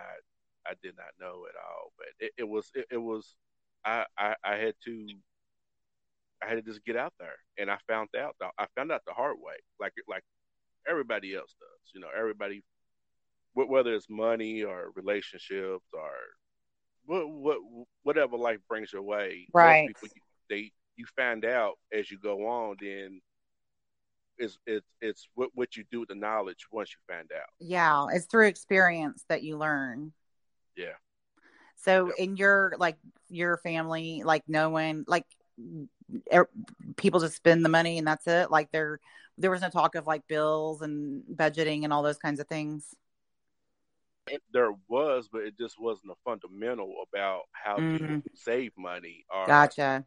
I 0.67 0.73
did 0.81 0.95
not 0.97 1.13
know 1.19 1.45
at 1.49 1.55
all. 1.55 1.91
But 1.97 2.07
it, 2.19 2.31
it 2.37 2.47
was 2.47 2.71
it, 2.73 2.85
it 2.91 2.97
was. 2.97 3.35
I, 3.85 4.05
I 4.17 4.35
I 4.43 4.55
had 4.55 4.73
to. 4.85 5.07
I 6.43 6.49
had 6.49 6.55
to 6.55 6.61
just 6.61 6.83
get 6.85 6.97
out 6.97 7.13
there, 7.19 7.35
and 7.57 7.71
I 7.71 7.77
found 7.87 8.09
out. 8.17 8.35
The, 8.39 8.47
I 8.57 8.65
found 8.75 8.91
out 8.91 9.01
the 9.05 9.13
hard 9.13 9.37
way, 9.39 9.55
like 9.79 9.93
like 10.07 10.23
everybody 10.87 11.35
else 11.35 11.55
does. 11.59 11.91
You 11.93 12.01
know, 12.01 12.09
everybody, 12.17 12.63
wh- 13.53 13.69
whether 13.69 13.93
it's 13.93 14.09
money 14.09 14.63
or 14.63 14.91
relationships 14.95 15.85
or 15.93 16.11
what, 17.05 17.29
what 17.29 17.57
whatever 18.03 18.37
life 18.37 18.59
brings 18.67 18.91
your 18.93 19.03
way. 19.03 19.47
Right. 19.53 19.87
people, 19.87 20.09
they 20.49 20.71
you 20.97 21.05
find 21.15 21.45
out 21.45 21.73
as 21.93 22.09
you 22.09 22.17
go 22.19 22.47
on. 22.47 22.77
Then 22.81 23.21
it's 24.37 24.57
it's 24.65 24.85
it's 25.01 25.27
what 25.35 25.49
what 25.53 25.75
you 25.75 25.83
do 25.91 26.01
with 26.01 26.09
the 26.09 26.15
knowledge 26.15 26.65
once 26.71 26.91
you 26.91 27.13
find 27.13 27.29
out. 27.31 27.49
Yeah. 27.59 28.07
It's 28.11 28.25
through 28.25 28.47
experience 28.47 29.23
that 29.29 29.43
you 29.43 29.57
learn. 29.57 30.13
Yeah. 30.75 30.93
So 31.77 32.07
Yep. 32.07 32.15
in 32.17 32.37
your 32.37 32.73
like 32.77 32.97
your 33.29 33.57
family, 33.57 34.23
like 34.23 34.43
no 34.47 34.69
one 34.69 35.05
like 35.07 35.25
er, 36.33 36.49
people 36.97 37.19
just 37.19 37.35
spend 37.35 37.63
the 37.63 37.69
money 37.69 37.97
and 37.97 38.07
that's 38.07 38.27
it. 38.27 38.49
Like 38.51 38.71
there 38.71 38.99
there 39.37 39.51
was 39.51 39.61
no 39.61 39.69
talk 39.69 39.95
of 39.95 40.07
like 40.07 40.27
bills 40.27 40.81
and 40.81 41.23
budgeting 41.33 41.83
and 41.83 41.91
all 41.91 42.03
those 42.03 42.17
kinds 42.17 42.39
of 42.39 42.47
things. 42.47 42.95
There 44.51 44.71
was, 44.87 45.29
but 45.31 45.43
it 45.43 45.57
just 45.57 45.79
wasn't 45.79 46.11
a 46.11 46.15
fundamental 46.23 46.95
about 47.13 47.43
how 47.51 47.75
to 47.75 47.83
Mhm. 47.83 48.23
save 48.33 48.71
money 48.77 49.25
or 49.29 49.45
Gotcha. 49.45 50.05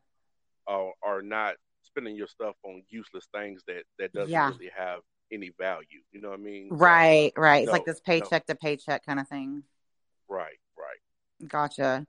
or, 0.66 0.92
or 1.02 1.22
not 1.22 1.56
spending 1.82 2.16
your 2.16 2.26
stuff 2.26 2.56
on 2.64 2.82
useless 2.88 3.28
things 3.32 3.62
that 3.66 3.84
that 3.98 4.12
doesn't 4.12 4.32
Yeah. 4.32 4.50
really 4.50 4.70
have 4.76 5.00
any 5.30 5.50
value. 5.58 6.02
You 6.12 6.20
know 6.20 6.30
what 6.30 6.40
I 6.40 6.42
mean? 6.42 6.70
So, 6.70 6.76
Right, 6.76 7.32
right. 7.36 7.62
It's 7.62 7.72
like 7.72 7.84
this 7.84 8.00
paycheck 8.00 8.46
to 8.46 8.54
paycheck 8.54 9.06
kind 9.06 9.20
of 9.20 9.28
thing. 9.28 9.62
Right, 10.28 10.58
right. 10.78 11.48
Gotcha. 11.48 12.06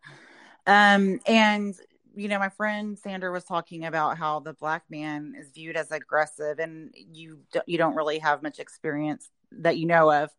Um, 0.65 1.19
and 1.25 1.75
you 2.15 2.27
know, 2.27 2.39
my 2.39 2.49
friend 2.49 2.97
Sandra 2.97 3.31
was 3.31 3.43
talking 3.43 3.85
about 3.85 4.17
how 4.17 4.39
the 4.39 4.53
black 4.53 4.83
man 4.89 5.35
is 5.37 5.51
viewed 5.51 5.77
as 5.77 5.91
aggressive, 5.91 6.59
and 6.59 6.93
you 6.95 7.39
d- 7.51 7.61
you 7.65 7.77
don't 7.77 7.95
really 7.95 8.19
have 8.19 8.43
much 8.43 8.59
experience 8.59 9.29
that 9.51 9.77
you 9.77 9.85
know 9.85 10.11
of. 10.11 10.29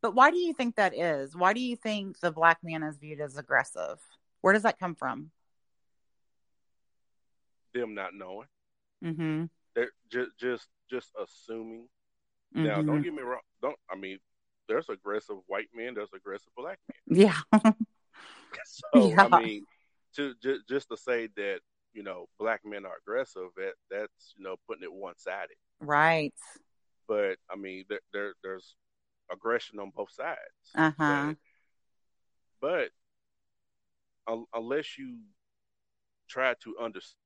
But 0.00 0.14
why 0.14 0.30
do 0.30 0.38
you 0.38 0.52
think 0.52 0.76
that 0.76 0.96
is? 0.96 1.36
Why 1.36 1.52
do 1.52 1.60
you 1.60 1.76
think 1.76 2.18
the 2.20 2.32
black 2.32 2.58
man 2.62 2.82
is 2.82 2.98
viewed 2.98 3.20
as 3.20 3.36
aggressive? 3.36 4.00
Where 4.40 4.52
does 4.52 4.64
that 4.64 4.78
come 4.78 4.94
from? 4.94 5.30
Them 7.72 7.94
not 7.94 8.12
knowing. 8.12 8.48
Mm-hmm. 9.04 9.44
They're 9.74 9.92
just 10.10 10.30
just 10.38 10.68
just 10.90 11.10
assuming. 11.20 11.88
Now, 12.52 12.78
mm-hmm. 12.78 12.86
don't 12.86 13.02
get 13.02 13.14
me 13.14 13.22
wrong. 13.22 13.40
Don't 13.62 13.78
I 13.90 13.96
mean? 13.96 14.18
There's 14.72 14.88
aggressive 14.88 15.36
white 15.48 15.68
men. 15.74 15.92
There's 15.92 16.14
aggressive 16.14 16.48
black 16.56 16.78
men. 16.88 17.18
Yeah. 17.18 17.38
So 18.64 19.08
Yeah. 19.08 19.28
I 19.32 19.42
mean, 19.42 19.64
to 20.16 20.34
just 20.42 20.66
just 20.68 20.88
to 20.88 20.96
say 20.96 21.28
that 21.36 21.60
you 21.94 22.02
know 22.02 22.26
black 22.38 22.60
men 22.64 22.84
are 22.86 22.96
aggressive, 23.00 23.48
that 23.56 23.72
that's 23.90 24.34
you 24.36 24.44
know 24.44 24.56
putting 24.66 24.82
it 24.84 24.92
one 24.92 25.14
sided. 25.18 25.56
right. 25.80 26.32
But 27.08 27.36
I 27.50 27.56
mean, 27.56 27.84
there, 27.90 28.00
there 28.14 28.32
there's 28.42 28.74
aggression 29.30 29.78
on 29.78 29.90
both 29.94 30.10
sides. 30.10 30.38
Uh 30.74 30.92
huh. 30.98 31.34
But, 32.60 32.88
but 34.26 34.32
un- 34.32 34.46
unless 34.54 34.96
you 34.98 35.18
try 36.28 36.54
to 36.62 36.76
understand, 36.80 37.16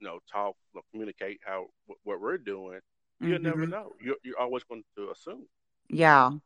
you 0.00 0.06
know, 0.08 0.18
talk, 0.32 0.56
communicate 0.92 1.40
how 1.44 1.66
wh- 1.88 2.04
what 2.06 2.20
we're 2.20 2.38
doing, 2.38 2.80
you'll 3.20 3.38
never 3.40 3.66
Mhm. 3.66 3.70
know. 3.70 3.92
You're, 4.00 4.16
you're 4.24 4.38
always 4.40 4.64
going 4.64 4.82
to 4.96 5.10
assume. 5.10 5.46
Yeah. 5.92 6.30
So 6.30 6.38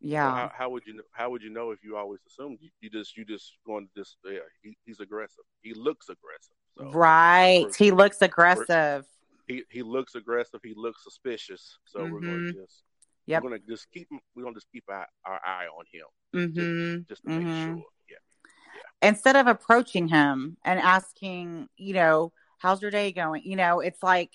Yeah. 0.00 0.30
how, 0.34 0.52
how 0.56 0.70
would 0.70 0.82
you 0.86 0.94
know, 0.94 1.02
how 1.12 1.30
would 1.30 1.42
you 1.42 1.50
know 1.50 1.70
if 1.70 1.82
you 1.82 1.96
always 1.96 2.20
assume? 2.26 2.58
You, 2.60 2.70
you 2.80 2.90
just 2.90 3.16
you 3.16 3.24
just 3.24 3.54
going 3.66 3.88
to 3.88 4.00
just 4.00 4.16
yeah 4.24 4.40
he, 4.62 4.76
he's 4.84 5.00
aggressive. 5.00 5.44
He 5.62 5.74
looks 5.74 6.08
aggressive. 6.08 6.52
So 6.78 6.90
right. 6.98 7.74
He 7.76 7.90
looks 7.90 8.20
aggressive. 8.22 9.06
he 9.46 9.64
he 9.70 9.82
looks 9.82 10.14
aggressive. 10.14 10.60
He 10.62 10.74
looks 10.76 11.02
suspicious. 11.04 11.78
So 11.86 12.04
we're 12.04 12.20
going 12.20 12.46
to 12.52 12.52
just 12.52 12.82
Yep. 13.26 13.42
we're 13.42 13.48
going 13.50 13.60
to 13.62 13.66
just 13.68 13.90
keep 13.90 14.08
we're 14.34 14.42
going 14.42 14.54
to 14.54 14.60
just 14.60 14.70
keep 14.72 14.84
our, 14.88 15.06
our 15.24 15.40
eye 15.44 15.66
on 15.66 15.84
him 15.92 16.06
Mm-hmm. 16.34 17.02
just 17.08 17.22
to 17.24 17.30
make 17.30 17.46
Mhm. 17.46 17.64
sure. 17.64 17.84
Yeah. 18.10 19.08
instead 19.08 19.36
of 19.36 19.46
approaching 19.46 20.06
him 20.08 20.56
and 20.64 20.78
asking, 20.78 21.68
you 21.76 21.94
know, 21.94 22.32
how's 22.58 22.80
your 22.82 22.90
day 22.90 23.10
going? 23.12 23.42
You 23.44 23.56
know, 23.56 23.80
it's 23.80 24.02
like 24.02 24.32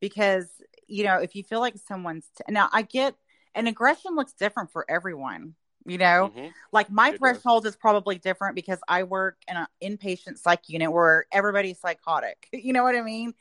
because 0.00 0.48
you 0.90 1.04
know 1.04 1.18
if 1.18 1.34
you 1.36 1.44
feel 1.44 1.60
like 1.60 1.76
someone's 1.78 2.26
t- 2.36 2.44
now, 2.52 2.68
I 2.72 2.82
get 2.82 3.14
and 3.54 3.68
aggression 3.68 4.14
looks 4.16 4.32
different 4.32 4.70
for 4.72 4.86
everyone. 4.90 5.54
You 5.86 5.98
know, 5.98 6.34
Mhm. 6.36 6.52
like 6.72 6.90
my 6.90 7.12
It 7.12 7.12
does. 7.12 7.18
threshold 7.18 7.66
is 7.66 7.74
probably 7.76 8.18
different 8.18 8.54
because 8.54 8.78
I 8.88 9.04
work 9.04 9.38
in 9.48 9.56
an 9.56 9.66
inpatient 9.82 10.38
psych 10.38 10.68
unit 10.68 10.92
where 10.92 11.26
everybody's 11.32 11.80
psychotic. 11.80 12.48
You 12.52 12.74
know 12.74 12.82
what 12.84 12.96
I 12.96 13.02
mean? 13.02 13.34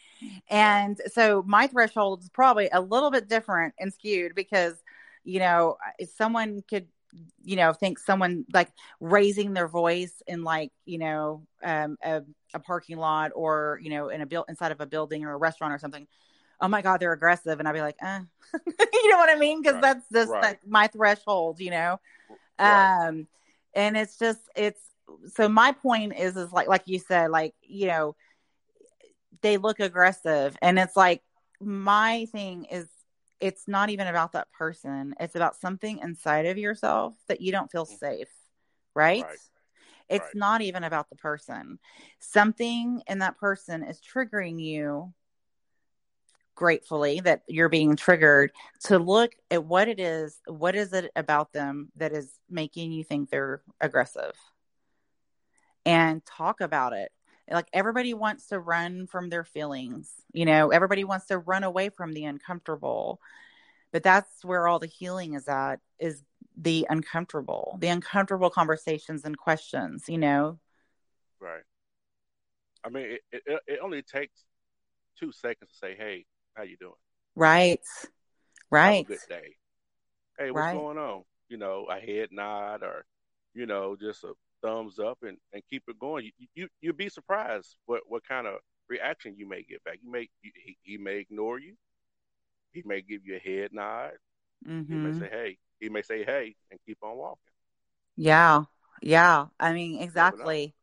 And 0.49 0.99
so 1.11 1.43
my 1.45 1.67
threshold 1.67 2.21
is 2.23 2.29
probably 2.29 2.69
a 2.71 2.81
little 2.81 3.11
bit 3.11 3.27
different 3.29 3.73
and 3.79 3.93
skewed 3.93 4.35
because, 4.35 4.75
you 5.23 5.39
know, 5.39 5.77
if 5.99 6.09
someone 6.09 6.63
could, 6.69 6.87
you 7.43 7.55
know, 7.55 7.73
think 7.73 7.99
someone 7.99 8.45
like 8.53 8.71
raising 8.99 9.53
their 9.53 9.67
voice 9.67 10.21
in 10.27 10.43
like, 10.43 10.71
you 10.85 10.99
know, 10.99 11.45
um, 11.63 11.97
a, 12.03 12.23
a 12.53 12.59
parking 12.59 12.97
lot 12.97 13.31
or, 13.35 13.79
you 13.83 13.89
know, 13.89 14.09
in 14.09 14.21
a 14.21 14.25
build 14.25 14.45
inside 14.49 14.71
of 14.71 14.81
a 14.81 14.85
building 14.85 15.25
or 15.25 15.33
a 15.33 15.37
restaurant 15.37 15.73
or 15.73 15.79
something. 15.79 16.07
Oh 16.62 16.68
my 16.68 16.82
God, 16.82 16.99
they're 16.99 17.14
aggressive. 17.14 17.60
And 17.60 17.68
I'd 17.68 17.74
be 17.74 17.82
like, 17.82 17.97
uh, 18.01 18.22
you 18.93 19.10
know 19.10 19.18
what 19.18 19.30
I 19.30 19.36
mean? 19.36 19.62
Because 19.62 19.80
Right. 19.82 19.95
that's 19.95 20.05
just 20.12 20.32
Right. 20.32 20.43
like 20.43 20.60
my 20.68 20.88
threshold, 20.88 21.60
you 21.60 21.72
know? 21.72 21.99
Right. 22.60 22.89
um 23.07 23.28
and 23.74 23.95
it's 23.95 24.18
just 24.18 24.41
it's 24.55 24.82
so 25.34 25.47
my 25.47 25.72
point 25.72 26.14
is 26.18 26.36
is 26.36 26.51
like 26.51 26.68
like 26.68 26.84
you 26.86 26.99
said 26.99 27.32
like 27.32 27.53
you 27.62 27.88
know 27.88 28.16
they 29.41 29.57
look 29.57 29.80
aggressive 29.80 30.57
and 30.62 30.78
it's 30.78 30.95
like 30.95 31.22
my 31.62 32.26
thing 32.32 32.66
is 32.66 32.88
it's 33.39 33.68
not 33.68 33.89
even 33.89 34.07
about 34.07 34.34
that 34.34 34.51
person 34.51 35.16
it's 35.20 35.36
about 35.36 35.55
something 35.55 35.99
inside 35.99 36.45
of 36.45 36.57
yourself 36.57 37.14
that 37.28 37.41
you 37.41 37.51
don't 37.51 37.72
feel 37.72 37.86
safe 37.86 38.30
right, 38.95 39.22
Right. 39.22 39.38
it's 40.10 40.26
Right. 40.26 40.36
not 40.36 40.62
even 40.62 40.84
about 40.84 41.10
the 41.10 41.16
person 41.16 41.80
something 42.20 43.01
in 43.07 43.20
that 43.20 43.38
person 43.38 43.84
is 43.84 44.01
triggering 44.01 44.60
you 44.60 45.14
gratefully 46.60 47.22
that 47.22 47.41
you're 47.47 47.70
being 47.70 47.95
triggered 47.95 48.51
to 48.84 48.99
look 48.99 49.32
at 49.49 49.64
what 49.64 49.88
it 49.88 49.97
is 49.97 50.41
what 50.45 50.76
is 50.76 50.91
it 50.91 51.10
about 51.16 51.53
them 51.53 51.89
that 51.95 52.12
is 52.12 52.38
making 52.49 52.91
you 52.91 53.01
think 53.01 53.30
they're 53.30 53.62
aggressive? 53.80 54.34
And 55.86 56.22
talk 56.26 56.60
about 56.60 56.91
it. 56.91 57.14
Like 57.49 57.70
everybody 57.72 58.14
wants 58.14 58.47
to 58.47 58.60
run 58.60 59.07
from 59.07 59.30
their 59.30 59.45
feelings 59.45 60.12
you 60.34 60.43
know? 60.43 60.70
Everybody 60.70 61.05
wants 61.05 61.28
to 61.28 61.38
run 61.38 61.64
away 61.64 61.88
from 61.88 62.12
the 62.12 62.26
uncomfortable. 62.26 63.22
But 63.93 64.03
that's 64.03 64.43
where 64.43 64.68
all 64.68 64.80
the 64.80 64.86
healing 64.88 65.36
is 65.36 65.47
at 65.47 65.78
is 65.97 66.26
the 66.57 66.86
uncomfortable 66.89 67.78
the 67.80 67.88
uncomfortable 67.88 68.49
conversations 68.49 69.24
and 69.24 69.38
questions 69.38 70.10
you 70.10 70.18
know? 70.18 70.60
Right. 71.39 71.64
I 72.84 72.89
mean, 72.89 73.18
it, 73.32 73.43
it 73.45 73.62
it 73.66 73.80
only 73.82 74.01
takes 74.01 74.43
two 75.18 75.32
seconds 75.32 75.72
to 75.72 75.78
say, 75.78 75.95
"Hey, 75.95 76.26
how 76.55 76.63
you 76.63 76.77
doing? 76.77 76.93
right 77.35 77.79
Have 78.81 78.99
right 78.99 79.05
a 79.05 79.11
good 79.11 79.19
day. 79.29 79.55
Hey, 80.37 80.51
what's 80.51 80.67
Right. 80.67 80.73
going 80.73 80.97
on? 80.97 81.23
You 81.49 81.57
know, 81.57 81.85
a 81.89 81.99
head 81.99 82.29
nod 82.31 82.83
or, 82.83 83.05
you 83.53 83.65
know, 83.65 83.95
just 83.95 84.23
a 84.23 84.33
thumbs 84.61 84.99
up 84.99 85.19
and, 85.23 85.37
and 85.53 85.63
keep 85.69 85.83
it 85.87 85.99
going. 85.99 86.25
You, 86.37 86.47
you 86.55 86.69
you'd 86.81 86.97
be 86.97 87.09
surprised 87.09 87.75
what 87.85 88.01
what 88.07 88.23
kind 88.27 88.47
of 88.47 88.59
reaction 88.89 89.35
you 89.37 89.47
may 89.47 89.63
get 89.63 89.83
back. 89.83 89.99
You 90.01 90.11
may 90.11 90.29
he, 90.41 90.77
he 90.81 90.97
may 90.97 91.17
ignore 91.17 91.59
you. 91.59 91.75
He 92.71 92.83
may 92.85 93.01
give 93.01 93.25
you 93.25 93.35
a 93.35 93.39
head 93.39 93.73
nod. 93.73 94.11
Mm-hmm. 94.67 94.91
He 94.91 94.97
may 94.97 95.13
say 95.13 95.29
hey. 95.29 95.57
He 95.79 95.89
may 95.89 96.01
say 96.01 96.23
hey 96.23 96.55
and 96.71 96.79
keep 96.85 96.97
on 97.03 97.17
walking. 97.17 97.53
Yeah. 98.15 98.65
Yeah. 99.01 99.47
I 99.59 99.73
mean, 99.73 100.01
exactly. 100.01 100.75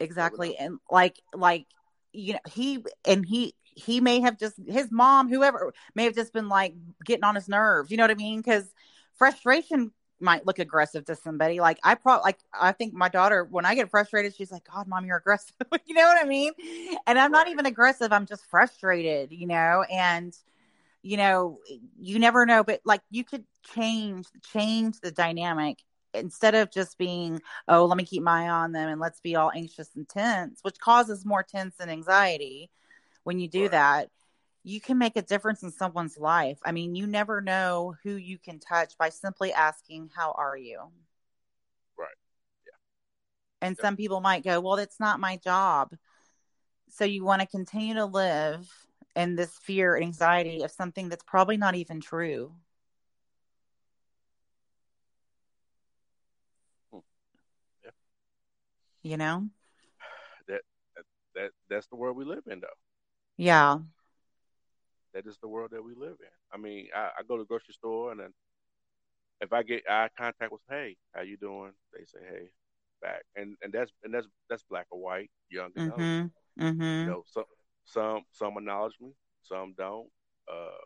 Exactly. 0.00 0.56
And 0.56 0.78
like 0.90 1.20
like 1.34 1.66
you 2.12 2.34
know, 2.34 2.40
he 2.52 2.84
and 3.04 3.24
he 3.26 3.54
he 3.74 4.00
may 4.00 4.20
have 4.20 4.38
just 4.38 4.54
his 4.66 4.90
mom, 4.90 5.28
whoever 5.28 5.72
may 5.94 6.04
have 6.04 6.14
just 6.14 6.32
been 6.32 6.48
like 6.48 6.74
getting 7.04 7.24
on 7.24 7.34
his 7.34 7.48
nerves. 7.48 7.90
You 7.90 7.96
know 7.96 8.04
what 8.04 8.10
I 8.10 8.14
mean? 8.14 8.40
Because 8.40 8.72
frustration 9.14 9.92
might 10.20 10.46
look 10.46 10.58
aggressive 10.58 11.04
to 11.06 11.16
somebody. 11.16 11.60
Like 11.60 11.78
I 11.82 11.94
probably 11.94 12.22
like 12.22 12.38
I 12.58 12.72
think 12.72 12.94
my 12.94 13.08
daughter 13.08 13.44
when 13.44 13.66
I 13.66 13.74
get 13.74 13.90
frustrated, 13.90 14.34
she's 14.34 14.52
like, 14.52 14.64
"God, 14.72 14.86
mom, 14.86 15.04
you're 15.04 15.16
aggressive." 15.16 15.54
you 15.86 15.94
know 15.94 16.06
what 16.06 16.22
I 16.22 16.26
mean? 16.26 16.52
And 17.06 17.18
I'm 17.18 17.32
not 17.32 17.48
even 17.48 17.66
aggressive. 17.66 18.12
I'm 18.12 18.26
just 18.26 18.44
frustrated. 18.46 19.32
You 19.32 19.46
know, 19.46 19.84
and 19.90 20.36
you 21.02 21.16
know, 21.16 21.58
you 21.98 22.18
never 22.18 22.46
know, 22.46 22.62
but 22.62 22.80
like 22.84 23.02
you 23.10 23.24
could 23.24 23.44
change 23.74 24.26
change 24.52 25.00
the 25.00 25.10
dynamic 25.10 25.78
instead 26.14 26.54
of 26.54 26.70
just 26.70 26.98
being, 26.98 27.40
oh, 27.68 27.86
let 27.86 27.96
me 27.96 28.04
keep 28.04 28.22
my 28.22 28.44
eye 28.44 28.48
on 28.48 28.72
them 28.72 28.88
and 28.88 29.00
let's 29.00 29.20
be 29.20 29.34
all 29.34 29.50
anxious 29.54 29.88
and 29.96 30.08
tense, 30.08 30.60
which 30.62 30.78
causes 30.78 31.24
more 31.24 31.42
tense 31.42 31.76
and 31.80 31.90
anxiety 31.90 32.70
when 33.24 33.38
you 33.38 33.48
do 33.48 33.62
right. 33.62 33.70
that 33.72 34.10
you 34.64 34.80
can 34.80 34.98
make 34.98 35.16
a 35.16 35.22
difference 35.22 35.62
in 35.62 35.72
someone's 35.72 36.18
life. 36.18 36.58
I 36.64 36.72
mean, 36.72 36.94
you 36.94 37.06
never 37.06 37.40
know 37.40 37.94
who 38.02 38.14
you 38.14 38.38
can 38.38 38.60
touch 38.60 38.96
by 38.96 39.08
simply 39.08 39.52
asking, 39.52 40.10
How 40.14 40.32
are 40.32 40.56
you? 40.56 40.78
Right. 41.98 42.08
Yeah. 42.66 43.66
And 43.66 43.76
yeah. 43.76 43.82
some 43.82 43.96
people 43.96 44.20
might 44.20 44.44
go, 44.44 44.60
Well, 44.60 44.76
it's 44.76 45.00
not 45.00 45.20
my 45.20 45.36
job. 45.38 45.90
So 46.90 47.04
you 47.04 47.24
want 47.24 47.40
to 47.40 47.48
continue 47.48 47.94
to 47.94 48.04
live 48.04 48.68
in 49.16 49.34
this 49.34 49.50
fear 49.58 49.94
and 49.96 50.04
anxiety 50.04 50.62
of 50.62 50.70
something 50.70 51.08
that's 51.08 51.24
probably 51.24 51.56
not 51.56 51.74
even 51.74 52.00
true. 52.00 52.54
Hmm. 56.92 56.98
Yeah. 57.84 57.90
You 59.02 59.16
know? 59.16 59.48
That 60.48 60.62
that 61.34 61.50
that's 61.70 61.86
the 61.86 61.96
world 61.96 62.16
we 62.16 62.24
live 62.24 62.42
in 62.50 62.60
though. 62.60 62.66
Yeah 63.42 63.78
that 65.14 65.26
is 65.26 65.36
the 65.38 65.48
world 65.48 65.70
that 65.72 65.84
we 65.84 65.94
live 65.94 66.16
in. 66.20 66.36
I 66.52 66.56
mean, 66.56 66.88
I, 66.94 67.10
I 67.18 67.22
go 67.26 67.36
to 67.36 67.42
the 67.42 67.46
grocery 67.46 67.74
store 67.74 68.10
and 68.10 68.20
then 68.20 68.32
if 69.40 69.52
I 69.52 69.62
get 69.62 69.82
eye 69.88 70.08
contact 70.16 70.52
with, 70.52 70.60
hey, 70.68 70.96
how 71.14 71.22
you 71.22 71.36
doing? 71.36 71.72
They 71.92 72.04
say, 72.04 72.20
hey, 72.28 72.50
back, 73.00 73.22
and 73.34 73.56
and 73.62 73.72
that's 73.72 73.90
and 74.04 74.14
that's 74.14 74.26
that's 74.48 74.62
black 74.70 74.86
or 74.90 75.00
white, 75.00 75.30
young 75.50 75.70
and 75.76 75.92
mm-hmm. 75.92 76.20
old. 76.20 76.30
Mm-hmm. 76.60 76.82
You 76.82 77.06
know, 77.06 77.24
some 77.26 77.44
some 77.84 78.22
some 78.30 78.56
acknowledge 78.56 78.94
me, 79.00 79.10
some 79.42 79.74
don't. 79.76 80.08
Uh, 80.48 80.84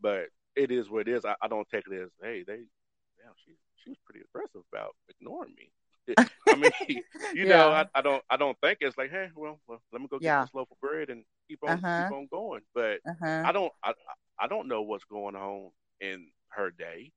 but 0.00 0.26
it 0.56 0.70
is 0.72 0.90
what 0.90 1.06
it 1.06 1.08
is. 1.08 1.24
I, 1.24 1.34
I 1.40 1.46
don't 1.46 1.68
take 1.68 1.84
it 1.88 2.02
as, 2.02 2.10
hey, 2.20 2.42
they, 2.44 2.56
damn, 2.56 3.34
she 3.44 3.52
she 3.76 3.90
was 3.90 3.98
pretty 4.04 4.24
aggressive 4.28 4.62
about 4.72 4.96
ignoring 5.08 5.54
me. 5.56 5.70
I 6.18 6.54
mean, 6.56 6.70
you 7.34 7.46
yeah. 7.46 7.56
know, 7.56 7.70
I, 7.70 7.86
I, 7.94 8.02
don't 8.02 8.22
I 8.30 8.36
don't 8.36 8.56
think 8.60 8.78
it's 8.80 8.96
like, 8.96 9.10
hey, 9.10 9.28
well, 9.34 9.60
well 9.66 9.80
let 9.92 10.00
me 10.00 10.08
go 10.08 10.18
get 10.18 10.26
yeah. 10.26 10.42
this 10.42 10.54
loaf 10.54 10.68
of 10.70 10.80
bread 10.80 11.10
and 11.10 11.24
keep 11.48 11.60
on 11.62 11.84
uh-huh. 11.84 12.08
keep 12.08 12.16
on 12.16 12.28
going. 12.30 12.62
But 12.74 13.00
uh-huh. 13.06 13.42
I 13.46 13.52
don't 13.52 13.72
I 13.82 13.92
I 14.38 14.46
don't 14.46 14.68
know 14.68 14.82
what's 14.82 15.04
going 15.04 15.36
on 15.36 15.70
in 16.00 16.28
her 16.48 16.70
day. 16.70 17.12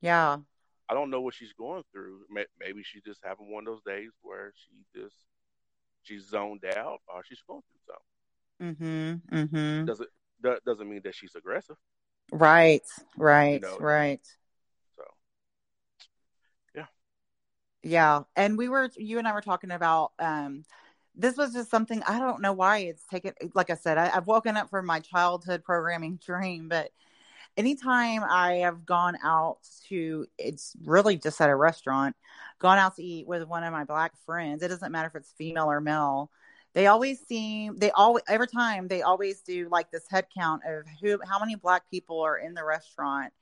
Yeah. 0.00 0.38
I 0.88 0.94
don't 0.94 1.10
know 1.10 1.22
what 1.22 1.34
she's 1.34 1.52
going 1.54 1.82
through. 1.92 2.20
Maybe 2.30 2.82
she's 2.82 3.02
just 3.02 3.20
having 3.24 3.50
one 3.50 3.66
of 3.66 3.72
those 3.72 3.82
days 3.86 4.10
where 4.22 4.52
she 4.54 5.00
just 5.00 5.16
she's 6.02 6.28
zoned 6.28 6.64
out 6.76 7.00
or 7.08 7.22
she's 7.24 7.42
going 7.46 7.62
through 7.62 7.94
something. 8.68 8.84
Mm-hmm. 8.84 9.36
Mm-hmm. 9.36 9.84
Does 9.86 10.00
it 10.00 10.08
that 10.42 10.64
doesn't 10.64 10.88
mean 10.88 11.00
that 11.04 11.14
she's 11.14 11.34
aggressive. 11.34 11.76
Right. 12.30 12.82
Right. 13.16 13.54
You 13.54 13.60
know? 13.60 13.78
Right. 13.78 14.20
So 14.96 15.04
yeah. 16.74 16.86
Yeah. 17.84 18.22
And 18.34 18.56
we 18.56 18.68
were 18.68 18.90
you 18.96 19.18
and 19.18 19.28
I 19.28 19.32
were 19.32 19.42
talking 19.42 19.70
about 19.70 20.12
um 20.18 20.64
this 21.14 21.36
was 21.36 21.52
just 21.52 21.70
something 21.70 22.02
I 22.04 22.18
don't 22.18 22.40
know 22.40 22.52
why 22.52 22.78
it's 22.78 23.04
taken. 23.06 23.34
Like 23.54 23.70
I 23.70 23.74
said, 23.74 23.98
I, 23.98 24.06
have 24.06 24.26
woken 24.26 24.56
up 24.56 24.70
from 24.70 24.86
my 24.86 25.00
childhood 25.00 25.62
programming 25.62 26.18
dream, 26.26 26.68
but 26.68 26.90
anytime 27.56 28.24
I 28.24 28.54
have 28.54 28.84
gone 28.84 29.16
out 29.22 29.58
to, 29.88 30.26
it's 30.38 30.74
really 30.82 31.16
just 31.16 31.40
at 31.40 31.50
a 31.50 31.56
restaurant, 31.56 32.16
gone 32.58 32.78
out 32.78 32.96
to 32.96 33.04
eat 33.04 33.28
with 33.28 33.46
one 33.46 33.62
of 33.62 33.72
my 33.72 33.84
black 33.84 34.12
friends. 34.26 34.62
It 34.62 34.68
doesn't 34.68 34.90
matter 34.90 35.08
if 35.08 35.14
it's 35.14 35.32
female 35.32 35.70
or 35.70 35.80
male. 35.80 36.30
They 36.72 36.88
always 36.88 37.20
seem 37.20 37.76
they 37.76 37.92
always 37.92 38.24
every 38.28 38.48
time 38.48 38.88
they 38.88 39.02
always 39.02 39.40
do 39.42 39.68
like 39.70 39.90
this 39.90 40.06
head 40.10 40.26
count 40.36 40.62
of 40.66 40.84
who 41.00 41.20
how 41.28 41.38
many 41.38 41.54
black 41.54 41.88
people 41.90 42.22
are 42.22 42.38
in 42.38 42.54
the 42.54 42.64
restaurant, 42.64 43.32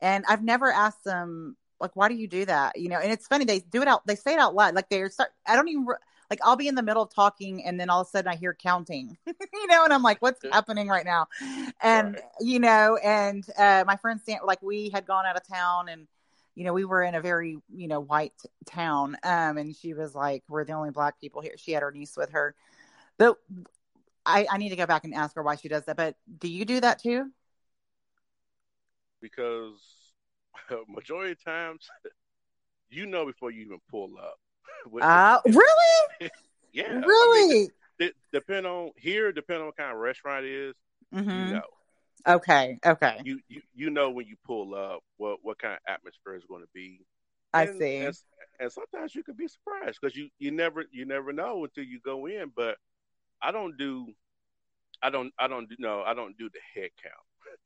and 0.00 0.24
I've 0.28 0.44
never 0.44 0.70
asked 0.70 1.04
them 1.04 1.56
like 1.80 1.94
why 1.94 2.08
do 2.08 2.14
you 2.14 2.26
do 2.26 2.44
that 2.44 2.78
you 2.78 2.88
know 2.88 2.98
and 2.98 3.12
it's 3.12 3.26
funny 3.26 3.44
they 3.44 3.60
do 3.60 3.82
it 3.82 3.88
out 3.88 4.06
they 4.06 4.14
say 4.14 4.32
it 4.32 4.38
out 4.38 4.54
loud 4.54 4.74
like 4.74 4.88
they're 4.88 5.10
start 5.10 5.30
i 5.46 5.54
don't 5.54 5.68
even 5.68 5.86
like 6.30 6.40
I'll 6.42 6.56
be 6.56 6.68
in 6.68 6.74
the 6.74 6.82
middle 6.82 7.02
of 7.02 7.10
talking 7.12 7.64
and 7.64 7.78
then 7.80 7.88
all 7.88 8.00
of 8.00 8.06
a 8.06 8.10
sudden 8.10 8.30
I 8.30 8.36
hear 8.36 8.54
counting, 8.54 9.16
you 9.26 9.66
know, 9.66 9.84
and 9.84 9.92
I'm 9.92 10.02
like, 10.02 10.20
what's 10.20 10.40
happening 10.52 10.88
right 10.88 11.04
now? 11.04 11.26
And, 11.82 12.14
right. 12.14 12.22
you 12.40 12.58
know, 12.58 12.98
and 13.02 13.44
uh, 13.56 13.84
my 13.86 13.96
friend, 13.96 14.20
like 14.44 14.60
we 14.62 14.90
had 14.90 15.06
gone 15.06 15.24
out 15.26 15.36
of 15.36 15.46
town 15.46 15.88
and, 15.88 16.06
you 16.54 16.64
know, 16.64 16.72
we 16.72 16.84
were 16.84 17.02
in 17.02 17.14
a 17.14 17.20
very, 17.20 17.58
you 17.74 17.88
know, 17.88 18.00
white 18.00 18.34
town. 18.66 19.16
Um, 19.22 19.56
and 19.58 19.74
she 19.74 19.94
was 19.94 20.14
like, 20.14 20.42
we're 20.48 20.64
the 20.64 20.72
only 20.72 20.90
black 20.90 21.20
people 21.20 21.40
here. 21.40 21.54
She 21.56 21.72
had 21.72 21.82
her 21.82 21.92
niece 21.92 22.16
with 22.16 22.30
her. 22.30 22.54
But 23.16 23.36
I, 24.26 24.46
I 24.50 24.58
need 24.58 24.70
to 24.70 24.76
go 24.76 24.86
back 24.86 25.04
and 25.04 25.14
ask 25.14 25.34
her 25.36 25.42
why 25.42 25.56
she 25.56 25.68
does 25.68 25.84
that. 25.86 25.96
But 25.96 26.16
do 26.38 26.48
you 26.48 26.64
do 26.64 26.80
that 26.80 27.00
too? 27.00 27.30
Because 29.20 30.07
majority 30.88 31.32
of 31.32 31.44
times, 31.44 31.88
you 32.90 33.06
know, 33.06 33.26
before 33.26 33.50
you 33.50 33.62
even 33.62 33.78
pull 33.90 34.10
up 34.18 34.38
uh, 35.02 35.38
really? 35.46 36.30
yeah. 36.72 36.92
Really? 36.92 37.70
I 38.00 38.04
mean, 38.04 38.10
depend 38.32 38.66
on 38.66 38.90
here, 38.96 39.32
depend 39.32 39.60
on 39.60 39.66
what 39.66 39.76
kind 39.76 39.92
of 39.92 39.98
restaurant 39.98 40.44
it 40.44 40.52
is, 40.52 40.74
mm-hmm. 41.14 41.30
you 41.30 41.54
know. 41.54 41.62
Okay. 42.26 42.78
Okay. 42.84 43.20
You, 43.24 43.40
you 43.48 43.62
you 43.74 43.90
know 43.90 44.10
when 44.10 44.26
you 44.26 44.36
pull 44.44 44.74
up 44.74 45.00
what 45.16 45.38
what 45.42 45.58
kind 45.58 45.74
of 45.74 45.80
atmosphere 45.86 46.34
is 46.34 46.44
going 46.48 46.62
to 46.62 46.68
be. 46.74 47.00
I 47.52 47.64
and, 47.64 47.78
see. 47.78 47.96
And, 47.96 48.16
and, 48.60 48.72
sometimes 48.72 49.14
you 49.14 49.22
could 49.22 49.36
be 49.36 49.48
surprised 49.48 49.98
because 50.00 50.16
you 50.16 50.28
you 50.38 50.50
never 50.50 50.84
you 50.90 51.06
never 51.06 51.32
know 51.32 51.64
until 51.64 51.84
you 51.84 52.00
go 52.04 52.26
in. 52.26 52.52
But 52.54 52.76
I 53.40 53.52
don't 53.52 53.78
do, 53.78 54.08
I 55.00 55.10
don't 55.10 55.32
I 55.38 55.46
don't 55.46 55.68
do 55.68 55.76
no 55.78 56.02
I 56.02 56.14
don't 56.14 56.36
do 56.36 56.50
the 56.50 56.60
head 56.74 56.90
count 57.02 57.14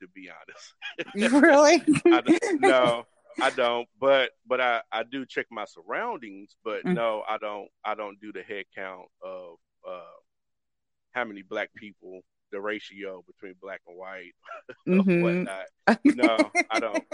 to 0.03 0.09
be 0.09 0.29
honest. 0.29 1.33
really? 1.43 1.83
no, 2.61 3.05
I 3.41 3.51
don't, 3.51 3.89
but 3.99 4.31
but 4.47 4.61
I 4.61 4.83
I 4.93 5.05
do 5.05 5.25
check 5.25 5.47
my 5.51 5.65
surroundings, 5.65 6.55
but 6.65 6.85
mm 6.85 6.95
no, 6.95 7.23
I 7.27 7.39
don't 7.39 7.69
I 7.85 7.95
don't 7.95 8.21
do 8.21 8.33
the 8.33 8.43
head 8.43 8.65
count 8.77 9.07
of 9.25 9.55
uh 9.89 10.19
how 11.13 11.25
many 11.25 11.43
black 11.43 11.71
people, 11.75 12.21
the 12.51 12.61
ratio 12.61 13.25
between 13.27 13.55
black 13.63 13.81
and 13.87 13.97
white, 13.97 14.33
mm-hmm. 14.89 15.23
whatnot. 15.23 16.01
No, 16.05 16.39
I 16.71 16.81
don't, 16.81 17.05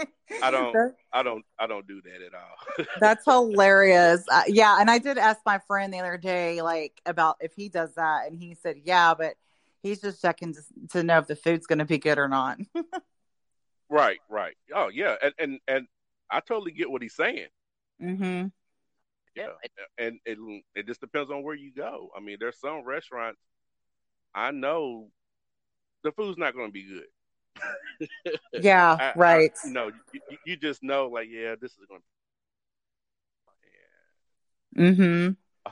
I 0.43 0.51
don't, 0.51 0.95
I 1.13 1.23
don't, 1.23 1.45
I 1.59 1.67
don't 1.67 1.87
do 1.87 2.01
that 2.01 2.21
at 2.25 2.33
all. 2.33 2.85
That's 2.99 3.25
hilarious. 3.25 4.23
Uh, 4.31 4.43
yeah, 4.47 4.77
and 4.79 4.89
I 4.89 4.99
did 4.99 5.17
ask 5.17 5.39
my 5.45 5.59
friend 5.67 5.93
the 5.93 5.99
other 5.99 6.17
day, 6.17 6.61
like 6.61 7.01
about 7.05 7.37
if 7.41 7.53
he 7.53 7.69
does 7.69 7.93
that, 7.95 8.27
and 8.27 8.37
he 8.37 8.55
said, 8.61 8.77
yeah, 8.83 9.13
but 9.13 9.35
he's 9.81 10.01
just 10.01 10.21
checking 10.21 10.53
to, 10.53 10.61
to 10.91 11.03
know 11.03 11.19
if 11.19 11.27
the 11.27 11.35
food's 11.35 11.67
going 11.67 11.79
to 11.79 11.85
be 11.85 11.97
good 11.97 12.17
or 12.17 12.27
not. 12.27 12.59
right, 13.89 14.19
right. 14.29 14.55
Oh 14.73 14.89
yeah, 14.89 15.15
and 15.21 15.33
and 15.39 15.59
and 15.67 15.87
I 16.29 16.39
totally 16.39 16.71
get 16.71 16.89
what 16.89 17.01
he's 17.01 17.15
saying. 17.15 17.47
Mm-hmm. 18.01 18.47
Yeah, 19.35 19.49
and 19.97 20.19
it 20.25 20.37
it 20.75 20.87
just 20.87 21.01
depends 21.01 21.31
on 21.31 21.43
where 21.43 21.55
you 21.55 21.71
go. 21.73 22.09
I 22.15 22.19
mean, 22.19 22.37
there's 22.39 22.59
some 22.59 22.83
restaurants 22.83 23.39
I 24.33 24.51
know 24.51 25.09
the 26.03 26.11
food's 26.11 26.37
not 26.37 26.53
going 26.53 26.67
to 26.67 26.71
be 26.71 26.87
good. 26.87 28.39
yeah, 28.63 28.95
I, 28.99 29.13
right. 29.15 29.51
I, 29.63 29.67
you 29.67 29.73
know, 29.73 29.91
you, 30.13 30.21
you, 30.45 30.55
just 30.55 30.83
know, 30.83 31.07
like, 31.07 31.27
yeah, 31.29 31.55
this 31.59 31.71
is 31.71 31.85
going 31.89 32.01
to. 34.75 34.81
Yeah. 34.81 34.91
Mm-hmm. 34.91 35.71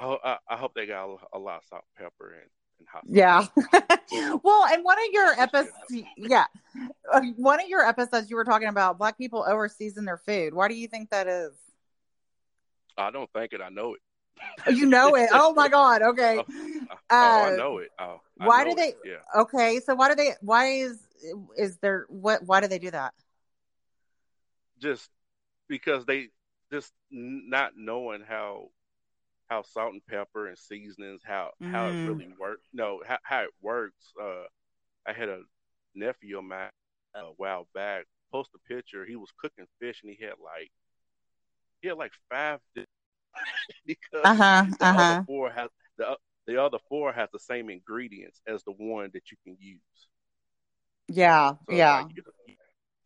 I, 0.00 0.04
I, 0.24 0.38
I, 0.48 0.56
hope 0.56 0.74
they 0.74 0.86
got 0.86 1.08
a, 1.08 1.36
a 1.36 1.38
lot 1.38 1.58
of 1.58 1.64
salt, 1.68 1.84
pepper, 1.96 2.34
and 2.40 2.50
yeah. 3.08 3.46
well, 4.42 4.66
and 4.70 4.84
one 4.84 4.98
of 4.98 5.12
your 5.12 5.32
episodes, 5.40 5.72
yeah, 6.16 6.46
one 7.36 7.60
of 7.60 7.68
your 7.68 7.86
episodes, 7.86 8.30
you 8.30 8.36
were 8.36 8.44
talking 8.44 8.68
about 8.68 8.98
black 8.98 9.18
people 9.18 9.44
overseason 9.48 10.04
their 10.04 10.18
food. 10.18 10.54
Why 10.54 10.68
do 10.68 10.74
you 10.74 10.88
think 10.88 11.10
that 11.10 11.26
is? 11.26 11.52
I 12.96 13.10
don't 13.10 13.30
think 13.32 13.52
it. 13.52 13.60
I 13.60 13.68
know 13.68 13.94
it. 13.94 14.00
Oh, 14.66 14.70
you 14.70 14.86
know 14.86 15.14
it. 15.14 15.30
Oh 15.32 15.54
my 15.54 15.68
god. 15.68 16.02
Okay. 16.08 16.38
Oh, 16.38 16.46
oh 16.90 16.94
I 17.10 17.52
uh, 17.52 17.56
know 17.56 17.78
it. 17.78 17.90
Oh, 17.98 18.20
why 18.36 18.64
do 18.64 18.74
they? 18.74 18.94
Yeah. 19.04 19.42
Okay. 19.42 19.80
So 19.84 19.94
why 19.94 20.08
do 20.08 20.14
they? 20.14 20.32
Why 20.40 20.66
is 20.66 20.98
is 21.56 21.76
there? 21.78 22.06
What? 22.08 22.42
Why 22.44 22.60
do 22.60 22.68
they 22.68 22.78
do 22.78 22.90
that? 22.90 23.14
Just 24.80 25.08
because 25.68 26.06
they 26.06 26.28
just 26.70 26.92
not 27.10 27.72
knowing 27.76 28.22
how 28.26 28.70
how 29.48 29.62
salt 29.62 29.92
and 29.92 30.06
pepper 30.06 30.46
and 30.46 30.58
seasonings 30.58 31.22
how 31.24 31.50
mm. 31.62 31.70
how 31.70 31.86
it 31.86 31.92
mm-hmm. 31.92 32.06
really 32.08 32.28
works. 32.38 32.68
No, 32.72 33.02
how 33.06 33.18
how 33.22 33.42
it 33.42 33.50
works. 33.62 34.12
Uh, 34.20 34.44
I 35.06 35.12
had 35.12 35.28
a 35.28 35.40
nephew 35.94 36.38
of 36.38 36.44
mine 36.44 36.70
a 37.14 37.32
while 37.36 37.66
back 37.74 38.04
post 38.30 38.50
a 38.54 38.72
picture. 38.72 39.04
He 39.04 39.16
was 39.16 39.32
cooking 39.40 39.66
fish 39.80 40.00
and 40.02 40.14
he 40.16 40.24
had 40.24 40.34
like 40.42 40.70
he 41.80 41.88
had 41.88 41.96
like 41.96 42.12
five 42.30 42.60
because 43.86 44.24
uh-huh, 44.24 44.66
the 44.78 44.84
uh-huh. 44.84 45.02
other 45.02 45.24
four 45.26 45.50
has 45.50 45.68
the 45.96 46.16
the 46.46 46.62
other 46.62 46.78
four 46.88 47.12
has 47.12 47.28
the 47.32 47.38
same 47.38 47.70
ingredients 47.70 48.40
as 48.46 48.62
the 48.64 48.72
one 48.72 49.10
that 49.12 49.30
you 49.30 49.36
can 49.44 49.56
use. 49.60 49.80
Yeah, 51.08 51.52
so 51.68 51.74
yeah. 51.74 52.02
Like, 52.02 52.16
you, 52.16 52.22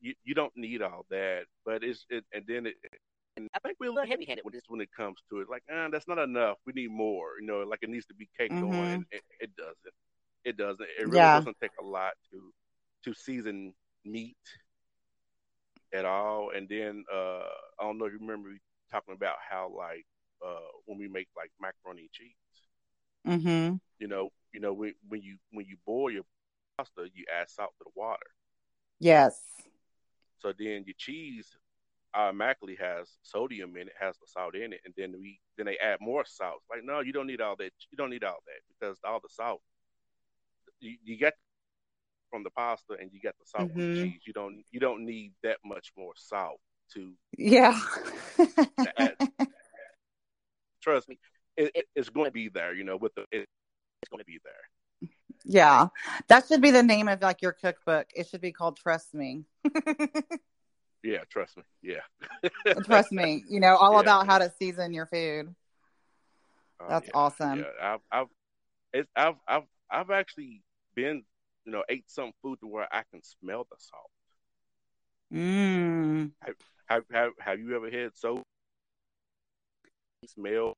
you, 0.01 0.15
you 0.25 0.35
don't 0.35 0.57
need 0.57 0.83
all 0.83 1.07
that, 1.11 1.45
but 1.65 1.85
it's 1.85 2.05
it, 2.09 2.25
and 2.33 2.45
then 2.47 2.67
it. 2.67 2.77
And 3.37 3.49
I 3.55 3.59
think 3.61 3.79
we're 3.81 3.91
a 3.91 3.93
little 3.93 4.09
heavy 4.09 4.27
handed 4.27 4.45
with 4.45 4.55
this 4.55 4.65
when 4.69 4.81
it 4.81 4.91
comes 4.95 5.19
to 5.31 5.41
it. 5.41 5.49
Like, 5.49 5.63
uh, 5.73 5.89
that's 5.91 6.07
not 6.07 6.19
enough. 6.19 6.59
We 6.67 6.73
need 6.75 6.91
more. 6.91 7.41
You 7.41 7.47
know, 7.47 7.61
like 7.61 7.79
it 7.83 7.89
needs 7.89 8.07
to 8.07 8.15
be 8.15 8.29
caked 8.39 8.53
mm-hmm. 8.53 8.75
on. 8.75 8.85
And 8.85 9.07
it, 9.11 9.23
it, 9.41 9.57
doesn't. 9.57 9.95
It 10.45 10.57
doesn't. 10.57 10.89
It 10.99 11.07
really 11.07 11.17
yeah. 11.17 11.39
doesn't 11.39 11.57
take 11.61 11.71
a 11.81 11.85
lot 11.85 12.13
to 12.31 12.53
to 13.05 13.15
season 13.15 13.75
meat 14.05 14.37
at 15.95 16.05
all. 16.05 16.51
And 16.55 16.69
then 16.69 17.05
uh 17.13 17.43
I 17.81 17.85
don't 17.85 17.99
know 17.99 18.07
if 18.07 18.13
you 18.13 18.19
remember 18.21 18.51
talking 18.91 19.15
about 19.15 19.37
how 19.49 19.73
like 19.77 20.07
uh 20.45 20.71
when 20.87 20.99
we 20.99 21.09
make 21.09 21.29
like 21.37 21.51
macaroni 21.61 22.03
and 22.03 22.13
cheese. 22.13 22.31
Mm-hmm. 23.27 23.77
You 23.99 24.09
know, 24.09 24.31
you 24.53 24.61
know 24.61 24.73
when 24.73 24.95
when 25.09 25.23
you 25.23 25.37
when 25.51 25.67
you 25.67 25.77
boil 25.87 26.11
your 26.11 26.25
pasta, 26.77 27.09
you 27.15 27.25
add 27.33 27.51
salt 27.51 27.71
to 27.79 27.85
the 27.85 27.93
water. 27.95 28.27
Yes. 28.99 29.41
So 30.39 30.53
then 30.57 30.85
your 30.87 30.95
cheese 30.97 31.49
automatically 32.15 32.77
has 32.81 33.09
sodium 33.23 33.77
in 33.77 33.89
it, 33.89 33.95
has 33.99 34.17
the 34.19 34.27
salt 34.27 34.55
in 34.55 34.73
it, 34.73 34.81
and 34.85 34.95
then 34.97 35.15
we 35.21 35.41
then 35.57 35.67
they 35.67 35.79
add 35.79 35.99
more 36.01 36.25
salt. 36.27 36.63
Like, 36.71 36.85
no, 36.85 37.01
you 37.01 37.13
don't 37.13 37.27
need 37.27 37.41
all 37.41 37.57
that. 37.57 37.73
You 37.91 37.97
don't 37.97 38.11
need 38.11 38.25
all 38.25 38.39
that 38.47 38.61
because 38.69 38.99
all 39.05 39.21
the 39.21 39.29
salt 39.31 39.61
you, 40.83 40.97
you 41.03 41.17
get 41.17 41.35
from 42.31 42.43
the 42.43 42.51
pasta 42.51 42.97
and 43.01 43.11
you 43.13 43.21
got 43.23 43.35
the 43.39 43.47
salt 43.47 43.71
mm-hmm. 43.71 43.81
and 43.81 43.97
cheese. 44.13 44.21
You 44.27 44.33
don't 44.33 44.65
you 44.71 44.81
don't 44.81 45.07
need 45.07 45.33
that 45.43 45.59
much 45.65 45.93
more 45.97 46.13
salt 46.17 46.61
to 46.95 47.13
yeah. 47.39 47.79
trust 50.83 51.09
me, 51.09 51.19
it, 51.57 51.71
it, 51.75 51.85
it's 51.95 52.11
going 52.11 52.27
to 52.27 52.33
be 52.33 52.49
there. 52.49 52.75
You 52.75 52.85
know, 52.85 52.97
with 52.97 53.15
the 53.15 53.23
it, 53.31 53.49
it's 54.03 54.11
going 54.11 54.21
to 54.21 54.25
be 54.25 54.41
there. 54.45 55.09
Yeah, 55.45 55.89
that 56.29 56.47
should 56.47 56.61
be 56.61 56.71
the 56.71 56.83
name 56.83 57.09
of 57.09 57.23
like 57.23 57.43
your 57.43 57.53
cookbook. 57.53 58.09
It 58.15 58.29
should 58.29 58.41
be 58.41 58.53
called 58.53 58.77
Trust 58.77 59.15
Me. 59.15 59.45
yeah, 61.03 61.19
trust 61.31 61.57
me. 61.57 61.63
Yeah, 61.83 62.73
trust 62.85 63.13
me. 63.13 63.45
You 63.49 63.61
know 63.61 63.77
all 63.77 63.95
yeah, 63.95 64.01
about 64.01 64.27
how 64.27 64.39
to 64.39 64.53
season 64.59 64.93
your 64.93 65.07
food. 65.07 65.55
Uh, 66.81 66.89
That's 66.89 67.07
yeah, 67.07 67.13
awesome. 67.15 67.59
Yeah, 67.59 67.65
I've, 67.81 68.01
I've, 68.11 68.27
it's, 68.93 69.11
I've, 69.15 69.35
I've, 69.47 69.63
I've 69.91 70.11
actually 70.11 70.63
been, 70.95 71.23
you 71.65 71.73
know, 71.73 71.85
ate 71.89 72.11
some 72.11 72.33
food 72.43 72.61
to 72.61 72.67
where 72.67 72.89
I 72.93 73.03
can 73.13 73.23
smell 73.23 73.67
the 73.71 73.77
salt. 73.79 74.11
Mm. 75.33 76.33
Have, 76.43 76.55
have, 76.87 77.05
have, 77.13 77.33
have 77.39 77.59
you 77.61 77.75
ever 77.77 77.91
had 77.91 78.11
so 78.15 78.43
smell 80.27 80.77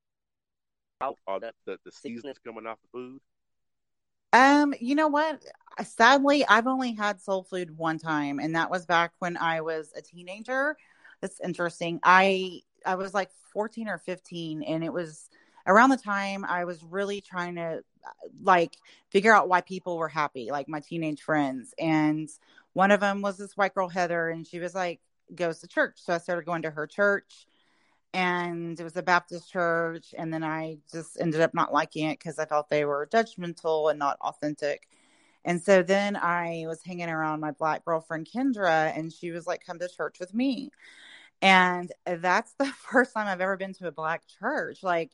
out 1.01 1.18
all 1.27 1.41
the, 1.41 1.53
the, 1.66 1.79
the 1.85 1.93
seasonings 1.93 2.39
coming 2.45 2.66
off 2.66 2.79
the 2.83 2.99
food? 2.99 3.20
Um, 4.33 4.75
you 4.81 4.95
know 4.95 5.09
what? 5.09 5.41
Sadly, 5.83 6.47
I've 6.47 6.66
only 6.66 6.93
had 6.93 7.20
soul 7.20 7.43
food 7.43 7.77
one 7.77 7.99
time, 7.99 8.39
and 8.39 8.55
that 8.55 8.70
was 8.70 8.87
back 8.87 9.12
when 9.18 9.37
I 9.37 9.61
was 9.61 9.93
a 9.97 10.03
teenager. 10.03 10.77
That's 11.20 11.41
interesting. 11.41 12.01
I 12.03 12.61
I 12.87 12.95
was 12.97 13.14
like 13.14 13.31
14 13.53 13.89
or 13.89 13.99
15, 13.99 14.62
and 14.62 14.85
it 14.85 14.93
was 14.93 15.31
around 15.66 15.91
the 15.91 15.97
time 15.97 16.45
I 16.45 16.64
was 16.64 16.83
really 16.85 17.20
trying 17.20 17.57
to 17.57 17.83
like 18.43 18.77
figure 19.11 19.35
out 19.35 19.49
why 19.49 19.61
people 19.62 19.97
were 19.97 20.09
happy, 20.09 20.51
like 20.51 20.68
my 20.68 20.81
teenage 20.81 21.22
friends. 21.22 21.75
And 21.79 22.29
one 22.75 22.91
of 22.91 23.01
them 23.01 23.22
was 23.22 23.39
this 23.39 23.57
white 23.57 23.75
girl, 23.75 23.89
Heather, 23.89 24.29
and 24.31 24.47
she 24.47 24.59
was 24.59 24.75
like, 24.75 25.01
goes 25.35 25.61
to 25.61 25.68
church. 25.68 25.99
So 25.99 26.14
I 26.14 26.18
started 26.18 26.45
going 26.45 26.62
to 26.62 26.70
her 26.70 26.87
church 26.87 27.47
and 28.12 28.79
it 28.79 28.85
was 28.85 28.97
a 28.97 29.03
Baptist 29.03 29.51
church. 29.51 30.14
And 30.16 30.33
then 30.33 30.45
I 30.45 30.79
just 30.93 31.20
ended 31.20 31.41
up 31.41 31.55
not 31.55 31.72
liking 31.72 32.07
it 32.09 32.18
because 32.18 32.39
I 32.39 32.47
felt 32.47 32.68
they 32.68 32.85
were 32.85 33.09
judgmental 33.12 33.91
and 33.91 33.99
not 33.99 34.18
authentic. 34.20 34.89
And 35.45 35.62
so 35.62 35.82
then 35.82 36.16
I 36.16 36.64
was 36.66 36.82
hanging 36.82 37.09
around 37.09 37.40
my 37.40 37.53
black 37.53 37.84
girlfriend 37.84 38.28
Kendra, 38.32 38.97
and 38.97 39.12
she 39.12 39.30
was 39.30 39.47
like, 39.47 39.64
"Come 39.64 39.78
to 39.78 39.88
church 39.88 40.18
with 40.20 40.34
me." 40.34 40.70
And 41.42 41.92
that's 42.07 42.55
the 42.55 42.66
first 42.90 43.14
time 43.14 43.26
I've 43.26 43.40
ever 43.40 43.57
been 43.57 43.74
to 43.74 43.88
a 43.88 43.92
black 43.92 44.22
church. 44.40 44.82
Like, 44.82 45.12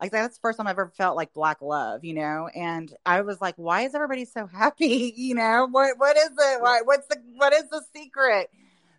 like 0.00 0.12
that's 0.12 0.36
the 0.36 0.40
first 0.40 0.58
time 0.58 0.66
I've 0.66 0.78
ever 0.78 0.92
felt 0.96 1.16
like 1.16 1.32
black 1.32 1.62
love, 1.62 2.04
you 2.04 2.14
know. 2.14 2.48
And 2.54 2.92
I 3.06 3.22
was 3.22 3.40
like, 3.40 3.54
"Why 3.56 3.82
is 3.82 3.94
everybody 3.94 4.24
so 4.24 4.46
happy?" 4.46 5.12
You 5.16 5.34
know, 5.34 5.68
what 5.70 5.98
what 5.98 6.16
is 6.16 6.30
it? 6.30 6.62
Why, 6.62 6.80
what's 6.84 7.06
the 7.08 7.18
what 7.36 7.52
is 7.52 7.68
the 7.70 7.82
secret? 7.94 8.50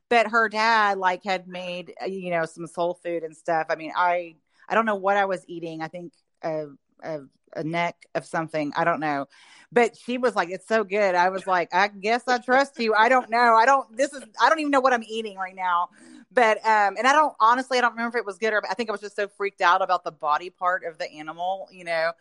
but 0.09 0.27
her 0.27 0.49
dad 0.49 0.97
like 0.97 1.23
had 1.23 1.47
made 1.47 1.93
uh, 2.01 2.05
you 2.05 2.31
know 2.31 2.45
some 2.45 2.67
soul 2.67 2.99
food 3.03 3.23
and 3.23 3.35
stuff 3.35 3.67
i 3.69 3.75
mean 3.75 3.91
i 3.95 4.35
i 4.67 4.75
don't 4.75 4.85
know 4.85 4.95
what 4.95 5.15
i 5.15 5.25
was 5.25 5.45
eating 5.47 5.81
i 5.81 5.87
think 5.87 6.11
a, 6.43 6.65
a, 7.03 7.19
a 7.55 7.63
neck 7.63 8.05
of 8.15 8.25
something 8.25 8.71
i 8.75 8.83
don't 8.83 8.99
know. 8.99 9.27
But 9.71 9.95
she 9.95 10.17
was 10.17 10.35
like 10.35 10.49
it's 10.49 10.67
so 10.67 10.83
good. 10.83 11.13
I 11.13 11.29
was 11.29 11.45
like 11.45 11.69
i 11.73 11.87
guess 11.87 12.27
i 12.27 12.39
trust 12.39 12.79
you. 12.79 12.95
I 12.95 13.07
don't 13.07 13.29
know. 13.29 13.55
I 13.55 13.65
don't 13.65 13.95
this 13.95 14.13
is 14.13 14.23
i 14.41 14.49
don't 14.49 14.59
even 14.59 14.71
know 14.71 14.79
what 14.79 14.93
i'm 14.93 15.03
eating 15.03 15.37
right 15.37 15.55
now. 15.55 15.89
But 16.31 16.57
um 16.65 16.95
and 16.97 17.05
i 17.05 17.13
don't 17.13 17.33
honestly 17.39 17.77
i 17.77 17.81
don't 17.81 17.91
remember 17.91 18.17
if 18.17 18.21
it 18.21 18.25
was 18.25 18.37
good 18.37 18.53
or 18.53 18.61
i 18.69 18.73
think 18.73 18.89
i 18.89 18.91
was 18.91 19.01
just 19.01 19.15
so 19.15 19.27
freaked 19.27 19.61
out 19.61 19.81
about 19.81 20.03
the 20.03 20.11
body 20.11 20.49
part 20.49 20.83
of 20.85 20.97
the 20.97 21.11
animal 21.11 21.67
you 21.71 21.83
know? 21.83 22.11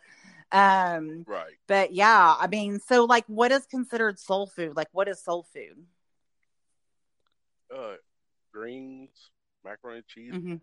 Um 0.51 1.25
right. 1.27 1.53
but 1.67 1.93
yeah 1.93 2.35
i 2.39 2.47
mean 2.47 2.79
so 2.79 3.05
like 3.05 3.25
what 3.27 3.51
is 3.51 3.65
considered 3.65 4.19
soul 4.19 4.47
food? 4.47 4.75
Like 4.75 4.89
what 4.91 5.07
is 5.07 5.21
soul 5.23 5.45
food? 5.53 5.85
Uh, 7.75 7.95
greens, 8.51 9.29
macaroni 9.63 9.97
and 9.97 10.07
cheese, 10.07 10.33
mm-hmm. 10.33 10.55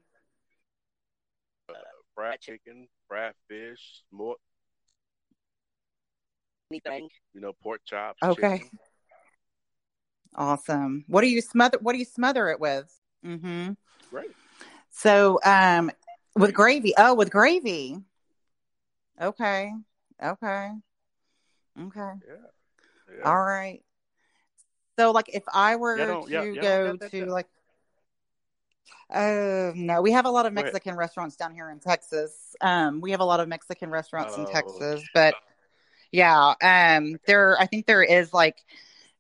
uh, 1.69 1.75
fried 2.15 2.41
chicken, 2.41 2.89
fried 3.09 3.35
fish, 3.49 4.03
more. 4.11 4.37
Anything, 6.71 7.09
you 7.33 7.41
know, 7.41 7.53
pork 7.63 7.81
chops. 7.85 8.19
Okay. 8.23 8.59
Chicken. 8.59 8.79
Awesome. 10.35 11.05
What 11.07 11.23
do 11.23 11.29
you 11.29 11.41
smother? 11.41 11.79
What 11.81 11.93
do 11.93 11.99
you 11.99 12.05
smother 12.05 12.49
it 12.49 12.61
with? 12.61 12.93
Mm-hmm. 13.25 13.73
Great. 14.11 14.31
So, 14.91 15.39
um, 15.45 15.91
with 16.35 16.53
gravy. 16.53 16.93
Oh, 16.99 17.15
with 17.15 17.31
gravy. 17.31 17.99
Okay. 19.21 19.73
Okay. 20.23 20.71
Okay. 21.81 21.99
Yeah. 21.99 22.35
yeah. 23.19 23.25
All 23.25 23.39
right. 23.39 23.83
So, 24.99 25.13
like, 25.13 25.31
if 25.33 25.45
I 25.53 25.77
were 25.77 25.99
yeah, 25.99 26.41
to 26.43 26.53
yeah, 26.55 26.63
go 26.63 26.97
to 26.97 27.27
like, 27.27 27.47
uh, 29.11 29.73
no, 29.75 30.03
we 30.03 30.13
have 30.13 30.27
a 30.27 30.31
lot 30.31 30.47
of 30.47 30.53
Mexican 30.53 30.97
restaurants 30.97 31.37
down 31.37 31.55
here 31.55 31.71
in 31.71 31.79
Texas. 31.79 32.57
Um, 32.61 33.01
we 33.01 33.13
have 33.13 33.21
a 33.21 33.25
lot 33.25 33.41
of 33.41 33.49
Mexican 33.49 33.91
restaurants 33.91 34.35
oh. 34.37 34.45
in 34.45 34.53
Texas, 34.53 35.07
but 35.15 35.35
yeah, 36.13 36.55
um, 36.63 37.19
there, 37.27 37.57
I 37.61 37.67
think 37.67 37.87
there 37.87 38.03
is 38.03 38.33
like 38.33 38.59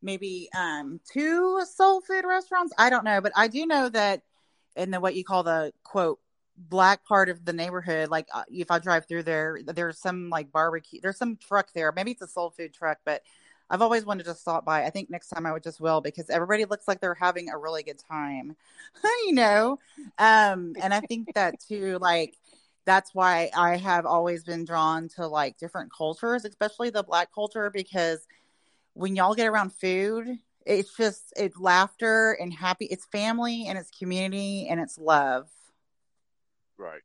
maybe 0.02 0.48
um 0.56 1.00
two 1.12 1.62
soul 1.64 2.00
food 2.00 2.24
restaurants. 2.26 2.72
I 2.78 2.90
don't 2.90 3.04
know, 3.04 3.20
but 3.20 3.32
I 3.36 3.48
do 3.48 3.66
know 3.66 3.88
that 3.88 4.22
in 4.76 4.90
the 4.90 5.00
what 5.00 5.14
you 5.14 5.24
call 5.24 5.42
the 5.42 5.72
quote 5.82 6.20
black 6.56 7.04
part 7.04 7.28
of 7.28 7.44
the 7.44 7.52
neighborhood 7.52 8.08
like 8.08 8.26
uh, 8.32 8.42
if 8.50 8.70
i 8.70 8.78
drive 8.78 9.06
through 9.06 9.22
there 9.22 9.58
there's 9.74 9.98
some 9.98 10.30
like 10.30 10.50
barbecue 10.50 10.98
there's 11.02 11.18
some 11.18 11.36
truck 11.36 11.68
there 11.74 11.92
maybe 11.92 12.12
it's 12.12 12.22
a 12.22 12.26
soul 12.26 12.48
food 12.48 12.72
truck 12.72 12.96
but 13.04 13.22
I've 13.68 13.82
always 13.82 14.04
wanted 14.04 14.24
to 14.26 14.34
stop 14.34 14.64
by. 14.64 14.84
I 14.84 14.90
think 14.90 15.10
next 15.10 15.28
time 15.28 15.44
I 15.44 15.52
would 15.52 15.62
just 15.62 15.80
will 15.80 16.00
because 16.00 16.30
everybody 16.30 16.64
looks 16.64 16.86
like 16.86 17.00
they're 17.00 17.14
having 17.14 17.50
a 17.50 17.58
really 17.58 17.82
good 17.82 17.98
time, 17.98 18.56
you 19.26 19.32
know. 19.32 19.78
Um, 20.18 20.74
and 20.80 20.94
I 20.94 21.00
think 21.00 21.34
that 21.34 21.58
too, 21.60 21.98
like 22.00 22.36
that's 22.86 23.14
why 23.14 23.50
I 23.54 23.76
have 23.76 24.06
always 24.06 24.44
been 24.44 24.64
drawn 24.64 25.08
to 25.16 25.26
like 25.26 25.58
different 25.58 25.92
cultures, 25.92 26.44
especially 26.44 26.90
the 26.90 27.02
black 27.02 27.28
culture, 27.34 27.70
because 27.70 28.26
when 28.94 29.16
y'all 29.16 29.34
get 29.34 29.46
around 29.46 29.72
food, 29.72 30.38
it's 30.64 30.96
just 30.96 31.32
it's 31.36 31.58
laughter 31.58 32.32
and 32.40 32.52
happy. 32.52 32.86
It's 32.86 33.04
family 33.06 33.66
and 33.68 33.76
it's 33.76 33.90
community 33.90 34.68
and 34.68 34.80
it's 34.80 34.98
love. 34.98 35.48
Right. 36.78 37.02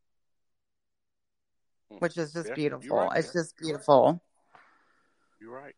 Which 1.99 2.17
is 2.17 2.31
just 2.31 2.49
yeah, 2.49 2.55
beautiful. 2.55 2.97
Right, 2.97 3.17
it's 3.17 3.33
just 3.33 3.57
beautiful. 3.57 4.21
You're 5.41 5.51
right 5.51 5.75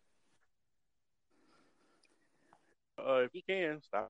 uh, 3.05 3.21
if 3.25 3.33
you 3.33 3.41
can, 3.47 3.81
stop. 3.81 4.09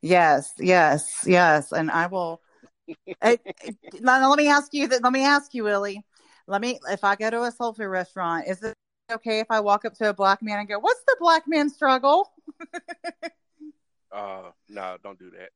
Yes, 0.00 0.52
yes, 0.58 1.24
yes, 1.26 1.72
and 1.72 1.90
I 1.90 2.06
will. 2.06 2.40
I, 3.22 3.38
let 4.00 4.36
me 4.36 4.48
ask 4.48 4.72
you 4.72 4.88
that. 4.88 5.02
Let 5.02 5.12
me 5.12 5.24
ask 5.24 5.54
you, 5.54 5.64
Willie. 5.64 6.04
Let 6.46 6.60
me. 6.60 6.78
If 6.88 7.04
I 7.04 7.16
go 7.16 7.30
to 7.30 7.42
a 7.44 7.52
soul 7.52 7.72
food 7.72 7.86
restaurant, 7.86 8.46
is 8.48 8.62
it 8.62 8.74
okay 9.10 9.40
if 9.40 9.46
I 9.50 9.60
walk 9.60 9.84
up 9.84 9.94
to 9.94 10.10
a 10.10 10.14
black 10.14 10.42
man 10.42 10.60
and 10.60 10.68
go, 10.68 10.78
"What's 10.78 11.02
the 11.06 11.16
black 11.18 11.44
man 11.46 11.68
struggle?" 11.68 12.32
uh, 14.12 14.50
no, 14.68 14.96
don't 15.02 15.18
do 15.18 15.30
that. 15.30 15.50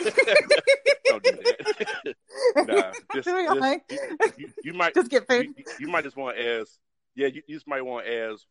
don't 1.06 1.22
do 1.22 1.32
that. 1.32 2.16
nah, 2.56 2.92
just, 3.14 3.28
just 3.28 4.38
you, 4.38 4.48
you, 4.62 4.74
might 4.74 4.94
just 4.94 5.10
get 5.10 5.28
paid. 5.28 5.54
You, 5.56 5.64
you 5.80 5.88
might 5.88 6.04
just 6.04 6.16
want 6.16 6.36
to 6.36 6.60
ask. 6.60 6.72
Yeah, 7.14 7.28
you, 7.28 7.42
you 7.46 7.56
just 7.56 7.68
might 7.68 7.82
want 7.82 8.06
to 8.06 8.12
ask 8.12 8.44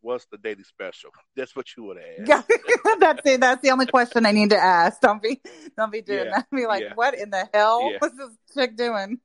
what's 0.00 0.26
the 0.26 0.38
daily 0.38 0.64
special? 0.64 1.10
That's 1.36 1.54
what 1.54 1.66
you 1.76 1.84
would 1.84 1.98
ask. 1.98 2.28
Yeah, 2.28 2.42
that's 3.00 3.20
it. 3.24 3.40
That's 3.40 3.62
the 3.62 3.70
only 3.70 3.86
question 3.86 4.26
I 4.26 4.32
need 4.32 4.50
to 4.50 4.58
ask. 4.58 5.00
Don't 5.00 5.22
be, 5.22 5.40
don't 5.76 5.92
be 5.92 6.02
doing 6.02 6.26
yeah. 6.26 6.30
that. 6.36 6.50
Be 6.54 6.66
like, 6.66 6.82
yeah. 6.82 6.94
what 6.94 7.14
in 7.18 7.30
the 7.30 7.48
hell? 7.54 7.90
Yeah. 7.90 7.98
What's 7.98 8.16
this 8.16 8.30
chick 8.54 8.76
doing? 8.76 9.18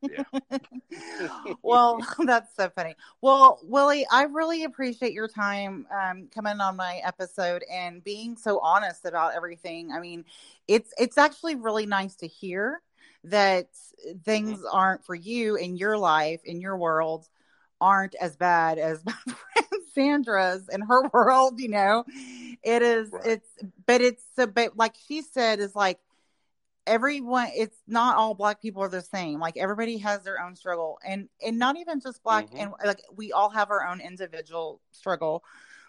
Well, 1.61 1.99
that's 2.25 2.55
so 2.55 2.69
funny. 2.69 2.95
Well, 3.21 3.59
Willie, 3.63 4.05
I 4.11 4.23
really 4.23 4.63
appreciate 4.63 5.13
your 5.13 5.27
time 5.27 5.87
um, 5.91 6.29
coming 6.33 6.59
on 6.59 6.75
my 6.75 7.01
episode 7.03 7.63
and 7.71 8.03
being 8.03 8.37
so 8.37 8.59
honest 8.59 9.05
about 9.05 9.35
everything. 9.35 9.91
I 9.91 9.99
mean, 9.99 10.25
it's 10.67 10.93
it's 10.97 11.17
actually 11.17 11.55
really 11.55 11.85
nice 11.85 12.15
to 12.17 12.27
hear 12.27 12.81
that 13.25 13.67
things 14.23 14.59
mm-hmm. 14.59 14.75
aren't 14.75 15.05
for 15.05 15.15
you 15.15 15.55
in 15.55 15.75
your 15.75 15.97
life 15.97 16.41
in 16.45 16.61
your 16.61 16.77
world 16.77 17.27
aren't 17.81 18.15
as 18.15 18.35
bad 18.35 18.77
as 18.77 19.03
my 19.05 19.13
friend 19.13 19.83
Sandra's 19.93 20.67
in 20.69 20.81
her 20.81 21.07
world, 21.13 21.59
you 21.59 21.69
know. 21.69 22.05
It 22.63 22.81
is 22.81 23.11
right. 23.11 23.25
it's 23.25 23.49
but 23.85 24.01
it's 24.01 24.23
so 24.35 24.47
but 24.47 24.77
like 24.77 24.95
she 25.07 25.21
said 25.21 25.59
is 25.59 25.75
like 25.75 25.99
everyone 26.87 27.49
it's 27.55 27.77
not 27.87 28.15
all 28.17 28.33
black 28.33 28.61
people 28.61 28.83
are 28.83 28.89
the 28.89 29.01
same. 29.01 29.39
Like 29.39 29.57
everybody 29.57 29.97
has 29.99 30.23
their 30.23 30.41
own 30.41 30.55
struggle 30.55 30.99
and 31.05 31.29
and 31.45 31.57
not 31.57 31.77
even 31.77 31.99
just 31.99 32.23
black 32.23 32.47
mm-hmm. 32.47 32.57
and 32.57 32.73
like 32.83 33.01
we 33.15 33.31
all 33.31 33.49
have 33.49 33.71
our 33.71 33.85
own 33.87 34.01
individual 34.01 34.81
struggle 34.91 35.43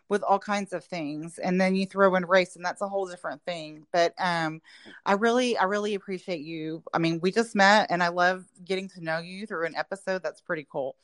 with 0.09 0.23
all 0.23 0.39
kinds 0.39 0.73
of 0.73 0.85
things 0.85 1.39
and 1.39 1.61
then 1.61 1.75
you 1.75 1.85
throw 1.85 2.15
in 2.15 2.25
race 2.27 2.57
and 2.57 2.65
that's 2.65 2.81
a 2.81 2.89
whole 2.89 3.07
different 3.07 3.43
thing 3.45 3.85
but 3.93 4.15
um 4.19 4.61
i 5.05 5.13
really 5.13 5.57
i 5.59 5.65
really 5.65 5.95
appreciate 5.95 6.41
you 6.41 6.83
i 6.95 6.99
mean 6.99 7.19
we 7.21 7.33
just 7.33 7.57
met 7.57 7.89
and 7.91 8.03
i 8.03 8.09
love 8.09 8.45
getting 8.65 8.89
to 8.89 9.03
know 9.03 9.19
you 9.19 9.47
through 9.47 9.67
an 9.67 9.75
episode 9.75 10.23
that's 10.23 10.41
pretty 10.41 10.67
cool 10.71 10.95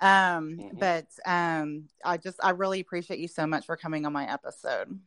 um, 0.00 0.56
mm-hmm. 0.56 0.78
But 0.78 1.06
um, 1.26 1.88
I 2.04 2.16
just, 2.16 2.38
I 2.42 2.50
really 2.50 2.80
appreciate 2.80 3.20
you 3.20 3.28
so 3.28 3.46
much 3.46 3.66
for 3.66 3.76
coming 3.76 4.06
on 4.06 4.12
my 4.12 4.30
episode. 4.30 4.98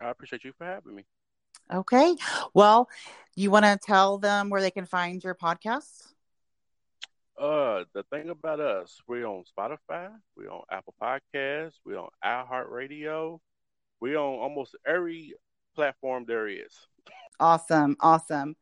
I 0.00 0.10
appreciate 0.10 0.44
you 0.44 0.52
for 0.56 0.64
having 0.64 0.94
me. 0.94 1.04
Okay. 1.72 2.16
Well, 2.54 2.88
you 3.36 3.50
want 3.50 3.66
to 3.66 3.78
tell 3.82 4.18
them 4.18 4.48
where 4.48 4.60
they 4.60 4.70
can 4.70 4.86
find 4.86 5.22
your 5.22 5.34
podcast? 5.34 6.06
Uh, 7.38 7.84
the 7.94 8.02
thing 8.10 8.28
about 8.28 8.60
us, 8.60 9.00
we're 9.06 9.26
on 9.26 9.44
Spotify, 9.58 10.10
we're 10.36 10.50
on 10.50 10.62
Apple 10.70 10.94
Podcasts, 11.00 11.72
we're 11.86 11.98
on 11.98 12.10
iHeartRadio, 12.22 13.38
we're 13.98 14.18
on 14.18 14.38
almost 14.40 14.76
every 14.86 15.32
platform 15.74 16.26
there 16.26 16.48
is. 16.48 16.74
Awesome, 17.38 17.96
awesome 18.00 18.56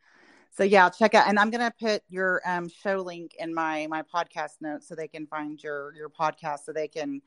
so 0.58 0.64
yeah 0.64 0.90
check 0.90 1.14
out 1.14 1.28
and 1.28 1.38
i'm 1.38 1.50
going 1.50 1.60
to 1.60 1.72
put 1.78 2.02
your 2.08 2.42
um, 2.44 2.68
show 2.68 2.96
link 2.96 3.36
in 3.38 3.54
my 3.54 3.86
my 3.88 4.02
podcast 4.02 4.60
notes 4.60 4.88
so 4.88 4.94
they 4.96 5.06
can 5.06 5.24
find 5.26 5.62
your 5.62 5.94
your 5.94 6.10
podcast 6.10 6.64
so 6.66 6.72
they 6.72 6.88
can 6.88 7.22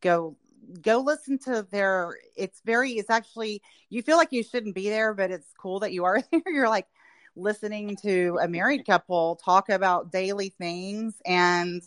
go 0.00 0.36
go 0.82 0.98
listen 0.98 1.38
to 1.38 1.64
their 1.70 2.16
it's 2.36 2.60
very 2.64 2.92
it's 2.92 3.10
actually 3.10 3.62
you 3.90 4.02
feel 4.02 4.16
like 4.16 4.32
you 4.32 4.42
shouldn't 4.42 4.74
be 4.74 4.88
there 4.88 5.14
but 5.14 5.30
it's 5.30 5.46
cool 5.56 5.78
that 5.80 5.92
you 5.92 6.04
are 6.04 6.20
there. 6.32 6.42
You're 6.46 6.68
like 6.68 6.88
listening 7.36 7.96
to 8.02 8.38
a 8.42 8.48
married 8.48 8.84
couple 8.84 9.36
talk 9.36 9.68
about 9.68 10.10
daily 10.10 10.48
things 10.48 11.14
and 11.24 11.82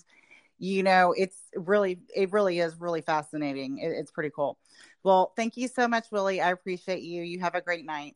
you 0.58 0.84
know 0.84 1.14
it's 1.18 1.38
really 1.54 2.00
it 2.16 2.32
really 2.32 2.60
is 2.60 2.80
really 2.80 3.02
fascinating. 3.02 3.80
It, 3.80 3.90
it's 3.90 4.12
pretty 4.12 4.32
cool. 4.34 4.58
Well 5.04 5.34
thank 5.36 5.58
you 5.58 5.68
so 5.68 5.88
much 5.88 6.06
willie. 6.12 6.40
I 6.40 6.52
appreciate 6.52 7.02
you. 7.02 7.24
You 7.24 7.42
have 7.42 7.56
a 7.56 7.62
great 7.62 7.86
night. 7.86 8.16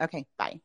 Okay 0.00 0.26
bye 0.36 0.60